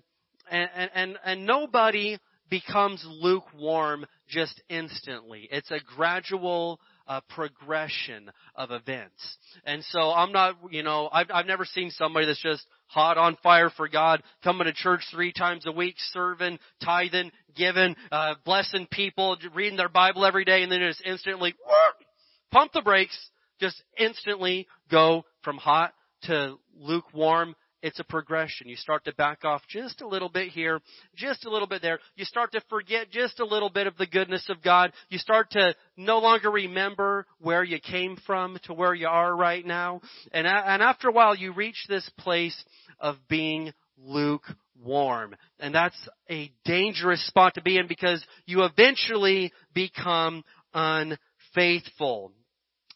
and, 0.49 0.69
and, 0.95 1.17
and 1.25 1.45
nobody 1.45 2.17
becomes 2.49 3.05
lukewarm 3.05 4.05
just 4.29 4.61
instantly. 4.69 5.49
It's 5.51 5.71
a 5.71 5.79
gradual 5.97 6.79
a 7.07 7.21
progression 7.21 8.31
of 8.55 8.71
events. 8.71 9.37
And 9.65 9.83
so 9.85 10.11
I'm 10.11 10.31
not, 10.31 10.57
you 10.69 10.83
know, 10.83 11.09
I've, 11.11 11.27
I've 11.33 11.45
never 11.45 11.65
seen 11.65 11.91
somebody 11.91 12.25
that's 12.25 12.41
just 12.41 12.65
hot 12.87 13.17
on 13.17 13.37
fire 13.41 13.69
for 13.69 13.87
God, 13.87 14.21
coming 14.43 14.65
to 14.65 14.73
church 14.73 15.01
three 15.11 15.31
times 15.31 15.65
a 15.65 15.71
week, 15.71 15.95
serving, 16.11 16.59
tithing, 16.83 17.31
giving, 17.55 17.95
uh, 18.11 18.35
blessing 18.45 18.87
people, 18.91 19.37
reading 19.53 19.77
their 19.77 19.89
Bible 19.89 20.25
every 20.25 20.45
day, 20.45 20.63
and 20.63 20.71
then 20.71 20.79
just 20.79 21.01
instantly, 21.05 21.55
whoop, 21.65 22.07
pump 22.51 22.73
the 22.73 22.81
brakes, 22.81 23.17
just 23.59 23.81
instantly 23.97 24.67
go 24.89 25.23
from 25.43 25.57
hot 25.57 25.93
to 26.23 26.55
lukewarm 26.75 27.55
it's 27.81 27.99
a 27.99 28.03
progression. 28.03 28.67
You 28.67 28.75
start 28.75 29.05
to 29.05 29.15
back 29.15 29.43
off 29.43 29.61
just 29.67 30.01
a 30.01 30.07
little 30.07 30.29
bit 30.29 30.49
here, 30.49 30.79
just 31.15 31.45
a 31.45 31.49
little 31.49 31.67
bit 31.67 31.81
there. 31.81 31.99
You 32.15 32.25
start 32.25 32.51
to 32.53 32.61
forget 32.69 33.09
just 33.09 33.39
a 33.39 33.45
little 33.45 33.69
bit 33.69 33.87
of 33.87 33.97
the 33.97 34.07
goodness 34.07 34.45
of 34.49 34.61
God. 34.61 34.93
You 35.09 35.17
start 35.17 35.51
to 35.51 35.75
no 35.97 36.19
longer 36.19 36.51
remember 36.51 37.25
where 37.39 37.63
you 37.63 37.79
came 37.79 38.17
from 38.25 38.57
to 38.63 38.73
where 38.73 38.93
you 38.93 39.07
are 39.07 39.35
right 39.35 39.65
now. 39.65 40.01
And, 40.31 40.45
and 40.47 40.81
after 40.81 41.09
a 41.09 41.11
while, 41.11 41.35
you 41.35 41.53
reach 41.53 41.85
this 41.87 42.09
place 42.17 42.63
of 42.99 43.15
being 43.27 43.73
lukewarm. 43.97 45.35
And 45.59 45.73
that's 45.73 46.09
a 46.29 46.51
dangerous 46.65 47.25
spot 47.27 47.55
to 47.55 47.61
be 47.61 47.77
in 47.77 47.87
because 47.87 48.23
you 48.45 48.63
eventually 48.63 49.51
become 49.73 50.43
unfaithful. 50.73 52.31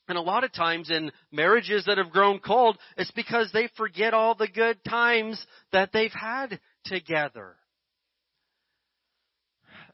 And 0.08 0.18
a 0.18 0.22
lot 0.22 0.44
of 0.44 0.54
times 0.54 0.90
in 0.90 1.12
marriages 1.32 1.86
that 1.86 1.98
have 1.98 2.12
grown 2.12 2.40
cold, 2.40 2.78
it's 2.98 3.12
because 3.12 3.50
they 3.52 3.70
forget 3.76 4.14
all 4.14 4.36
the 4.36 4.48
good 4.48 4.84
times 4.84 5.44
that 5.72 5.92
they've 5.92 6.12
had 6.14 6.60
together. 6.86 7.56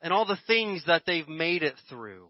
And 0.01 0.11
all 0.11 0.25
the 0.25 0.39
things 0.47 0.83
that 0.87 1.03
they've 1.05 1.27
made 1.27 1.63
it 1.63 1.75
through. 1.89 2.27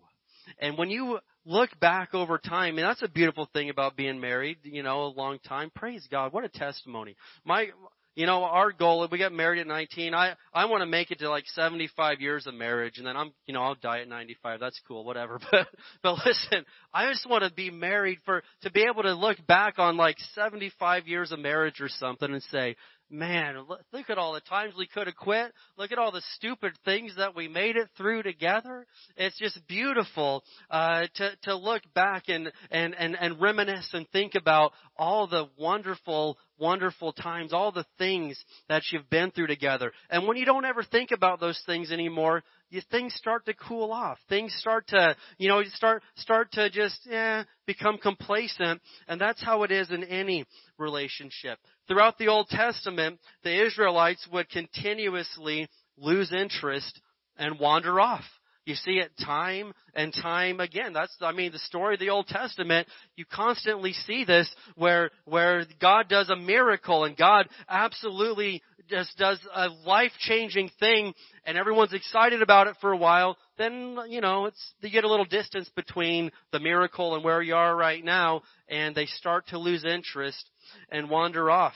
And 0.59 0.77
when 0.77 0.89
you, 0.89 1.19
look 1.45 1.69
back 1.79 2.13
over 2.13 2.37
time, 2.37 2.77
and 2.77 2.87
that's 2.87 3.01
a 3.01 3.07
beautiful 3.07 3.49
thing 3.53 3.69
about 3.69 3.95
being 3.95 4.19
married, 4.19 4.57
you 4.63 4.83
know, 4.83 5.03
a 5.03 5.07
long 5.07 5.39
time. 5.39 5.71
Praise 5.75 6.07
God. 6.09 6.33
What 6.33 6.43
a 6.43 6.49
testimony. 6.49 7.15
My, 7.45 7.67
you 8.15 8.25
know, 8.25 8.43
our 8.43 8.71
goal, 8.71 9.03
if 9.03 9.11
we 9.11 9.17
get 9.17 9.31
married 9.31 9.59
at 9.61 9.67
19, 9.67 10.13
I, 10.13 10.33
I 10.53 10.65
want 10.65 10.81
to 10.81 10.85
make 10.85 11.11
it 11.11 11.19
to 11.19 11.29
like 11.29 11.45
75 11.47 12.19
years 12.19 12.45
of 12.45 12.53
marriage 12.53 12.97
and 12.97 13.07
then 13.07 13.15
I'm, 13.15 13.31
you 13.45 13.53
know, 13.53 13.61
I'll 13.61 13.75
die 13.75 14.01
at 14.01 14.09
95. 14.09 14.59
That's 14.59 14.79
cool, 14.87 15.05
whatever. 15.05 15.39
But, 15.51 15.67
but 16.03 16.25
listen, 16.25 16.65
I 16.93 17.09
just 17.11 17.29
want 17.29 17.43
to 17.43 17.51
be 17.51 17.69
married 17.69 18.19
for, 18.25 18.43
to 18.61 18.71
be 18.71 18.83
able 18.83 19.03
to 19.03 19.13
look 19.13 19.37
back 19.47 19.79
on 19.79 19.97
like 19.97 20.17
75 20.33 21.07
years 21.07 21.31
of 21.31 21.39
marriage 21.39 21.81
or 21.81 21.89
something 21.89 22.31
and 22.31 22.43
say, 22.43 22.75
man, 23.11 23.57
look 23.67 24.09
at 24.09 24.17
all 24.17 24.33
the 24.33 24.41
times 24.41 24.73
we 24.77 24.87
could 24.87 25.07
have 25.07 25.15
quit. 25.15 25.53
Look 25.77 25.91
at 25.91 25.97
all 25.97 26.11
the 26.11 26.23
stupid 26.35 26.73
things 26.85 27.13
that 27.17 27.35
we 27.35 27.47
made 27.47 27.75
it 27.75 27.89
through 27.97 28.23
together. 28.23 28.85
It's 29.17 29.37
just 29.37 29.59
beautiful 29.67 30.43
uh, 30.69 31.07
to 31.15 31.31
to 31.43 31.55
look 31.55 31.81
back 31.93 32.23
and 32.29 32.51
and 32.69 32.95
and 32.95 33.15
and 33.19 33.41
reminisce 33.41 33.89
and 33.93 34.07
think 34.09 34.35
about 34.35 34.71
all 34.97 35.27
the 35.27 35.49
wonderful 35.57 36.37
wonderful 36.61 37.11
times, 37.11 37.51
all 37.51 37.71
the 37.71 37.85
things 37.97 38.41
that 38.69 38.83
you've 38.91 39.09
been 39.09 39.31
through 39.31 39.47
together. 39.47 39.91
And 40.09 40.27
when 40.27 40.37
you 40.37 40.45
don't 40.45 40.63
ever 40.63 40.83
think 40.83 41.09
about 41.11 41.39
those 41.39 41.59
things 41.65 41.91
anymore, 41.91 42.43
you, 42.69 42.81
things 42.91 43.15
start 43.15 43.45
to 43.47 43.53
cool 43.55 43.91
off. 43.91 44.19
Things 44.29 44.53
start 44.59 44.87
to, 44.89 45.15
you 45.39 45.49
know, 45.49 45.59
you 45.59 45.69
start 45.71 46.03
start 46.15 46.51
to 46.53 46.69
just 46.69 47.07
eh, 47.11 47.43
become 47.65 47.97
complacent, 47.97 48.79
and 49.07 49.19
that's 49.19 49.43
how 49.43 49.63
it 49.63 49.71
is 49.71 49.89
in 49.89 50.03
any 50.03 50.45
relationship. 50.77 51.57
Throughout 51.91 52.17
the 52.17 52.29
Old 52.29 52.47
Testament, 52.47 53.19
the 53.43 53.65
Israelites 53.65 54.25
would 54.31 54.49
continuously 54.49 55.67
lose 55.97 56.31
interest 56.31 57.01
and 57.37 57.59
wander 57.59 57.99
off. 57.99 58.23
You 58.65 58.75
see 58.75 58.99
it 58.99 59.11
time 59.21 59.73
and 59.93 60.13
time 60.13 60.61
again. 60.61 60.93
That's, 60.93 61.13
I 61.19 61.33
mean, 61.33 61.51
the 61.51 61.59
story 61.59 61.95
of 61.95 61.99
the 61.99 62.11
Old 62.11 62.27
Testament, 62.27 62.87
you 63.17 63.25
constantly 63.25 63.91
see 63.91 64.23
this 64.23 64.49
where, 64.75 65.09
where 65.25 65.65
God 65.81 66.07
does 66.07 66.29
a 66.29 66.35
miracle 66.37 67.03
and 67.03 67.17
God 67.17 67.49
absolutely 67.67 68.63
just 68.89 69.17
does 69.17 69.39
a 69.53 69.67
life-changing 69.85 70.69
thing 70.79 71.13
and 71.45 71.57
everyone's 71.57 71.91
excited 71.91 72.41
about 72.41 72.67
it 72.67 72.77
for 72.79 72.93
a 72.93 72.97
while, 72.97 73.37
then, 73.61 73.97
you 74.09 74.21
know, 74.21 74.45
it's, 74.45 74.73
you 74.81 74.89
get 74.89 75.03
a 75.03 75.09
little 75.09 75.25
distance 75.25 75.69
between 75.75 76.31
the 76.51 76.59
miracle 76.59 77.15
and 77.15 77.23
where 77.23 77.41
you 77.41 77.55
are 77.55 77.75
right 77.75 78.03
now 78.03 78.41
and 78.67 78.95
they 78.95 79.05
start 79.05 79.47
to 79.47 79.59
lose 79.59 79.85
interest 79.85 80.49
and 80.91 81.09
wander 81.09 81.49
off. 81.49 81.75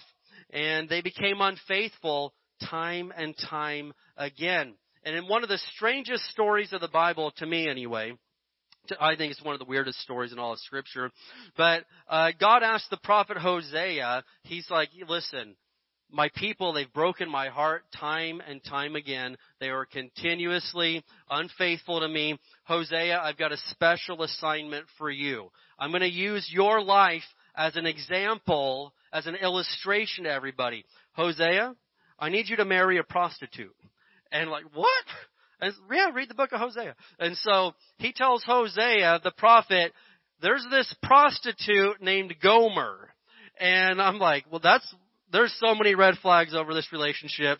And 0.52 0.90
they 0.90 1.02
became 1.02 1.42
unfaithful 1.42 2.34
time 2.70 3.14
and 3.16 3.36
time 3.50 3.94
again. 4.18 4.76
And 5.04 5.16
in 5.16 5.28
one 5.28 5.44
of 5.44 5.50
the 5.50 5.60
strangest 5.76 6.24
stories 6.32 6.74
of 6.74 6.82
the 6.82 6.88
Bible, 6.88 7.32
to 7.38 7.46
me 7.46 7.70
anyway, 7.70 8.14
I 9.00 9.16
think 9.16 9.32
it's 9.32 9.44
one 9.44 9.54
of 9.54 9.60
the 9.60 9.66
weirdest 9.66 10.00
stories 10.02 10.32
in 10.32 10.40
all 10.40 10.54
of 10.54 10.60
Scripture. 10.60 11.12
But 11.58 11.86
uh, 12.08 12.32
God 12.40 12.64
asked 12.64 12.90
the 12.90 12.98
prophet 12.98 13.38
Hosea, 13.38 14.24
He's 14.44 14.70
like, 14.70 14.90
listen, 15.08 15.56
my 16.12 16.30
people, 16.36 16.74
they've 16.74 16.92
broken 16.94 17.30
my 17.30 17.50
heart 17.50 17.84
time 17.98 18.42
and 18.48 18.64
time 18.64 18.96
again. 18.96 19.38
They 19.60 19.70
are 19.70 19.86
continuously 19.86 21.04
unfaithful 21.30 22.00
to 22.00 22.08
me. 22.08 22.40
Hosea, 22.66 23.20
I've 23.20 23.38
got 23.38 23.52
a 23.52 23.58
special 23.70 24.24
assignment 24.24 24.86
for 24.98 25.10
you. 25.10 25.52
I'm 25.78 25.92
going 25.92 26.02
to 26.02 26.10
use 26.10 26.50
your 26.52 26.82
life 26.82 27.24
as 27.56 27.76
an 27.76 27.86
example, 27.86 28.94
as 29.12 29.26
an 29.28 29.36
illustration 29.36 30.26
to 30.26 30.32
everybody. 30.32 30.86
Hosea, 31.14 31.76
I 32.20 32.30
need 32.30 32.48
you 32.50 32.58
to 32.58 32.66
marry 32.66 32.98
a 32.98 33.04
prostitute. 33.04 33.76
And 34.32 34.50
like, 34.50 34.66
what? 34.74 35.06
And 35.60 35.74
yeah, 35.92 36.12
read 36.14 36.30
the 36.30 36.36
book 36.36 36.52
of 36.52 36.60
Hosea. 36.60 36.96
And 37.20 37.36
so 37.38 37.74
he 37.98 38.14
tells 38.14 38.44
Hosea, 38.44 39.22
the 39.24 39.32
prophet, 39.32 39.94
there's 40.42 40.66
this 40.70 40.94
prostitute 41.02 42.02
named 42.02 42.36
Gomer. 42.42 43.10
And 43.60 44.02
I'm 44.02 44.20
like, 44.20 44.46
well 44.52 44.62
that's 44.62 44.94
there's 45.36 45.56
so 45.60 45.76
many 45.76 45.96
red 45.96 46.16
flags 46.22 46.56
over 46.56 46.74
this 46.74 46.92
relationship. 46.92 47.60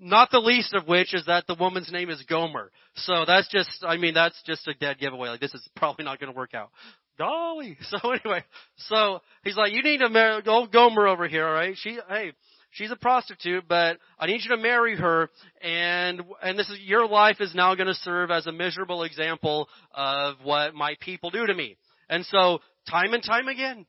Not 0.00 0.30
the 0.30 0.38
least 0.38 0.74
of 0.74 0.86
which 0.86 1.12
is 1.12 1.26
that 1.26 1.46
the 1.48 1.56
woman's 1.58 1.90
name 1.90 2.08
is 2.08 2.22
Gomer. 2.28 2.70
So 2.94 3.24
that's 3.26 3.48
just, 3.48 3.84
I 3.86 3.96
mean, 3.96 4.14
that's 4.14 4.40
just 4.46 4.68
a 4.68 4.74
dead 4.74 4.98
giveaway. 4.98 5.30
Like 5.30 5.40
this 5.40 5.54
is 5.54 5.68
probably 5.74 6.04
not 6.04 6.20
going 6.20 6.32
to 6.32 6.36
work 6.36 6.54
out. 6.54 6.70
Golly. 7.18 7.76
So 7.90 8.12
anyway, 8.12 8.44
so 8.76 9.20
he's 9.42 9.56
like, 9.56 9.72
you 9.72 9.82
need 9.82 9.98
to 9.98 10.08
marry 10.08 10.40
old 10.46 10.72
Gomer 10.72 11.08
over 11.08 11.26
here, 11.26 11.46
alright? 11.46 11.74
She, 11.76 11.98
hey, 12.08 12.32
she's 12.70 12.92
a 12.92 12.96
prostitute, 12.96 13.64
but 13.68 13.98
I 14.18 14.26
need 14.26 14.42
you 14.44 14.56
to 14.56 14.62
marry 14.62 14.96
her, 14.96 15.30
and 15.60 16.22
and 16.42 16.58
this 16.58 16.68
is 16.70 16.78
your 16.80 17.08
life 17.08 17.40
is 17.40 17.54
now 17.54 17.74
going 17.74 17.88
to 17.88 17.94
serve 17.94 18.30
as 18.30 18.46
a 18.46 18.52
miserable 18.52 19.02
example 19.02 19.68
of 19.92 20.36
what 20.44 20.74
my 20.74 20.96
people 21.00 21.30
do 21.30 21.46
to 21.46 21.54
me. 21.54 21.76
And 22.08 22.24
so, 22.26 22.60
time 22.88 23.14
and 23.14 23.22
time 23.22 23.48
again, 23.48 23.86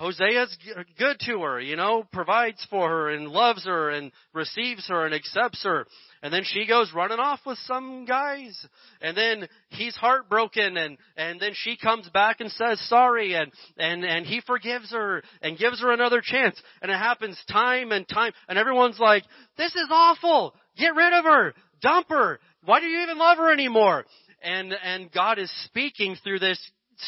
Hosea's 0.00 0.56
good 0.98 1.18
to 1.26 1.42
her, 1.42 1.60
you 1.60 1.76
know, 1.76 2.04
provides 2.12 2.66
for 2.70 2.88
her 2.88 3.10
and 3.10 3.28
loves 3.28 3.64
her 3.66 3.90
and 3.90 4.10
receives 4.32 4.88
her 4.88 5.04
and 5.04 5.14
accepts 5.14 5.62
her. 5.64 5.86
And 6.22 6.32
then 6.32 6.44
she 6.44 6.66
goes 6.66 6.92
running 6.94 7.18
off 7.18 7.40
with 7.44 7.58
some 7.66 8.04
guys. 8.06 8.66
And 9.00 9.16
then 9.16 9.48
he's 9.68 9.94
heartbroken 9.94 10.76
and, 10.76 10.96
and 11.16 11.38
then 11.38 11.52
she 11.54 11.76
comes 11.76 12.08
back 12.08 12.40
and 12.40 12.50
says 12.50 12.80
sorry 12.88 13.34
and, 13.34 13.52
and, 13.76 14.04
and 14.04 14.24
he 14.24 14.40
forgives 14.40 14.90
her 14.92 15.22
and 15.42 15.58
gives 15.58 15.80
her 15.82 15.92
another 15.92 16.22
chance. 16.24 16.60
And 16.80 16.90
it 16.90 16.98
happens 16.98 17.38
time 17.50 17.92
and 17.92 18.08
time. 18.08 18.32
And 18.48 18.58
everyone's 18.58 18.98
like, 18.98 19.24
this 19.58 19.74
is 19.74 19.88
awful. 19.90 20.54
Get 20.78 20.94
rid 20.94 21.12
of 21.12 21.24
her. 21.24 21.54
Dump 21.82 22.08
her. 22.08 22.40
Why 22.64 22.80
do 22.80 22.86
you 22.86 23.02
even 23.02 23.18
love 23.18 23.38
her 23.38 23.52
anymore? 23.52 24.06
And, 24.42 24.72
and 24.72 25.12
God 25.12 25.38
is 25.38 25.52
speaking 25.66 26.16
through 26.24 26.38
this 26.38 26.58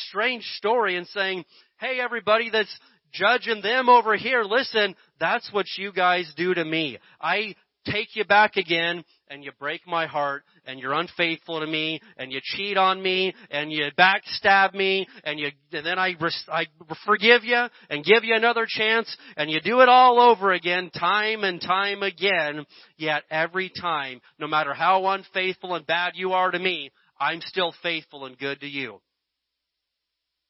strange 0.09 0.45
story 0.57 0.97
and 0.97 1.07
saying, 1.09 1.45
hey 1.79 2.01
everybody 2.01 2.51
that's 2.51 2.75
judging 3.13 3.63
them 3.63 3.89
over 3.89 4.17
here, 4.17 4.43
listen, 4.43 4.95
that's 5.21 5.49
what 5.53 5.67
you 5.79 5.93
guys 5.93 6.33
do 6.37 6.53
to 6.55 6.65
me. 6.65 6.99
I 7.21 7.55
take 7.87 8.17
you 8.17 8.25
back 8.25 8.57
again 8.57 9.05
and 9.29 9.45
you 9.45 9.53
break 9.59 9.87
my 9.87 10.07
heart 10.07 10.43
and 10.67 10.81
you're 10.81 10.95
unfaithful 10.95 11.61
to 11.61 11.67
me 11.67 12.01
and 12.17 12.33
you 12.33 12.41
cheat 12.43 12.77
on 12.77 13.03
me 13.03 13.35
and 13.51 13.71
you 13.71 13.89
backstab 13.99 14.75
me 14.75 15.07
and 15.23 15.39
you 15.39 15.51
and 15.73 15.85
then 15.85 15.99
I 15.99 16.15
I 16.49 16.67
forgive 17.05 17.45
you 17.45 17.67
and 17.91 18.05
give 18.05 18.25
you 18.25 18.35
another 18.35 18.67
chance 18.67 19.15
and 19.37 19.51
you 19.51 19.61
do 19.61 19.81
it 19.81 19.89
all 19.89 20.19
over 20.19 20.53
again 20.53 20.91
time 20.91 21.45
and 21.45 21.61
time 21.61 22.03
again 22.03 22.65
yet 22.97 23.25
every 23.31 23.71
time 23.71 24.21
no 24.39 24.47
matter 24.47 24.73
how 24.73 25.07
unfaithful 25.09 25.75
and 25.75 25.87
bad 25.87 26.13
you 26.15 26.33
are 26.33 26.51
to 26.51 26.59
me 26.59 26.91
I'm 27.21 27.43
still 27.43 27.75
faithful 27.83 28.25
and 28.25 28.39
good 28.39 28.61
to 28.61 28.67
you 28.67 29.01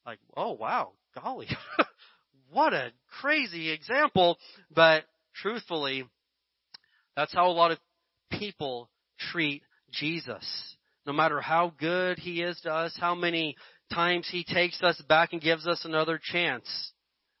like 0.05 0.19
oh 0.37 0.53
wow 0.53 0.91
golly, 1.21 1.47
what 2.51 2.73
a 2.73 2.91
crazy 3.21 3.71
example. 3.71 4.37
But 4.73 5.03
truthfully, 5.35 6.05
that's 7.15 7.33
how 7.33 7.49
a 7.49 7.51
lot 7.51 7.71
of 7.71 7.77
people 8.31 8.89
treat 9.31 9.63
Jesus. 9.91 10.45
No 11.05 11.13
matter 11.13 11.39
how 11.39 11.73
good 11.77 12.17
he 12.17 12.41
is 12.41 12.59
to 12.61 12.73
us, 12.73 12.95
how 12.99 13.15
many 13.15 13.55
times 13.93 14.27
he 14.31 14.43
takes 14.43 14.81
us 14.81 15.01
back 15.07 15.33
and 15.33 15.41
gives 15.41 15.67
us 15.67 15.85
another 15.85 16.19
chance, 16.21 16.65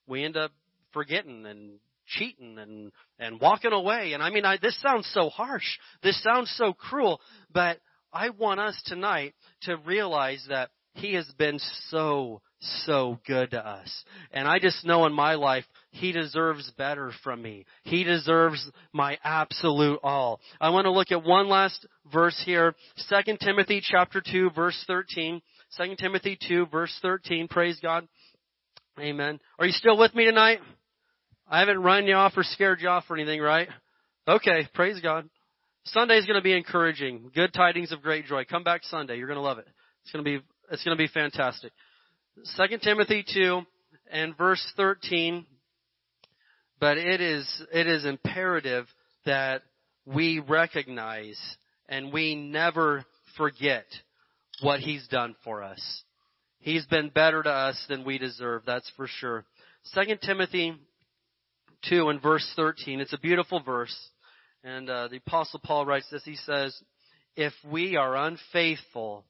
we 0.07 0.23
end 0.23 0.37
up 0.37 0.51
forgetting 0.93 1.45
and 1.45 1.79
cheating 2.05 2.57
and 2.59 2.91
and 3.17 3.41
walking 3.41 3.73
away. 3.73 4.13
And 4.13 4.21
I 4.21 4.29
mean, 4.29 4.45
I, 4.45 4.57
this 4.61 4.79
sounds 4.81 5.09
so 5.13 5.29
harsh. 5.29 5.65
This 6.03 6.21
sounds 6.21 6.53
so 6.57 6.73
cruel. 6.73 7.19
But 7.51 7.79
I 8.13 8.29
want 8.29 8.59
us 8.59 8.79
tonight 8.85 9.33
to 9.63 9.77
realize 9.77 10.45
that 10.49 10.69
he 10.93 11.13
has 11.15 11.25
been 11.37 11.59
so 11.89 12.41
so 12.85 13.19
good 13.25 13.51
to 13.51 13.65
us. 13.65 14.03
And 14.31 14.47
I 14.47 14.59
just 14.59 14.85
know 14.85 15.05
in 15.05 15.13
my 15.13 15.35
life, 15.35 15.65
He 15.91 16.11
deserves 16.11 16.71
better 16.77 17.11
from 17.23 17.41
me. 17.41 17.65
He 17.83 18.03
deserves 18.03 18.69
my 18.93 19.17
absolute 19.23 19.99
all. 20.03 20.39
I 20.59 20.69
want 20.69 20.85
to 20.85 20.91
look 20.91 21.11
at 21.11 21.23
one 21.23 21.47
last 21.47 21.85
verse 22.11 22.41
here. 22.45 22.75
2 23.09 23.37
Timothy 23.41 23.81
chapter 23.83 24.21
2 24.21 24.51
verse 24.55 24.83
13. 24.87 25.41
2 25.77 25.95
Timothy 25.97 26.37
2 26.47 26.67
verse 26.67 26.97
13. 27.01 27.47
Praise 27.47 27.79
God. 27.81 28.07
Amen. 28.99 29.39
Are 29.59 29.65
you 29.65 29.73
still 29.73 29.97
with 29.97 30.15
me 30.15 30.25
tonight? 30.25 30.59
I 31.47 31.59
haven't 31.59 31.81
run 31.81 32.07
you 32.07 32.15
off 32.15 32.33
or 32.35 32.43
scared 32.43 32.79
you 32.81 32.89
off 32.89 33.05
or 33.09 33.17
anything, 33.17 33.41
right? 33.41 33.67
Okay, 34.27 34.67
praise 34.73 34.99
God. 35.01 35.29
Sunday 35.85 36.17
is 36.17 36.25
going 36.25 36.39
to 36.39 36.43
be 36.43 36.55
encouraging. 36.55 37.29
Good 37.35 37.53
tidings 37.53 37.91
of 37.91 38.01
great 38.01 38.25
joy. 38.25 38.45
Come 38.45 38.63
back 38.63 38.83
Sunday. 38.83 39.17
You're 39.17 39.27
going 39.27 39.37
to 39.37 39.43
love 39.43 39.59
it. 39.59 39.67
It's 40.03 40.11
going 40.11 40.25
to 40.25 40.39
be, 40.39 40.45
it's 40.71 40.83
going 40.83 40.97
to 40.97 41.01
be 41.01 41.07
fantastic. 41.07 41.71
2 42.35 42.77
Timothy 42.79 43.25
2 43.33 43.61
and 44.11 44.37
verse 44.37 44.63
13. 44.75 45.45
But 46.79 46.97
it 46.97 47.21
is, 47.21 47.47
it 47.73 47.87
is 47.87 48.05
imperative 48.05 48.85
that 49.25 49.61
we 50.05 50.39
recognize 50.39 51.39
and 51.87 52.11
we 52.11 52.35
never 52.35 53.05
forget 53.37 53.85
what 54.61 54.79
He's 54.79 55.07
done 55.07 55.35
for 55.43 55.63
us. 55.63 56.03
He's 56.59 56.85
been 56.85 57.09
better 57.09 57.43
to 57.43 57.49
us 57.49 57.83
than 57.87 58.03
we 58.03 58.17
deserve, 58.17 58.63
that's 58.65 58.89
for 58.97 59.07
sure. 59.07 59.45
2 59.93 60.15
Timothy 60.21 60.73
2 61.89 62.09
and 62.09 62.21
verse 62.21 62.47
13. 62.55 62.99
It's 62.99 63.13
a 63.13 63.19
beautiful 63.19 63.61
verse. 63.61 63.95
And 64.63 64.89
uh, 64.89 65.07
the 65.09 65.17
Apostle 65.17 65.61
Paul 65.63 65.85
writes 65.85 66.07
this. 66.11 66.23
He 66.25 66.35
says, 66.35 66.75
If 67.35 67.53
we 67.69 67.95
are 67.95 68.15
unfaithful 68.15 69.25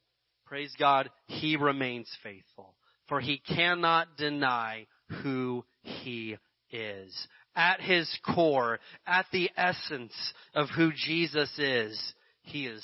praise 0.46 0.74
God, 0.80 1.10
He 1.28 1.58
remains 1.58 2.10
faithful. 2.24 2.76
For 3.08 3.20
He 3.20 3.38
cannot 3.38 4.18
deny 4.18 4.88
who 5.22 5.64
He 5.82 6.38
is. 6.72 7.28
At 7.56 7.82
His 7.82 8.10
core, 8.26 8.80
at 9.06 9.26
the 9.32 9.50
essence 9.56 10.14
of 10.54 10.70
who 10.70 10.92
Jesus 10.92 11.52
is, 11.58 12.14
He 12.42 12.66
is 12.68 12.84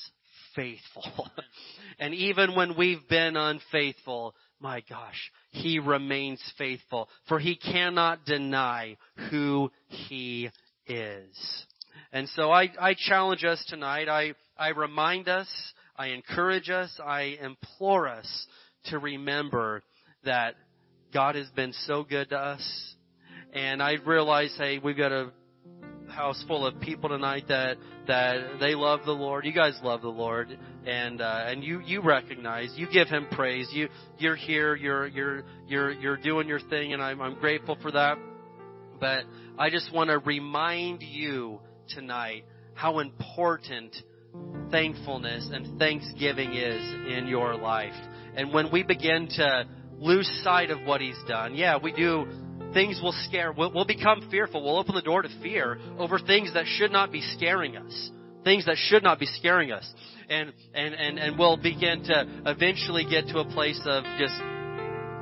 faithful. 0.55 1.29
and 1.99 2.13
even 2.13 2.55
when 2.55 2.77
we've 2.77 3.07
been 3.09 3.35
unfaithful, 3.35 4.35
my 4.59 4.83
gosh, 4.89 5.31
He 5.51 5.79
remains 5.79 6.41
faithful. 6.57 7.09
For 7.27 7.39
He 7.39 7.55
cannot 7.55 8.25
deny 8.25 8.97
who 9.29 9.71
He 9.87 10.49
is. 10.87 11.65
And 12.13 12.27
so 12.29 12.51
I, 12.51 12.69
I 12.79 12.95
challenge 12.97 13.43
us 13.43 13.63
tonight. 13.67 14.09
I, 14.09 14.33
I 14.57 14.69
remind 14.69 15.27
us, 15.27 15.47
I 15.95 16.07
encourage 16.07 16.69
us, 16.69 16.99
I 17.03 17.37
implore 17.41 18.07
us 18.07 18.47
to 18.85 18.99
remember 18.99 19.83
that 20.23 20.55
God 21.13 21.35
has 21.35 21.47
been 21.55 21.73
so 21.85 22.03
good 22.03 22.29
to 22.29 22.37
us. 22.37 22.95
And 23.53 23.81
I 23.81 23.95
realize, 24.05 24.53
hey, 24.57 24.79
we've 24.79 24.97
got 24.97 25.11
a 25.11 25.31
house 26.11 26.43
full 26.47 26.65
of 26.65 26.79
people 26.79 27.09
tonight 27.09 27.45
that 27.47 27.77
that 28.07 28.59
they 28.59 28.75
love 28.75 29.01
the 29.05 29.11
Lord. 29.11 29.45
You 29.45 29.53
guys 29.53 29.79
love 29.83 30.01
the 30.01 30.09
Lord, 30.09 30.57
and 30.85 31.21
uh, 31.21 31.43
and 31.47 31.63
you 31.63 31.81
you 31.81 32.01
recognize, 32.01 32.73
you 32.75 32.87
give 32.91 33.07
Him 33.07 33.27
praise. 33.31 33.67
You 33.71 33.89
you're 34.17 34.35
here, 34.35 34.75
you're 34.75 35.07
you're 35.07 35.43
you're 35.67 35.91
you're 35.91 36.17
doing 36.17 36.47
your 36.47 36.59
thing, 36.59 36.93
and 36.93 37.01
I'm 37.01 37.21
I'm 37.21 37.35
grateful 37.35 37.77
for 37.81 37.91
that. 37.91 38.17
But 38.99 39.23
I 39.57 39.69
just 39.69 39.93
want 39.93 40.09
to 40.09 40.19
remind 40.19 41.01
you 41.01 41.59
tonight 41.89 42.45
how 42.73 42.99
important 42.99 43.95
thankfulness 44.69 45.49
and 45.51 45.77
thanksgiving 45.79 46.53
is 46.53 46.81
in 47.17 47.27
your 47.27 47.55
life. 47.55 47.93
And 48.35 48.53
when 48.53 48.71
we 48.71 48.83
begin 48.83 49.27
to 49.35 49.67
lose 50.01 50.29
sight 50.43 50.69
of 50.69 50.81
what 50.81 50.99
He's 50.99 51.19
done, 51.27 51.55
yeah, 51.55 51.77
we 51.81 51.93
do 51.93 52.25
things 52.73 52.99
will 53.01 53.15
scare, 53.27 53.51
we'll, 53.51 53.71
we'll, 53.73 53.85
become 53.85 54.27
fearful. 54.29 54.63
We'll 54.63 54.77
open 54.77 54.95
the 54.95 55.01
door 55.01 55.21
to 55.21 55.29
fear 55.41 55.77
over 55.97 56.19
things 56.19 56.53
that 56.53 56.65
should 56.65 56.91
not 56.91 57.11
be 57.11 57.21
scaring 57.35 57.77
us. 57.77 58.11
Things 58.43 58.65
that 58.65 58.77
should 58.77 59.03
not 59.03 59.19
be 59.19 59.25
scaring 59.25 59.71
us. 59.71 59.89
And, 60.29 60.53
and, 60.73 60.93
and, 60.93 61.19
and 61.19 61.37
we'll 61.37 61.57
begin 61.57 62.03
to 62.05 62.43
eventually 62.45 63.05
get 63.09 63.27
to 63.27 63.39
a 63.39 63.45
place 63.45 63.79
of 63.85 64.03
just 64.17 64.33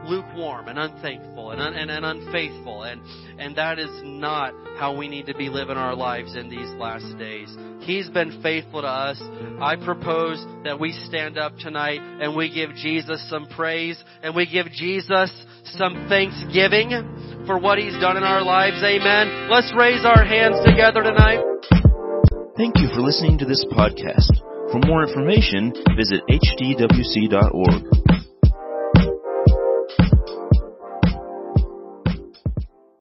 lukewarm 0.06 0.68
and 0.68 0.80
unthankful 0.80 1.52
and, 1.52 1.62
un, 1.62 1.74
and, 1.74 1.90
and 1.90 2.06
unfaithful. 2.06 2.84
And, 2.84 3.02
and 3.40 3.56
that 3.56 3.80
is 3.80 3.90
not 4.04 4.54
how 4.78 4.96
we 4.96 5.08
need 5.08 5.26
to 5.28 5.36
be 5.36 5.50
living 5.50 5.78
our 5.78 5.96
lives 5.96 6.36
in 6.36 6.50
these 6.50 6.70
last 6.80 7.18
days. 7.18 7.56
He's 7.82 8.10
been 8.10 8.42
faithful 8.42 8.82
to 8.82 8.88
us. 8.88 9.22
I 9.62 9.76
propose 9.76 10.44
that 10.64 10.80
we 10.80 10.92
stand 10.92 11.38
up 11.38 11.58
tonight 11.58 12.00
and 12.02 12.36
we 12.36 12.54
give 12.54 12.76
Jesus 12.76 13.28
some 13.30 13.48
praise 13.48 14.02
and 14.22 14.36
we 14.36 14.46
give 14.46 14.68
Jesus 14.72 15.32
some 15.64 16.08
thanksgiving 16.10 17.46
for 17.46 17.60
what 17.60 17.78
He's 17.78 17.98
done 18.00 18.18
in 18.18 18.24
our 18.24 18.44
lives. 18.44 18.82
Amen. 18.84 19.50
Let's 19.50 19.74
raise 19.78 20.06
our 20.06 20.24
hands 20.24 20.58
together 20.66 21.04
tonight. 21.04 21.44
Thank 22.58 22.78
you 22.78 22.90
for 22.94 23.02
listening 23.02 23.38
to 23.40 23.46
this 23.46 23.66
podcast. 23.72 24.30
For 24.72 24.80
more 24.86 25.04
information, 25.04 25.74
visit 25.96 26.22
hdwc.org. 26.30 28.29